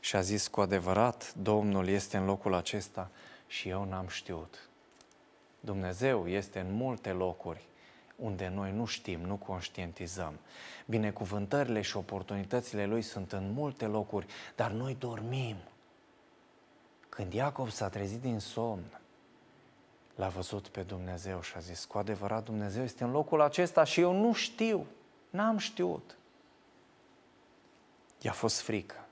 și 0.00 0.16
a 0.16 0.20
zis 0.20 0.46
cu 0.46 0.60
adevărat, 0.60 1.34
Domnul 1.34 1.88
este 1.88 2.16
în 2.16 2.24
locul 2.24 2.54
acesta 2.54 3.10
și 3.46 3.68
eu 3.68 3.84
n-am 3.84 4.08
știut. 4.08 4.68
Dumnezeu 5.60 6.28
este 6.28 6.60
în 6.60 6.72
multe 6.72 7.10
locuri 7.10 7.64
unde 8.16 8.48
noi 8.48 8.72
nu 8.72 8.84
știm, 8.84 9.20
nu 9.20 9.36
conștientizăm. 9.36 10.38
Binecuvântările 10.86 11.80
și 11.80 11.96
oportunitățile 11.96 12.86
Lui 12.86 13.02
sunt 13.02 13.32
în 13.32 13.52
multe 13.52 13.86
locuri, 13.86 14.26
dar 14.56 14.70
noi 14.70 14.96
dormim. 14.98 15.56
Când 17.08 17.32
Iacov 17.32 17.70
s-a 17.70 17.88
trezit 17.88 18.20
din 18.20 18.38
somn, 18.38 18.84
l-a 20.14 20.28
văzut 20.28 20.68
pe 20.68 20.82
Dumnezeu 20.82 21.40
și 21.42 21.52
a 21.56 21.60
zis, 21.60 21.84
cu 21.84 21.98
adevărat 21.98 22.44
Dumnezeu 22.44 22.82
este 22.82 23.04
în 23.04 23.10
locul 23.10 23.40
acesta 23.40 23.84
și 23.84 24.00
eu 24.00 24.12
nu 24.12 24.32
știu, 24.32 24.86
n-am 25.30 25.58
știut. 25.58 26.16
I-a 28.20 28.32
fost 28.32 28.60
frică 28.60 29.06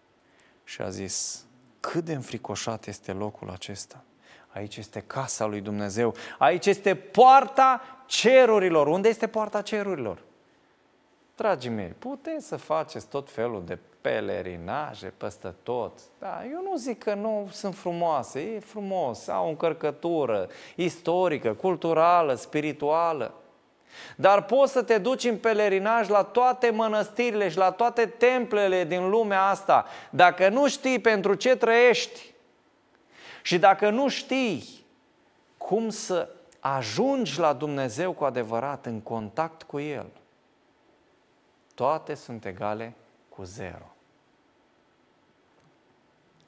și 0.64 0.82
a 0.82 0.90
zis, 0.90 1.44
cât 1.80 2.05
de 2.05 2.12
înfricoșat 2.12 2.86
este 2.86 3.12
locul 3.12 3.50
acesta. 3.50 4.05
Aici 4.53 4.76
este 4.76 5.05
casa 5.07 5.46
lui 5.46 5.61
Dumnezeu, 5.61 6.14
aici 6.38 6.66
este 6.66 6.94
poarta 6.94 7.82
cerurilor. 8.07 8.86
Unde 8.86 9.09
este 9.09 9.26
poarta 9.26 9.62
cerurilor? 9.62 10.18
Dragii 11.36 11.70
mei, 11.70 11.94
puteți 11.98 12.46
să 12.46 12.57
faceți 12.57 13.09
tot 13.09 13.30
felul 13.30 13.62
de 13.66 13.78
pelerinaje 14.00 15.12
peste 15.16 15.55
tot. 15.62 15.92
Da, 16.18 16.42
eu 16.50 16.62
nu 16.70 16.76
zic 16.76 17.03
că 17.03 17.14
nu 17.14 17.48
sunt 17.53 17.74
frumoase, 17.74 18.40
e 18.40 18.61
frumos, 18.61 19.28
au 19.28 19.46
o 19.46 19.48
încărcătură 19.48 20.48
istorică, 20.74 21.53
culturală, 21.53 22.34
spirituală. 22.34 23.34
Dar 24.16 24.44
poți 24.44 24.72
să 24.72 24.82
te 24.82 24.98
duci 24.98 25.24
în 25.24 25.36
pelerinaj 25.36 26.09
la 26.09 26.22
toate 26.22 26.70
mănăstirile 26.70 27.48
și 27.48 27.57
la 27.57 27.70
toate 27.70 28.07
templele 28.07 28.84
din 28.84 29.09
lumea 29.09 29.42
asta. 29.42 29.86
Dacă 30.11 30.48
nu 30.48 30.68
știi 30.68 30.98
pentru 30.98 31.34
ce 31.34 31.57
trăiești 31.57 32.32
și 33.43 33.59
dacă 33.59 33.90
nu 33.90 34.09
știi 34.09 34.84
cum 35.57 35.90
să 35.90 36.28
ajungi 36.61 37.38
la 37.38 37.53
Dumnezeu 37.53 38.12
cu 38.12 38.24
adevărat 38.24 38.86
în 38.86 39.01
contact 39.01 39.62
cu 39.62 39.78
El, 39.78 40.07
toate 41.74 42.14
sunt 42.14 42.45
egale 42.45 42.95
cu 43.28 43.43
zero. 43.43 43.95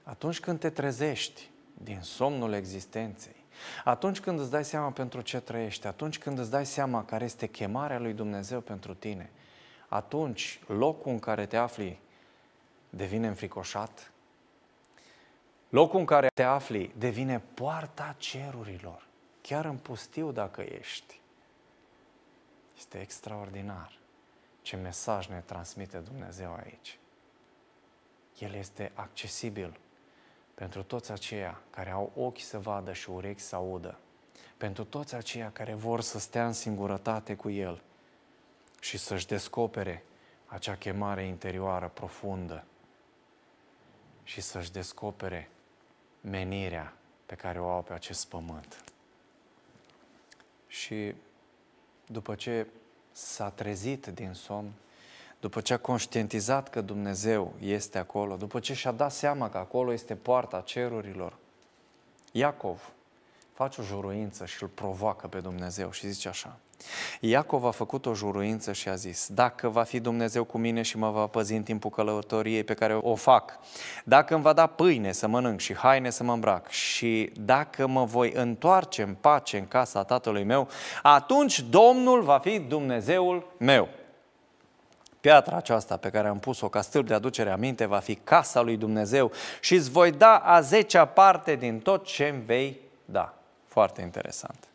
Atunci 0.03 0.40
când 0.40 0.59
te 0.59 0.70
trezești 0.70 1.51
din 1.74 2.01
somnul 2.03 2.53
existenței, 2.53 3.45
atunci 3.84 4.20
când 4.20 4.40
îți 4.40 4.51
dai 4.51 4.64
seama 4.64 4.90
pentru 4.90 5.20
ce 5.20 5.40
trăiești, 5.40 5.86
atunci 5.86 6.18
când 6.18 6.38
îți 6.38 6.51
dai 6.51 6.66
seama 6.66 7.05
care 7.05 7.24
este 7.24 7.47
chemarea 7.47 7.99
lui 7.99 8.12
Dumnezeu 8.12 8.61
pentru 8.61 8.95
tine, 8.95 9.30
atunci 9.88 10.61
locul 10.66 11.12
în 11.12 11.18
care 11.18 11.47
te 11.47 11.57
afli 11.57 12.01
devine 12.90 13.26
înfricoșat, 13.26 14.12
locul 15.75 15.99
în 15.99 16.05
care 16.05 16.29
te 16.35 16.43
afli 16.43 16.93
devine 16.99 17.43
poarta 17.55 18.14
cerurilor, 18.18 19.07
chiar 19.41 19.64
în 19.64 19.77
pustiu 19.77 20.33
dacă 20.33 20.61
ești. 20.61 21.20
Este 22.77 23.01
extraordinar 23.01 23.99
ce 24.62 24.77
mesaj 24.77 25.27
ne 25.27 25.43
transmite 25.45 25.99
Dumnezeu 25.99 26.55
aici. 26.55 26.99
El 28.39 28.55
este 28.55 28.93
accesibil 28.95 29.79
pentru 30.55 30.83
toți 30.83 31.12
aceia 31.12 31.61
care 31.70 31.91
au 31.91 32.12
ochi 32.16 32.41
să 32.41 32.59
vadă 32.59 32.93
și 32.93 33.11
urechi 33.11 33.41
să 33.41 33.57
audă, 33.57 33.99
pentru 34.57 34.85
toți 34.85 35.14
aceia 35.14 35.51
care 35.53 35.75
vor 35.75 36.01
să 36.01 36.18
stea 36.18 36.47
în 36.47 36.53
singurătate 36.53 37.37
cu 37.37 37.51
El 37.51 37.83
și 38.81 38.99
să-și 38.99 39.27
descopere 39.27 40.05
acea 40.47 40.77
chemare 40.77 41.25
interioară 41.25 41.91
profundă 41.95 42.64
și 44.22 44.41
să-și 44.41 44.72
descopere 44.72 45.49
menirea 46.31 46.93
pe 47.27 47.35
care 47.35 47.61
o 47.61 47.68
au 47.68 47.83
pe 47.83 47.93
acest 47.93 48.27
pământ. 48.27 48.85
Și 50.66 51.14
după 52.07 52.35
ce 52.35 52.66
s-a 53.12 53.51
trezit 53.51 54.07
din 54.07 54.33
somn, 54.33 54.72
după 55.41 55.61
ce 55.61 55.72
a 55.72 55.79
conștientizat 55.79 56.70
că 56.70 56.81
Dumnezeu 56.81 57.53
este 57.61 57.99
acolo, 57.99 58.37
după 58.37 58.61
ce 58.61 58.75
și-a 58.75 58.93
dat 58.93 59.12
seama 59.12 59.51
că 59.51 59.59
acolo 59.59 59.93
este 59.93 60.14
poarta 60.14 60.61
cerurilor, 60.61 61.37
Iacov 62.33 62.93
face 63.55 63.80
o 63.80 63.84
juruință 63.84 64.44
și 64.46 64.62
îl 64.62 64.68
provoacă 64.68 65.26
pe 65.26 65.38
Dumnezeu 65.38 65.90
și 65.90 66.09
zice 66.09 66.28
așa. 66.28 66.57
Iacov 67.20 67.64
a 67.64 67.70
făcut 67.70 68.07
o 68.07 68.14
juruință 68.14 68.72
și 68.72 68.88
a 68.88 68.94
zis, 68.94 69.28
dacă 69.28 69.68
va 69.68 69.82
fi 69.82 70.00
Dumnezeu 70.00 70.44
cu 70.44 70.59
mine 70.59 70.82
și 70.82 70.96
mă 70.96 71.11
va 71.11 71.26
păzi 71.26 71.55
în 71.55 71.62
timpul 71.62 71.90
călătoriei 71.90 72.64
pe 72.64 72.74
care 72.74 72.94
o 72.94 73.14
fac, 73.14 73.59
dacă 74.05 74.34
îmi 74.34 74.42
va 74.42 74.52
da 74.52 74.66
pâine 74.66 75.12
să 75.12 75.26
mănânc 75.26 75.61
și 75.61 75.74
haine 75.74 76.11
să 76.11 76.22
mă 76.22 76.32
îmbrac 76.32 76.68
și 76.68 77.32
dacă 77.40 77.86
mă 77.86 78.05
voi 78.05 78.32
întoarce 78.32 79.02
în 79.02 79.14
pace 79.14 79.59
în 79.59 79.68
casa 79.68 80.05
tatălui 80.05 80.44
meu, 80.44 80.68
atunci 81.02 81.61
Domnul 81.61 82.22
va 82.22 82.38
fi 82.38 82.59
Dumnezeul 82.59 83.55
meu. 83.59 83.88
Piatra 85.20 85.57
aceasta 85.57 85.96
pe 85.96 86.11
care 86.11 86.28
am 86.28 86.38
pus-o 86.38 86.68
ca 86.68 86.80
stâlp 86.80 87.07
de 87.07 87.14
aducere 87.14 87.50
aminte 87.50 87.86
va 87.86 87.98
fi 87.98 88.14
casa 88.14 88.61
lui 88.61 88.76
Dumnezeu 88.76 89.30
și 89.61 89.74
îți 89.74 89.90
voi 89.90 90.11
da 90.11 90.36
a 90.36 90.61
zecea 90.61 91.05
parte 91.05 91.57
din 91.57 91.80
tot 91.80 92.05
ce 92.05 92.28
îmi 92.28 92.42
vei 92.46 92.80
da. 93.05 93.34
Foarte 93.75 94.01
interesant. 94.01 94.68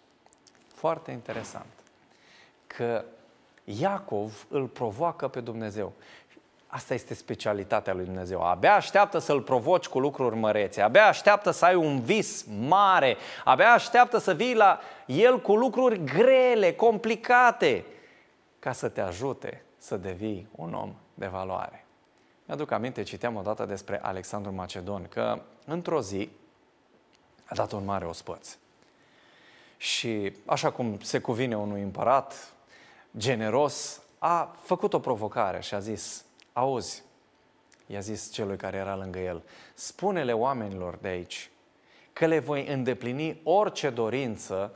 Foarte 0.74 1.12
interesant. 1.12 1.66
Că 2.68 3.04
Iacov 3.64 4.46
îl 4.50 4.68
provoacă 4.68 5.28
pe 5.28 5.40
Dumnezeu. 5.40 5.94
Asta 6.68 6.94
este 6.94 7.14
specialitatea 7.14 7.94
lui 7.94 8.06
Dumnezeu. 8.06 8.42
Abia 8.42 8.76
așteaptă 8.76 9.18
să-l 9.18 9.42
provoci 9.42 9.88
cu 9.88 10.00
lucruri 10.00 10.36
mărețe, 10.36 10.82
abia 10.82 11.08
așteaptă 11.08 11.52
să 11.52 11.66
ai 11.66 11.76
un 11.76 12.02
vis 12.02 12.46
mare, 12.68 13.18
abia 13.44 13.72
așteaptă 13.72 14.18
să 14.18 14.34
vii 14.34 14.56
la 14.56 14.80
el 15.06 15.42
cu 15.42 15.56
lucruri 15.56 16.04
grele, 16.04 16.74
complicate, 16.74 17.86
ca 18.60 18.72
să 18.72 18.90
te 18.90 19.02
ajute 19.02 19.64
să 19.78 19.98
devii 19.98 20.48
un 20.56 20.74
om 20.74 20.96
de 21.14 21.28
valoare. 21.28 21.86
Mi-aduc 22.46 22.72
aminte, 22.72 23.04
citeam 23.04 23.36
odată 23.36 23.66
despre 23.66 24.00
Alexandru 24.02 24.54
Macedon, 24.54 25.08
că 25.10 25.42
într-o 25.66 26.02
zi 26.02 26.30
a 27.46 27.56
dat 27.56 27.72
un 27.72 27.86
mare 27.86 28.06
ospăț. 28.06 28.58
Și 29.82 30.34
așa 30.46 30.72
cum 30.72 31.00
se 31.02 31.20
cuvine 31.20 31.58
unui 31.58 31.82
împărat 31.82 32.54
generos, 33.18 34.02
a 34.18 34.56
făcut 34.62 34.94
o 34.94 35.00
provocare 35.00 35.62
și 35.62 35.74
a 35.74 35.80
zis, 35.80 36.26
auzi, 36.54 37.04
i-a 37.86 38.00
zis 38.00 38.32
celui 38.32 38.58
care 38.58 38.78
era 38.78 38.96
lângă 38.96 39.20
el, 39.20 39.44
spune-le 39.74 40.34
oamenilor 40.34 40.98
de 41.02 41.08
aici 41.08 41.50
că 42.14 42.26
le 42.26 42.40
voi 42.40 42.68
îndeplini 42.68 43.40
orice 43.44 43.90
dorință 43.90 44.74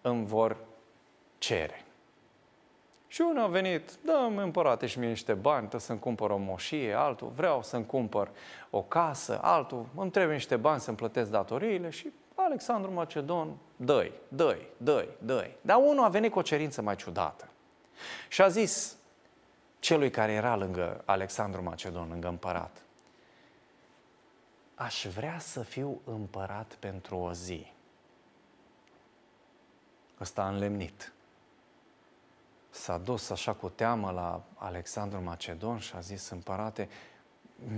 îmi 0.00 0.26
vor 0.26 0.56
cere. 1.38 1.84
Și 3.06 3.20
unul 3.20 3.42
a 3.42 3.46
venit, 3.46 3.90
da, 4.04 4.42
împărate 4.42 4.86
și 4.86 4.98
mie 4.98 5.08
niște 5.08 5.32
bani, 5.32 5.58
trebuie 5.58 5.80
să-mi 5.80 5.98
cumpăr 5.98 6.30
o 6.30 6.36
moșie, 6.36 6.92
altul, 6.92 7.32
vreau 7.34 7.62
să-mi 7.62 7.86
cumpăr 7.86 8.30
o 8.70 8.82
casă, 8.82 9.38
altul, 9.42 9.86
îmi 9.96 10.10
trebuie 10.10 10.34
niște 10.34 10.56
bani 10.56 10.80
să-mi 10.80 10.96
plătesc 10.96 11.30
datoriile 11.30 11.90
și 11.90 12.12
Alexandru 12.44 12.92
Macedon, 12.92 13.56
dă-i, 13.76 14.12
dă-i, 14.28 14.68
dă-i, 14.76 15.08
dă-i. 15.18 15.56
Dar 15.60 15.76
unul 15.76 16.04
a 16.04 16.08
venit 16.08 16.32
cu 16.32 16.38
o 16.38 16.42
cerință 16.42 16.82
mai 16.82 16.96
ciudată. 16.96 17.48
Și 18.28 18.42
a 18.42 18.48
zis 18.48 18.96
celui 19.78 20.10
care 20.10 20.32
era 20.32 20.56
lângă 20.56 21.02
Alexandru 21.04 21.62
Macedon, 21.62 22.08
lângă 22.08 22.28
împărat, 22.28 22.82
aș 24.74 25.06
vrea 25.06 25.38
să 25.38 25.62
fiu 25.62 26.00
împărat 26.04 26.76
pentru 26.78 27.16
o 27.16 27.32
zi. 27.32 27.72
Ăsta 30.20 30.42
a 30.42 30.48
înlemnit. 30.48 31.12
S-a 32.70 32.98
dus 32.98 33.30
așa 33.30 33.52
cu 33.52 33.68
teamă 33.68 34.10
la 34.10 34.42
Alexandru 34.54 35.22
Macedon 35.22 35.78
și 35.78 35.94
a 35.96 36.00
zis, 36.00 36.28
împărate, 36.28 36.88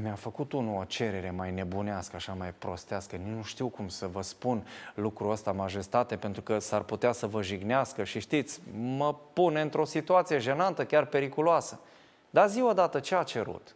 mi-a 0.03 0.15
făcut 0.15 0.53
unul 0.53 0.81
o 0.81 0.85
cerere 0.85 1.31
mai 1.31 1.51
nebunească, 1.51 2.17
așa 2.17 2.33
mai 2.33 2.53
prostească. 2.53 3.17
Nu 3.17 3.43
știu 3.43 3.69
cum 3.69 3.89
să 3.89 4.07
vă 4.07 4.23
spun 4.23 4.67
lucrul 4.95 5.31
ăsta, 5.31 5.53
majestate, 5.53 6.17
pentru 6.17 6.43
că 6.43 6.59
s-ar 6.59 6.83
putea 6.83 7.13
să 7.13 7.27
vă 7.27 7.43
jignească 7.43 8.05
și 8.05 8.19
știți, 8.21 8.61
mă 8.97 9.15
pune 9.33 9.61
într-o 9.61 9.85
situație 9.85 10.39
jenantă, 10.39 10.85
chiar 10.85 11.05
periculoasă. 11.05 11.81
Dar 12.31 12.49
zi 12.49 12.61
odată 12.61 13.01
ce 13.01 13.15
a 13.15 13.23
cerut? 13.23 13.75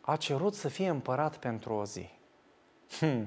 A 0.00 0.16
cerut 0.16 0.54
să 0.54 0.68
fie 0.68 0.88
împărat 0.88 1.36
pentru 1.36 1.72
o 1.72 1.84
zi. 1.84 2.08
Hmm. 2.98 3.26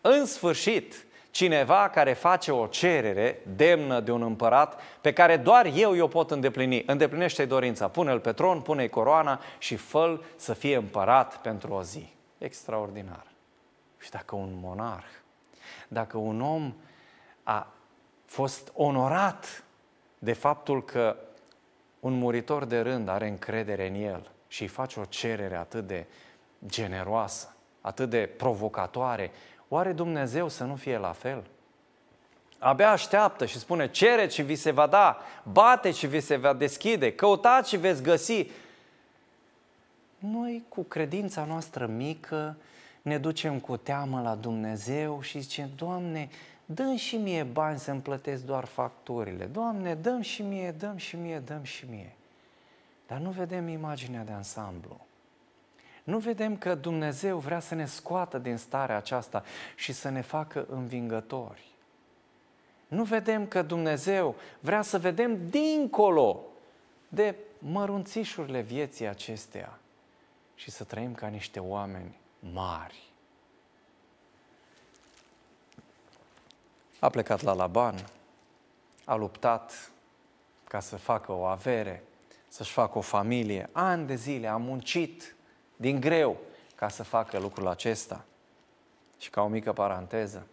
În 0.00 0.26
sfârșit, 0.26 1.06
cineva 1.30 1.88
care 1.88 2.12
face 2.12 2.52
o 2.52 2.66
cerere 2.66 3.40
demnă 3.56 4.00
de 4.00 4.12
un 4.12 4.22
împărat 4.22 4.80
pe 5.00 5.12
care 5.12 5.36
doar 5.36 5.70
eu 5.74 6.00
o 6.00 6.06
pot 6.06 6.30
îndeplini. 6.30 6.82
Îndeplinește-i 6.86 7.46
dorința, 7.46 7.88
pune-l 7.88 8.20
pe 8.20 8.32
tron, 8.32 8.60
pune-i 8.60 8.88
coroana 8.88 9.40
și 9.58 9.76
fă 9.76 10.20
să 10.36 10.52
fie 10.52 10.76
împărat 10.76 11.36
pentru 11.36 11.72
o 11.72 11.82
zi. 11.82 12.12
Extraordinar. 12.38 13.26
Și 13.98 14.10
dacă 14.10 14.36
un 14.36 14.50
monarh, 14.60 15.08
dacă 15.88 16.16
un 16.16 16.40
om 16.40 16.74
a 17.42 17.72
fost 18.24 18.72
onorat 18.74 19.64
de 20.18 20.32
faptul 20.32 20.84
că 20.84 21.16
un 22.00 22.12
muritor 22.12 22.64
de 22.64 22.80
rând 22.80 23.08
are 23.08 23.28
încredere 23.28 23.86
în 23.86 23.94
el 23.94 24.30
și 24.48 24.62
îi 24.62 24.68
face 24.68 25.00
o 25.00 25.04
cerere 25.04 25.56
atât 25.56 25.86
de 25.86 26.06
generoasă, 26.66 27.54
atât 27.80 28.10
de 28.10 28.30
provocatoare, 28.36 29.30
Oare 29.72 29.92
Dumnezeu 29.92 30.48
să 30.48 30.64
nu 30.64 30.76
fie 30.76 30.98
la 30.98 31.12
fel? 31.12 31.44
Abia 32.58 32.90
așteaptă 32.90 33.46
și 33.46 33.58
spune, 33.58 33.90
cere 33.90 34.28
și 34.28 34.42
vi 34.42 34.54
se 34.54 34.70
va 34.70 34.86
da, 34.86 35.18
bate 35.42 35.90
și 35.90 36.06
vi 36.06 36.20
se 36.20 36.36
va 36.36 36.52
deschide, 36.52 37.12
căutați 37.12 37.68
și 37.68 37.76
veți 37.76 38.02
găsi. 38.02 38.46
Noi 40.18 40.64
cu 40.68 40.82
credința 40.82 41.44
noastră 41.44 41.86
mică 41.86 42.56
ne 43.02 43.18
ducem 43.18 43.58
cu 43.58 43.76
teamă 43.76 44.20
la 44.20 44.34
Dumnezeu 44.34 45.20
și 45.22 45.40
zicem, 45.40 45.70
Doamne, 45.76 46.28
dăm 46.64 46.96
și 46.96 47.16
mie 47.16 47.42
bani 47.42 47.78
să-mi 47.78 48.00
plătesc 48.00 48.44
doar 48.44 48.64
facturile. 48.64 49.44
Doamne, 49.44 49.94
dăm 49.94 50.20
și 50.20 50.42
mie, 50.42 50.74
dăm 50.78 50.96
și 50.96 51.16
mie, 51.16 51.38
dăm 51.38 51.62
și 51.62 51.84
mie. 51.90 52.14
Dar 53.06 53.18
nu 53.18 53.30
vedem 53.30 53.68
imaginea 53.68 54.24
de 54.24 54.32
ansamblu. 54.32 55.00
Nu 56.10 56.18
vedem 56.18 56.56
că 56.56 56.74
Dumnezeu 56.74 57.38
vrea 57.38 57.60
să 57.60 57.74
ne 57.74 57.86
scoată 57.86 58.38
din 58.38 58.56
starea 58.56 58.96
aceasta 58.96 59.44
și 59.74 59.92
să 59.92 60.08
ne 60.08 60.20
facă 60.20 60.66
învingători. 60.70 61.64
Nu 62.88 63.04
vedem 63.04 63.46
că 63.46 63.62
Dumnezeu 63.62 64.34
vrea 64.60 64.82
să 64.82 64.98
vedem 64.98 65.48
dincolo 65.48 66.40
de 67.08 67.34
mărunțișurile 67.58 68.60
vieții 68.60 69.06
acesteia 69.06 69.78
și 70.54 70.70
să 70.70 70.84
trăim 70.84 71.14
ca 71.14 71.26
niște 71.26 71.60
oameni 71.60 72.18
mari. 72.52 73.08
A 76.98 77.08
plecat 77.08 77.42
la 77.42 77.52
Laban, 77.52 77.94
a 79.04 79.14
luptat 79.14 79.90
ca 80.64 80.80
să 80.80 80.96
facă 80.96 81.32
o 81.32 81.44
avere, 81.44 82.02
să-și 82.48 82.72
facă 82.72 82.98
o 82.98 83.00
familie, 83.00 83.68
ani 83.72 84.06
de 84.06 84.14
zile 84.14 84.46
a 84.46 84.56
muncit, 84.56 85.34
din 85.80 86.00
greu 86.00 86.36
ca 86.74 86.88
să 86.88 87.02
facă 87.02 87.38
lucrul 87.38 87.68
acesta. 87.68 88.24
Și 89.18 89.30
ca 89.30 89.42
o 89.42 89.48
mică 89.48 89.72
paranteză, 89.72 90.46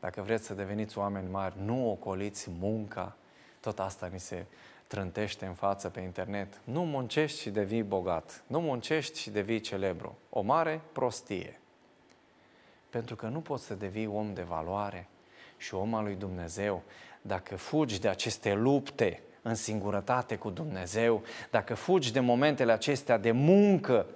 dacă 0.00 0.22
vreți 0.22 0.46
să 0.46 0.54
deveniți 0.54 0.98
oameni 0.98 1.30
mari, 1.30 1.54
nu 1.64 1.90
ocoliți 1.90 2.50
munca, 2.58 3.16
tot 3.60 3.78
asta 3.78 4.06
ni 4.12 4.20
se 4.20 4.44
trântește 4.86 5.46
în 5.46 5.54
față 5.54 5.88
pe 5.88 6.00
internet. 6.00 6.60
Nu 6.64 6.84
muncești 6.84 7.40
și 7.40 7.50
devii 7.50 7.82
bogat, 7.82 8.42
nu 8.46 8.60
muncești 8.60 9.20
și 9.20 9.30
devii 9.30 9.60
celebru. 9.60 10.18
O 10.30 10.40
mare 10.40 10.80
prostie. 10.92 11.60
Pentru 12.90 13.16
că 13.16 13.26
nu 13.26 13.40
poți 13.40 13.64
să 13.64 13.74
devii 13.74 14.06
om 14.06 14.34
de 14.34 14.42
valoare 14.42 15.08
și 15.56 15.74
om 15.74 15.94
al 15.94 16.04
lui 16.04 16.14
Dumnezeu 16.14 16.82
dacă 17.22 17.56
fugi 17.56 18.00
de 18.00 18.08
aceste 18.08 18.54
lupte 18.54 19.22
în 19.42 19.54
singurătate 19.54 20.36
cu 20.36 20.50
Dumnezeu, 20.50 21.22
dacă 21.50 21.74
fugi 21.74 22.12
de 22.12 22.20
momentele 22.20 22.72
acestea 22.72 23.18
de 23.18 23.30
muncă 23.30 24.06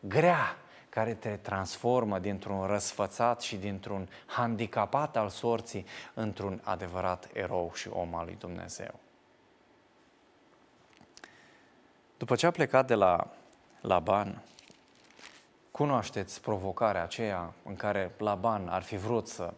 grea 0.00 0.56
care 0.88 1.14
te 1.14 1.36
transformă 1.36 2.18
dintr-un 2.18 2.66
răsfățat 2.66 3.40
și 3.40 3.56
dintr-un 3.56 4.08
handicapat 4.26 5.16
al 5.16 5.28
sorții 5.28 5.86
într-un 6.14 6.60
adevărat 6.64 7.28
erou 7.32 7.70
și 7.74 7.88
om 7.88 8.14
al 8.14 8.24
lui 8.24 8.36
Dumnezeu. 8.38 8.94
După 12.16 12.34
ce 12.34 12.46
a 12.46 12.50
plecat 12.50 12.86
de 12.86 12.94
la 12.94 13.26
Laban, 13.80 14.42
cunoașteți 15.70 16.40
provocarea 16.40 17.02
aceea 17.02 17.52
în 17.64 17.76
care 17.76 18.14
Laban 18.18 18.68
ar 18.68 18.82
fi 18.82 18.96
vrut 18.96 19.28
să 19.28 19.52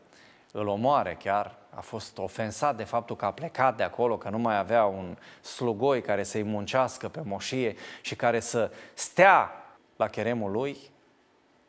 îl 0.53 0.67
omoare 0.67 1.15
chiar, 1.15 1.55
a 1.75 1.81
fost 1.81 2.19
ofensat 2.19 2.77
de 2.77 2.85
faptul 2.85 3.17
că 3.17 3.25
a 3.25 3.33
plecat 3.33 3.77
de 3.77 3.83
acolo, 3.83 4.19
că 4.19 4.29
nu 4.29 4.39
mai 4.39 4.59
avea 4.59 4.85
un 4.85 5.17
slugoi 5.41 6.03
care 6.03 6.23
să-i 6.23 6.43
muncească 6.43 7.09
pe 7.09 7.21
moșie 7.25 7.77
și 8.03 8.17
care 8.17 8.41
să 8.41 8.71
stea 8.95 9.62
la 9.97 10.09
cheremul 10.09 10.51
lui, 10.51 10.77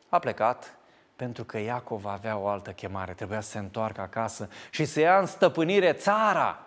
a 0.08 0.18
plecat 0.18 0.78
pentru 1.16 1.44
că 1.44 1.58
Iacov 1.58 2.06
avea 2.06 2.36
o 2.36 2.46
altă 2.46 2.70
chemare, 2.70 3.12
trebuia 3.12 3.40
să 3.40 3.50
se 3.50 3.58
întoarcă 3.58 4.00
acasă 4.00 4.48
și 4.70 4.84
să 4.84 5.00
ia 5.00 5.18
în 5.18 5.26
stăpânire 5.26 5.92
țara. 5.92 6.58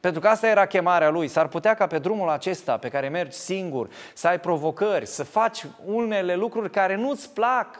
Pentru 0.00 0.20
că 0.20 0.28
asta 0.28 0.48
era 0.48 0.66
chemarea 0.66 1.10
lui. 1.10 1.28
S-ar 1.28 1.48
putea 1.48 1.74
ca 1.74 1.86
pe 1.86 1.98
drumul 1.98 2.28
acesta 2.28 2.76
pe 2.76 2.88
care 2.88 3.08
mergi 3.08 3.36
singur, 3.36 3.88
să 4.14 4.28
ai 4.28 4.40
provocări, 4.40 5.06
să 5.06 5.24
faci 5.24 5.66
unele 5.84 6.34
lucruri 6.34 6.70
care 6.70 6.94
nu-ți 6.94 7.32
plac, 7.32 7.76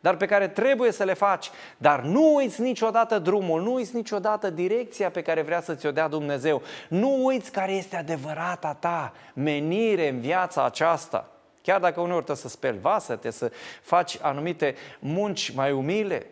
dar 0.00 0.16
pe 0.16 0.26
care 0.26 0.48
trebuie 0.48 0.92
să 0.92 1.04
le 1.04 1.12
faci. 1.14 1.50
Dar 1.76 2.00
nu 2.00 2.34
uiți 2.34 2.60
niciodată 2.60 3.18
drumul, 3.18 3.62
nu 3.62 3.74
uiți 3.74 3.94
niciodată 3.94 4.50
direcția 4.50 5.10
pe 5.10 5.22
care 5.22 5.42
vrea 5.42 5.60
să 5.60 5.74
ți-o 5.74 5.90
dea 5.90 6.08
Dumnezeu. 6.08 6.62
Nu 6.88 7.24
uiți 7.24 7.50
care 7.50 7.72
este 7.72 7.96
adevărata 7.96 8.74
ta 8.74 9.12
menire 9.34 10.08
în 10.08 10.20
viața 10.20 10.64
aceasta. 10.64 11.35
Chiar 11.66 11.80
dacă 11.80 12.00
uneori 12.00 12.24
trebuie 12.24 12.44
să 12.44 12.48
speli 12.48 12.78
vasă, 12.78 13.18
să 13.28 13.52
faci 13.82 14.18
anumite 14.20 14.74
munci 14.98 15.50
mai 15.50 15.72
umile, 15.72 16.26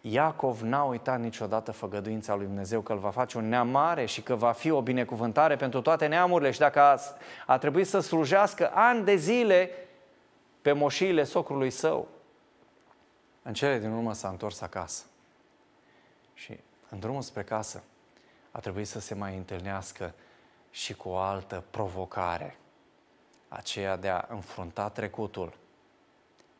Iacov 0.00 0.60
n-a 0.60 0.82
uitat 0.82 1.20
niciodată 1.20 1.72
făgăduința 1.72 2.34
lui 2.34 2.46
Dumnezeu 2.46 2.80
că 2.80 2.92
îl 2.92 2.98
va 2.98 3.10
face 3.10 3.38
un 3.38 3.48
neam 3.48 3.68
mare 3.68 4.04
și 4.04 4.22
că 4.22 4.34
va 4.34 4.52
fi 4.52 4.70
o 4.70 4.82
binecuvântare 4.82 5.56
pentru 5.56 5.80
toate 5.80 6.06
neamurile. 6.06 6.50
Și 6.50 6.58
dacă 6.58 6.80
a, 6.80 6.98
a 7.46 7.58
trebuit 7.58 7.86
să 7.86 8.00
slujească 8.00 8.70
ani 8.74 9.04
de 9.04 9.16
zile 9.16 9.70
pe 10.62 10.72
moșiile 10.72 11.24
socrului 11.24 11.70
său, 11.70 12.08
în 13.42 13.52
cele 13.52 13.78
din 13.78 13.90
urmă 13.90 14.12
s-a 14.12 14.28
întors 14.28 14.60
acasă. 14.60 15.04
Și 16.34 16.58
în 16.88 16.98
drumul 16.98 17.22
spre 17.22 17.42
casă 17.42 17.82
a 18.50 18.58
trebuit 18.58 18.86
să 18.86 19.00
se 19.00 19.14
mai 19.14 19.36
întâlnească 19.36 20.14
și 20.70 20.94
cu 20.94 21.08
o 21.08 21.16
altă 21.16 21.64
provocare– 21.70 22.56
aceea 23.48 23.96
de 23.96 24.08
a 24.08 24.24
înfrunta 24.28 24.88
trecutul 24.88 25.52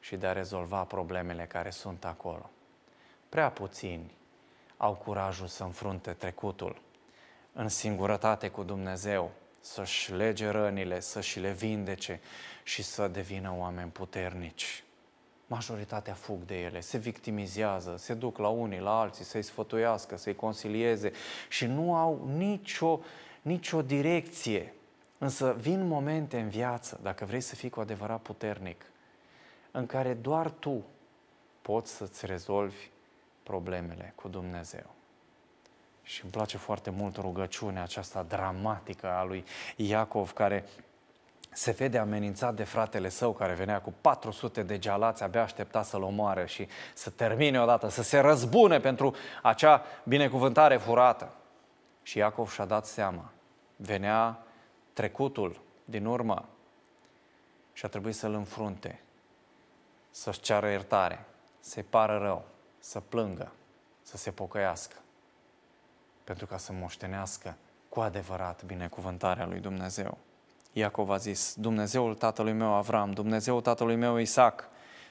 și 0.01 0.17
de 0.17 0.27
a 0.27 0.33
rezolva 0.33 0.85
problemele 0.85 1.45
care 1.45 1.71
sunt 1.71 2.05
acolo. 2.05 2.51
Prea 3.29 3.51
puțini 3.51 4.17
au 4.77 4.95
curajul 4.95 5.47
să 5.47 5.63
înfrunte 5.63 6.13
trecutul 6.13 6.81
în 7.53 7.69
singurătate 7.69 8.49
cu 8.49 8.63
Dumnezeu, 8.63 9.31
să-și 9.61 10.13
lege 10.13 10.49
rănile, 10.49 11.01
să-și 11.01 11.41
le 11.41 11.51
vindece 11.51 12.21
și 12.63 12.83
să 12.83 13.09
devină 13.09 13.55
oameni 13.57 13.91
puternici. 13.91 14.85
Majoritatea 15.47 16.15
fug 16.15 16.43
de 16.45 16.61
ele, 16.61 16.81
se 16.81 16.99
victimizează, 16.99 17.95
se 17.99 18.15
duc 18.15 18.39
la 18.39 18.49
unii, 18.49 18.79
la 18.79 19.01
alții, 19.01 19.25
să-i 19.25 19.43
sfătuiască, 19.43 20.17
să-i 20.17 20.35
consilieze 20.35 21.13
și 21.49 21.67
nu 21.67 21.95
au 21.95 22.29
nicio, 22.37 23.01
nicio 23.43 23.83
direcție. 23.83 24.75
Însă 25.19 25.57
vin 25.59 25.87
momente 25.87 26.41
în 26.41 26.49
viață, 26.49 26.99
dacă 27.03 27.25
vrei 27.25 27.41
să 27.41 27.55
fii 27.55 27.71
cu 27.71 27.81
adevărat 27.81 28.21
puternic, 28.21 28.85
în 29.71 29.87
care 29.87 30.15
doar 30.15 30.51
tu 30.51 30.85
poți 31.63 31.93
să-ți 31.93 32.27
rezolvi 32.27 32.89
problemele 33.43 34.13
cu 34.15 34.29
Dumnezeu. 34.29 34.87
Și 36.03 36.23
îmi 36.23 36.33
place 36.33 36.57
foarte 36.57 36.91
mult 36.91 37.17
rugăciunea 37.17 37.83
aceasta 37.83 38.23
dramatică 38.23 39.07
a 39.07 39.25
lui 39.25 39.45
Iacov, 39.77 40.33
care 40.33 40.65
se 41.51 41.71
vede 41.71 41.99
amenințat 41.99 42.55
de 42.55 42.65
fratele 42.65 43.09
său 43.09 43.33
care 43.33 43.53
venea 43.53 43.81
cu 43.81 43.95
400 44.01 44.63
de 44.63 44.79
gealați, 44.79 45.23
abia 45.23 45.43
aștepta 45.43 45.83
să-l 45.83 46.03
omoare 46.03 46.47
și 46.47 46.69
să 46.95 47.11
termine 47.11 47.61
odată, 47.61 47.89
să 47.89 48.03
se 48.03 48.19
răzbune 48.19 48.81
pentru 48.81 49.15
acea 49.43 49.83
binecuvântare 50.05 50.77
furată. 50.77 51.33
Și 52.03 52.19
Iacov 52.19 52.51
și-a 52.51 52.65
dat 52.65 52.87
seama. 52.87 53.31
Venea 53.77 54.43
trecutul 54.99 55.61
din 55.85 56.07
urmă 56.07 56.49
și 57.73 57.85
a 57.85 57.89
trebuit 57.89 58.15
să-l 58.15 58.35
înfrunte, 58.35 59.01
să-și 60.11 60.41
ceară 60.41 60.71
iertare, 60.71 61.25
să-i 61.61 61.83
pară 61.83 62.19
rău, 62.19 62.45
să 62.79 63.01
plângă, 63.01 63.53
să 64.03 64.17
se 64.17 64.31
pocăiască, 64.31 64.97
pentru 66.25 66.47
ca 66.47 66.57
să 66.57 66.73
moștenească 66.73 67.57
cu 67.89 68.01
adevărat 68.01 68.65
binecuvântarea 68.65 69.47
lui 69.47 69.61
Dumnezeu. 69.61 70.19
Iacov 70.73 71.11
a 71.11 71.17
zis, 71.17 71.55
Dumnezeul 71.55 72.15
tatălui 72.15 72.53
meu 72.53 72.73
Avram, 72.73 73.13
Dumnezeul 73.13 73.61
tatălui 73.61 73.97
meu 73.97 74.17
Isaac, 74.17 74.69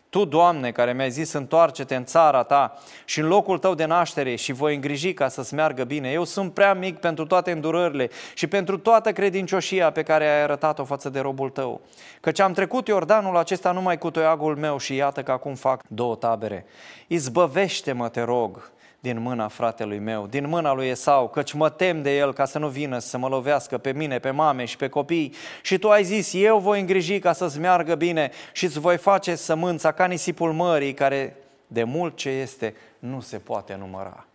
tu, 0.10 0.26
Doamne, 0.26 0.72
care 0.72 0.93
mi-ai 0.93 1.10
zis, 1.10 1.34
întoarce-te 1.34 1.95
în 1.95 2.05
țara 2.05 2.43
ta 2.43 2.78
și 3.05 3.20
în 3.20 3.28
locul 3.28 3.58
tău 3.58 3.76
de 3.76 3.86
naștere 3.86 4.36
și 4.36 4.51
voi 4.51 4.76
îngriji 4.76 5.14
ca 5.14 5.28
să-ți 5.28 5.53
meargă 5.53 5.84
bine. 5.84 6.12
Eu 6.12 6.24
sunt 6.24 6.53
prea 6.53 6.74
mic 6.74 6.97
pentru 6.97 7.26
toate 7.26 7.51
îndurările 7.51 8.10
și 8.34 8.47
pentru 8.47 8.78
toată 8.78 9.12
credincioșia 9.12 9.91
pe 9.91 10.03
care 10.03 10.28
ai 10.28 10.41
arătat-o 10.41 10.84
față 10.84 11.10
de 11.10 11.20
robul 11.20 11.49
tău. 11.49 11.82
Căci 12.20 12.39
am 12.39 12.53
trecut 12.53 12.88
Iordanul 12.88 13.38
acesta 13.38 13.72
numai 13.72 13.97
cu 13.97 14.12
toiagul 14.12 14.55
meu 14.55 14.78
și 14.78 14.95
iată 14.95 15.24
că 15.24 15.32
acum 15.32 15.55
fac 15.55 15.82
două 15.88 16.16
tabere. 16.16 16.66
Izbăvește-mă, 17.08 18.10
te 18.10 18.22
rog, 18.22 18.72
din 19.00 19.20
mâna 19.20 19.48
fratelui 19.48 20.00
meu, 20.00 20.28
din 20.28 20.48
mâna 20.48 20.74
lui 20.74 20.88
Esau, 20.88 21.30
căci 21.30 21.54
mă 21.54 21.70
tem 21.70 22.02
de 22.02 22.18
el 22.18 22.34
ca 22.34 22.45
să 22.45 22.60
nu 22.60 22.70
vină 22.70 23.00
să 23.00 23.18
mă 23.18 23.28
lovească 23.28 23.78
pe 23.78 23.91
mine, 23.91 24.20
pe 24.20 24.32
mame 24.32 24.66
și 24.66 24.78
pe 24.78 24.89
copii. 24.89 25.34
Și 25.62 25.78
tu 25.78 25.89
ai 25.89 26.04
zis, 26.04 26.34
eu 26.34 26.60
voi 26.60 26.80
îngriji 26.80 27.20
ca 27.20 27.34
să-ți 27.34 27.60
meargă 27.60 27.95
bine 27.95 28.32
și 28.52 28.66
îți 28.66 28.80
voi 28.80 28.98
face 28.98 29.36
sămânța 29.36 29.91
ca 29.91 30.06
nisipul 30.06 30.54
mării, 30.54 30.93
care 30.93 31.36
de 31.68 31.84
mult 31.84 32.16
ce 32.16 32.30
este 32.30 32.76
nu 33.00 33.20
se 33.20 33.39
poate 33.39 33.76
număra. 33.76 34.26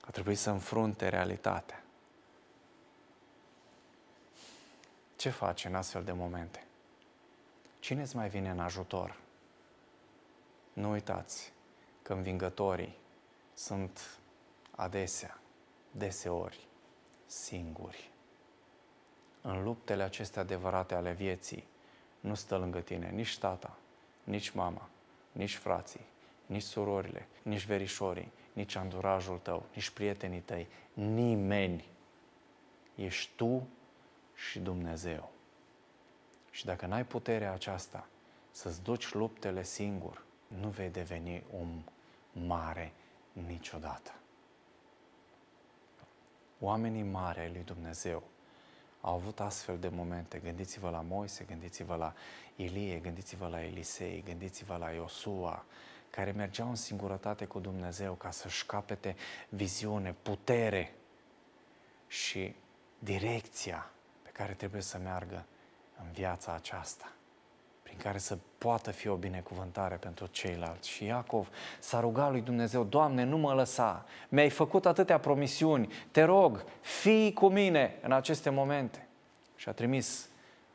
A 0.00 0.10
trebuit 0.10 0.38
să 0.38 0.50
înfrunte 0.50 1.08
realitatea. 1.08 1.82
Ce 5.16 5.28
faci 5.30 5.64
în 5.64 5.74
astfel 5.74 6.02
de 6.02 6.12
momente? 6.12 6.64
Cine 7.80 8.02
îți 8.02 8.16
mai 8.16 8.28
vine 8.28 8.50
în 8.50 8.58
ajutor? 8.58 9.16
Nu 10.72 10.90
uitați, 10.90 11.52
că 12.04 12.12
învingătorii 12.12 12.96
sunt 13.54 14.18
adesea, 14.70 15.38
deseori, 15.90 16.66
singuri. 17.26 18.10
În 19.40 19.62
luptele 19.62 20.02
acestea 20.02 20.42
adevărate 20.42 20.94
ale 20.94 21.12
vieții 21.12 21.66
nu 22.20 22.34
stă 22.34 22.56
lângă 22.56 22.80
tine 22.80 23.10
nici 23.10 23.38
tata, 23.38 23.76
nici 24.24 24.50
mama, 24.50 24.88
nici 25.32 25.54
frații, 25.54 26.06
nici 26.46 26.62
surorile, 26.62 27.26
nici 27.42 27.66
verișorii, 27.66 28.32
nici 28.52 28.74
andurajul 28.74 29.38
tău, 29.38 29.66
nici 29.74 29.90
prietenii 29.90 30.40
tăi, 30.40 30.68
nimeni. 30.92 31.84
Ești 32.94 33.30
tu 33.36 33.68
și 34.34 34.58
Dumnezeu. 34.58 35.30
Și 36.50 36.64
dacă 36.64 36.86
n-ai 36.86 37.04
puterea 37.04 37.52
aceasta 37.52 38.06
să-ți 38.50 38.82
duci 38.82 39.12
luptele 39.12 39.62
singur, 39.62 40.24
nu 40.46 40.68
vei 40.68 40.88
deveni 40.88 41.42
om 41.58 41.84
mare 42.46 42.92
niciodată. 43.32 44.14
Oamenii 46.60 47.02
mari 47.02 47.38
ai 47.38 47.52
lui 47.52 47.62
Dumnezeu 47.64 48.22
au 49.00 49.14
avut 49.14 49.40
astfel 49.40 49.78
de 49.78 49.88
momente. 49.88 50.38
Gândiți-vă 50.38 50.90
la 50.90 51.00
Moise, 51.00 51.44
gândiți-vă 51.44 51.94
la 51.94 52.14
Ilie, 52.56 52.98
gândiți-vă 52.98 53.46
la 53.46 53.62
Elisei, 53.62 54.22
gândiți-vă 54.26 54.76
la 54.76 54.90
Iosua, 54.90 55.64
care 56.10 56.30
mergeau 56.30 56.68
în 56.68 56.74
singurătate 56.74 57.44
cu 57.44 57.58
Dumnezeu 57.58 58.14
ca 58.14 58.30
să-și 58.30 58.66
capete 58.66 59.16
viziune, 59.48 60.14
putere 60.22 60.94
și 62.06 62.54
direcția 62.98 63.90
pe 64.22 64.30
care 64.30 64.52
trebuie 64.52 64.82
să 64.82 64.98
meargă 64.98 65.44
în 65.98 66.12
viața 66.12 66.52
aceasta 66.52 67.13
prin 67.94 68.06
care 68.06 68.18
să 68.18 68.38
poată 68.58 68.90
fi 68.90 69.08
o 69.08 69.14
binecuvântare 69.14 69.94
pentru 69.94 70.26
ceilalți. 70.26 70.88
Și 70.88 71.04
Iacov 71.04 71.48
s-a 71.78 72.00
rugat 72.00 72.30
lui 72.30 72.40
Dumnezeu, 72.40 72.84
Doamne, 72.84 73.24
nu 73.24 73.36
mă 73.36 73.52
lăsa, 73.52 74.04
mi-ai 74.28 74.50
făcut 74.50 74.86
atâtea 74.86 75.18
promisiuni, 75.18 75.92
te 76.10 76.22
rog, 76.22 76.64
fii 76.80 77.32
cu 77.32 77.48
mine 77.48 77.98
în 78.02 78.12
aceste 78.12 78.50
momente. 78.50 79.06
Și 79.56 79.68
a 79.68 79.72
trimis 79.72 80.28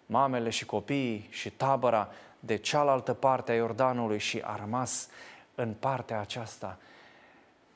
mamele 0.06 0.50
și 0.50 0.66
copiii 0.66 1.28
și 1.30 1.50
tabăra 1.50 2.10
de 2.40 2.56
cealaltă 2.56 3.14
parte 3.14 3.52
a 3.52 3.56
Iordanului 3.56 4.20
și 4.20 4.42
a 4.44 4.56
rămas 4.56 5.10
în 5.56 5.74
partea 5.74 6.20
aceasta 6.20 6.78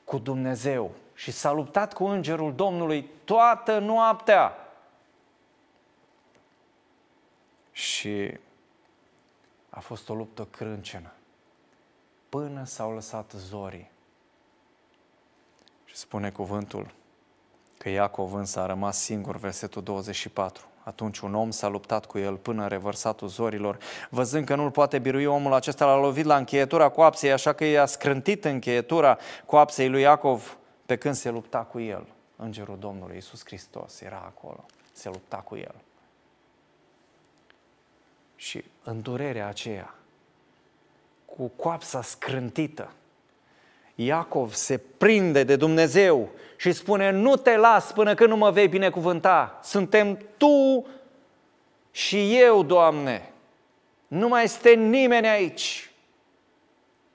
cu 0.04 0.18
Dumnezeu 0.18 0.90
și 1.14 1.30
s-a 1.30 1.52
luptat 1.52 1.92
cu 1.92 2.04
îngerul 2.04 2.54
Domnului 2.54 3.10
toată 3.24 3.78
noaptea. 3.78 4.58
Și 7.72 8.38
a 9.74 9.80
fost 9.80 10.08
o 10.08 10.14
luptă 10.14 10.48
crâncenă, 10.50 11.12
până 12.28 12.64
s-au 12.64 12.94
lăsat 12.94 13.32
zorii. 13.36 13.90
Și 15.84 15.96
spune 15.96 16.30
cuvântul 16.30 16.94
că 17.78 17.88
Iacov 17.88 18.34
însă 18.34 18.60
a 18.60 18.66
rămas 18.66 18.98
singur, 18.98 19.36
versetul 19.36 19.82
24. 19.82 20.66
Atunci 20.84 21.18
un 21.18 21.34
om 21.34 21.50
s-a 21.50 21.68
luptat 21.68 22.06
cu 22.06 22.18
el 22.18 22.36
până 22.36 22.68
revărsatul 22.68 23.28
zorilor. 23.28 23.78
Văzând 24.10 24.46
că 24.46 24.54
nu-l 24.54 24.70
poate 24.70 24.98
birui 24.98 25.24
omul 25.24 25.52
acesta, 25.52 25.84
l-a 25.84 25.96
lovit 25.96 26.24
la 26.24 26.36
încheietura 26.36 26.88
coapsei, 26.88 27.32
așa 27.32 27.52
că 27.52 27.64
i-a 27.64 27.86
scrântit 27.86 28.44
încheietura 28.44 29.18
coapsei 29.46 29.88
lui 29.88 30.00
Iacov 30.00 30.58
pe 30.86 30.96
când 30.96 31.14
se 31.14 31.30
lupta 31.30 31.58
cu 31.58 31.80
el. 31.80 32.06
Îngerul 32.36 32.78
Domnului 32.78 33.14
Iisus 33.14 33.44
Hristos 33.44 34.00
era 34.00 34.22
acolo, 34.26 34.64
se 34.92 35.08
lupta 35.08 35.36
cu 35.36 35.56
el. 35.56 35.74
Și 38.44 38.64
în 38.82 39.02
durerea 39.02 39.46
aceea, 39.46 39.94
cu 41.24 41.46
coapsa 41.46 42.02
scrântită, 42.02 42.92
Iacov 43.94 44.52
se 44.52 44.78
prinde 44.78 45.44
de 45.44 45.56
Dumnezeu 45.56 46.30
și 46.56 46.72
spune, 46.72 47.10
nu 47.10 47.36
te 47.36 47.56
las 47.56 47.92
până 47.92 48.14
când 48.14 48.30
nu 48.30 48.36
mă 48.36 48.50
vei 48.50 48.68
binecuvânta. 48.68 49.60
Suntem 49.62 50.18
Tu 50.36 50.86
și 51.90 52.36
eu, 52.38 52.62
Doamne. 52.62 53.32
Nu 54.06 54.28
mai 54.28 54.44
este 54.44 54.70
nimeni 54.70 55.28
aici. 55.28 55.92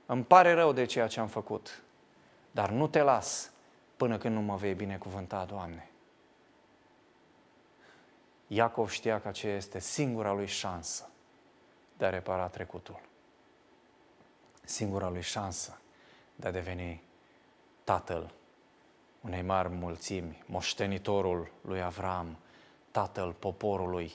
Îmi 0.06 0.24
pare 0.24 0.54
rău 0.54 0.74
de 0.74 0.86
ceea 0.86 1.08
ce 1.08 1.20
am 1.20 1.28
făcut, 1.28 1.82
dar 2.52 2.70
nu 2.70 2.88
te 2.88 3.02
las 3.02 3.52
până 3.96 4.18
când 4.18 4.36
nu 4.36 4.42
mă 4.42 4.56
vei 4.56 4.74
binecuvânta, 4.74 5.46
Doamne. 5.50 5.90
Iacov 8.48 8.90
știa 8.90 9.20
că 9.22 9.28
aceea 9.28 9.56
este 9.56 9.80
singura 9.80 10.34
lui 10.34 10.48
șansă 10.48 11.10
de 12.00 12.06
a 12.06 12.10
repara 12.10 12.48
trecutul. 12.48 13.00
Singura 14.64 15.10
lui 15.10 15.22
șansă 15.22 15.80
de 16.36 16.48
a 16.48 16.52
deveni 16.52 17.04
tatăl 17.84 18.32
unei 19.22 19.42
mari 19.42 19.70
mulțimi, 19.70 20.44
moștenitorul 20.46 21.52
lui 21.62 21.82
Avram, 21.82 22.38
tatăl 22.92 23.32
poporului 23.32 24.12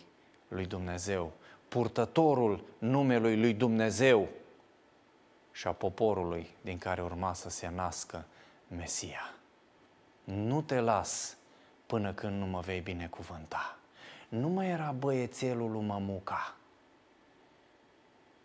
lui 0.48 0.66
Dumnezeu, 0.66 1.32
purtătorul 1.68 2.64
numelui 2.78 3.40
lui 3.40 3.54
Dumnezeu 3.54 4.28
și 5.52 5.66
a 5.66 5.72
poporului 5.72 6.50
din 6.60 6.78
care 6.78 7.02
urma 7.02 7.32
să 7.32 7.50
se 7.50 7.68
nască 7.68 8.24
Mesia. 8.68 9.34
Nu 10.24 10.62
te 10.62 10.80
las 10.80 11.36
până 11.86 12.12
când 12.12 12.38
nu 12.38 12.46
mă 12.46 12.60
vei 12.60 12.80
binecuvânta. 12.80 13.78
nu 14.28 14.48
mai 14.48 14.68
era 14.68 14.90
băiețelul 14.90 15.70
lui 15.70 15.84
Mămuca. 15.84 16.56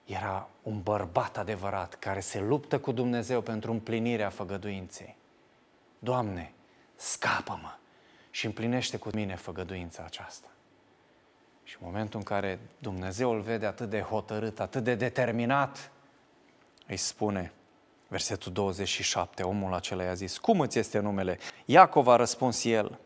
Era 0.09 0.49
un 0.63 0.81
bărbat 0.81 1.37
adevărat 1.37 1.93
care 1.93 2.19
se 2.19 2.39
luptă 2.39 2.79
cu 2.79 2.91
Dumnezeu 2.91 3.41
pentru 3.41 3.71
împlinirea 3.71 4.29
făgăduinței. 4.29 5.15
Doamne, 5.99 6.53
scapă-mă 6.95 7.73
și 8.31 8.45
împlinește 8.45 8.97
cu 8.97 9.09
mine 9.13 9.35
făgăduința 9.35 10.03
aceasta. 10.05 10.47
Și 11.63 11.77
în 11.79 11.85
momentul 11.85 12.19
în 12.19 12.25
care 12.25 12.59
Dumnezeu 12.77 13.31
îl 13.31 13.41
vede 13.41 13.65
atât 13.65 13.89
de 13.89 14.01
hotărât, 14.01 14.59
atât 14.59 14.83
de 14.83 14.95
determinat, 14.95 15.91
îi 16.87 16.97
spune, 16.97 17.51
versetul 18.07 18.51
27, 18.51 19.43
omul 19.43 19.73
acela 19.73 20.03
i-a 20.03 20.13
zis, 20.13 20.37
cum 20.37 20.59
îți 20.59 20.79
este 20.79 20.99
numele? 20.99 21.37
Iacov 21.65 22.07
a 22.07 22.15
răspuns 22.15 22.63
el, 22.63 22.99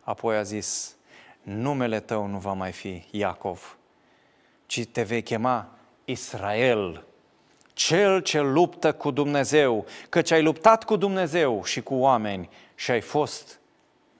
apoi 0.00 0.36
a 0.36 0.42
zis, 0.42 0.96
numele 1.42 2.00
tău 2.00 2.26
nu 2.26 2.38
va 2.38 2.52
mai 2.52 2.72
fi 2.72 3.04
Iacov, 3.10 3.78
ci 4.66 4.86
te 4.86 5.02
vei 5.02 5.22
chema 5.22 5.77
Israel, 6.10 7.04
cel 7.72 8.20
ce 8.20 8.40
luptă 8.40 8.94
cu 8.94 9.10
Dumnezeu, 9.10 9.86
căci 10.08 10.30
ai 10.30 10.42
luptat 10.42 10.84
cu 10.84 10.96
Dumnezeu 10.96 11.64
și 11.64 11.82
cu 11.82 11.94
oameni 11.94 12.50
și 12.74 12.90
ai 12.90 13.00
fost 13.00 13.60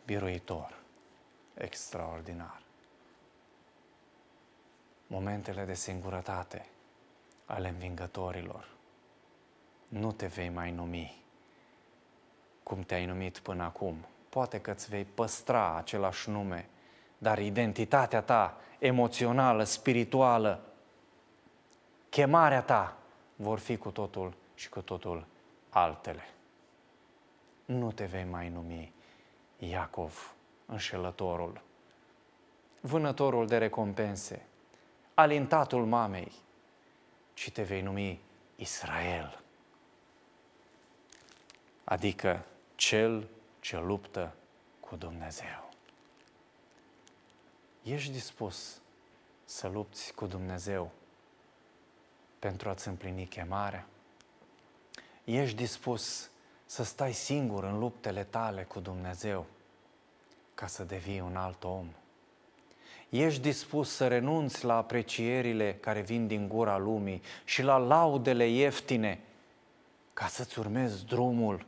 biruitor. 0.05 0.75
Extraordinar. 1.55 2.61
Momentele 5.07 5.65
de 5.65 5.75
singurătate 5.75 6.67
ale 7.45 7.69
învingătorilor. 7.69 8.69
Nu 9.89 10.13
te 10.13 10.27
vei 10.27 10.49
mai 10.49 10.71
numi 10.71 11.23
cum 12.63 12.81
te-ai 12.83 13.07
numit 13.07 13.39
până 13.39 13.63
acum. 13.63 14.07
Poate 14.29 14.61
că 14.61 14.71
îți 14.71 14.89
vei 14.89 15.05
păstra 15.05 15.77
același 15.77 16.31
nume, 16.31 16.69
dar 17.19 17.39
identitatea 17.39 18.21
ta 18.21 18.61
emoțională, 18.79 19.65
spirituală, 19.65 20.68
chemarea 22.09 22.63
ta 22.63 22.97
vor 23.37 23.59
fi 23.59 23.77
cu 23.77 23.91
totul 23.91 24.35
și 24.55 24.69
cu 24.69 24.81
totul 24.81 25.27
altele. 25.69 26.29
Nu 27.65 27.93
te 27.93 28.05
vei 28.05 28.25
mai 28.25 28.49
numi 28.49 28.93
Iacov, 29.59 30.35
înșelătorul, 30.67 31.61
vânătorul 32.81 33.47
de 33.47 33.59
recompense, 33.59 34.47
alintatul 35.15 35.87
mamei, 35.87 36.33
ci 37.35 37.51
te 37.51 37.63
vei 37.63 37.81
numi 37.81 38.21
Israel, 38.57 39.41
adică 41.85 42.45
cel 42.75 43.29
ce 43.61 43.79
luptă 43.79 44.35
cu 44.81 44.97
Dumnezeu. 44.97 45.71
Ești 47.83 48.11
dispus 48.11 48.81
să 49.45 49.69
lupți 49.69 50.13
cu 50.15 50.27
Dumnezeu 50.27 50.91
pentru 52.39 52.69
a-ți 52.69 52.89
împlini 52.89 53.27
chemarea? 53.27 53.87
Ești 55.25 55.57
dispus 55.57 56.31
să 56.65 56.85
stai 56.85 57.13
singur 57.13 57.65
în 57.65 57.79
luptele 57.79 58.25
tale 58.25 58.63
cu 58.63 58.81
Dumnezeu 58.81 59.47
ca 60.55 60.67
să 60.67 60.85
devii 60.85 61.21
un 61.21 61.37
alt 61.37 61.65
om? 61.65 61.87
Ești 63.09 63.41
dispus 63.41 63.91
să 63.91 64.09
renunți 64.09 64.65
la 64.65 64.77
aprecierile 64.77 65.75
care 65.75 66.01
vin 66.01 66.27
din 66.27 66.49
gura 66.49 66.77
lumii 66.77 67.23
și 67.45 67.63
la 67.63 67.77
laudele 67.77 68.49
ieftine 68.49 69.21
ca 70.13 70.27
să-ți 70.27 70.59
urmezi 70.59 71.05
drumul 71.05 71.67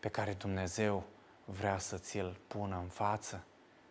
pe 0.00 0.08
care 0.08 0.32
Dumnezeu 0.32 1.04
vrea 1.44 1.78
să 1.78 1.96
ți-l 1.96 2.36
pună 2.46 2.78
în 2.82 2.88
față 2.88 3.44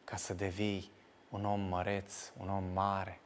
ca 0.03 0.15
să 0.15 0.33
devii 0.33 0.91
un 1.29 1.45
om 1.45 1.59
măreț, 1.59 2.31
un 2.37 2.49
om 2.49 2.63
mare? 2.73 3.19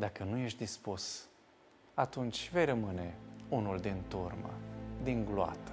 Dacă 0.00 0.24
nu 0.24 0.36
ești 0.36 0.58
dispus, 0.58 1.28
atunci 1.94 2.50
vei 2.52 2.64
rămâne 2.64 3.14
unul 3.48 3.78
din 3.78 4.02
turmă, 4.08 4.50
din 5.02 5.24
gloată, 5.30 5.72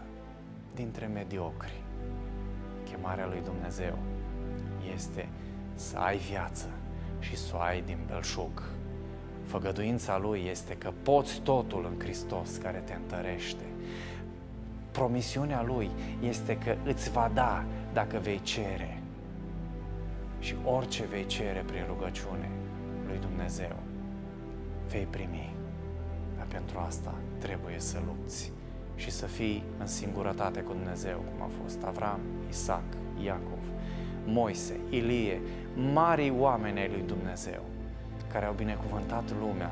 dintre 0.73 1.05
mediocri. 1.05 1.84
Chemarea 2.84 3.28
lui 3.28 3.41
Dumnezeu 3.43 3.97
este 4.93 5.28
să 5.76 5.97
ai 5.97 6.17
viață 6.17 6.69
și 7.19 7.38
să 7.38 7.55
o 7.55 7.59
ai 7.59 7.82
din 7.82 7.97
belșug. 8.07 8.63
Făgăduința 9.43 10.17
Lui 10.17 10.45
este 10.45 10.78
că 10.78 10.93
poți 11.03 11.41
totul 11.41 11.86
în 11.91 11.99
Hristos 11.99 12.57
care 12.57 12.78
te 12.78 12.93
întărește. 12.93 13.65
Promisiunea 14.91 15.63
Lui 15.63 15.89
este 16.21 16.57
că 16.57 16.76
îți 16.86 17.11
va 17.11 17.32
da 17.34 17.65
dacă 17.93 18.17
vei 18.17 18.41
cere. 18.41 19.01
Și 20.39 20.55
orice 20.63 21.05
vei 21.05 21.26
cere 21.26 21.63
prin 21.65 21.84
rugăciune 21.88 22.49
lui 23.07 23.17
Dumnezeu, 23.19 23.85
vei 24.88 25.08
primi. 25.10 25.56
Dar 26.38 26.46
pentru 26.46 26.80
asta 26.80 27.14
trebuie 27.38 27.80
să 27.80 27.98
lupți 28.06 28.52
și 28.96 29.12
să 29.12 29.26
fii 29.26 29.64
în 29.80 29.88
singurătate 29.88 30.60
cu 30.60 30.72
Dumnezeu, 30.72 31.18
cum 31.18 31.42
a 31.42 31.50
fost 31.64 31.84
Avram, 31.84 32.20
Isaac, 32.50 32.84
Iacov, 33.24 33.64
Moise, 34.26 34.80
Ilie, 34.90 35.42
mari 35.94 36.34
oameni 36.38 36.80
ai 36.80 36.90
lui 36.90 37.04
Dumnezeu, 37.06 37.62
care 38.32 38.46
au 38.46 38.54
binecuvântat 38.54 39.32
lumea 39.40 39.72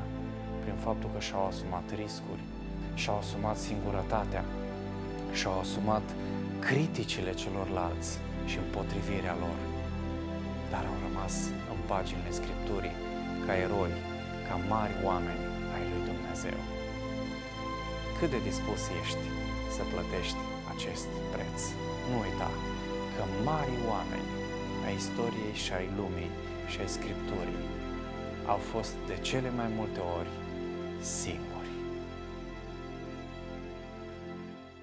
prin 0.62 0.74
faptul 0.74 1.10
că 1.14 1.20
și-au 1.20 1.46
asumat 1.46 1.90
riscuri, 1.94 2.42
și-au 2.94 3.18
asumat 3.18 3.56
singurătatea, 3.56 4.44
și-au 5.32 5.58
asumat 5.58 6.02
criticile 6.58 7.34
celorlalți 7.34 8.18
și 8.44 8.58
împotrivirea 8.58 9.36
lor, 9.44 9.58
dar 10.70 10.84
au 10.90 10.96
rămas 11.08 11.34
în 11.72 11.78
paginile 11.86 12.30
Scripturii 12.30 12.96
ca 13.46 13.56
eroi 13.56 13.92
ca 14.54 14.60
mari 14.76 14.94
oameni 15.10 15.44
ai 15.74 15.84
lui 15.90 16.02
Dumnezeu. 16.10 16.58
Cât 18.18 18.30
de 18.30 18.40
dispus 18.48 18.82
ești 19.00 19.24
să 19.76 19.82
plătești 19.92 20.40
acest 20.72 21.08
preț? 21.32 21.58
Nu 22.08 22.16
uita 22.24 22.50
că 23.14 23.22
mari 23.50 23.74
oameni 23.92 24.28
ai 24.86 24.94
istoriei 24.94 25.56
și 25.64 25.72
ai 25.78 25.88
lumii 26.00 26.30
și 26.70 26.80
ai 26.80 26.88
Scripturii 26.96 27.64
au 28.52 28.60
fost 28.72 28.94
de 29.06 29.16
cele 29.28 29.50
mai 29.58 29.68
multe 29.76 30.00
ori 30.18 30.32
singuri. 31.00 31.53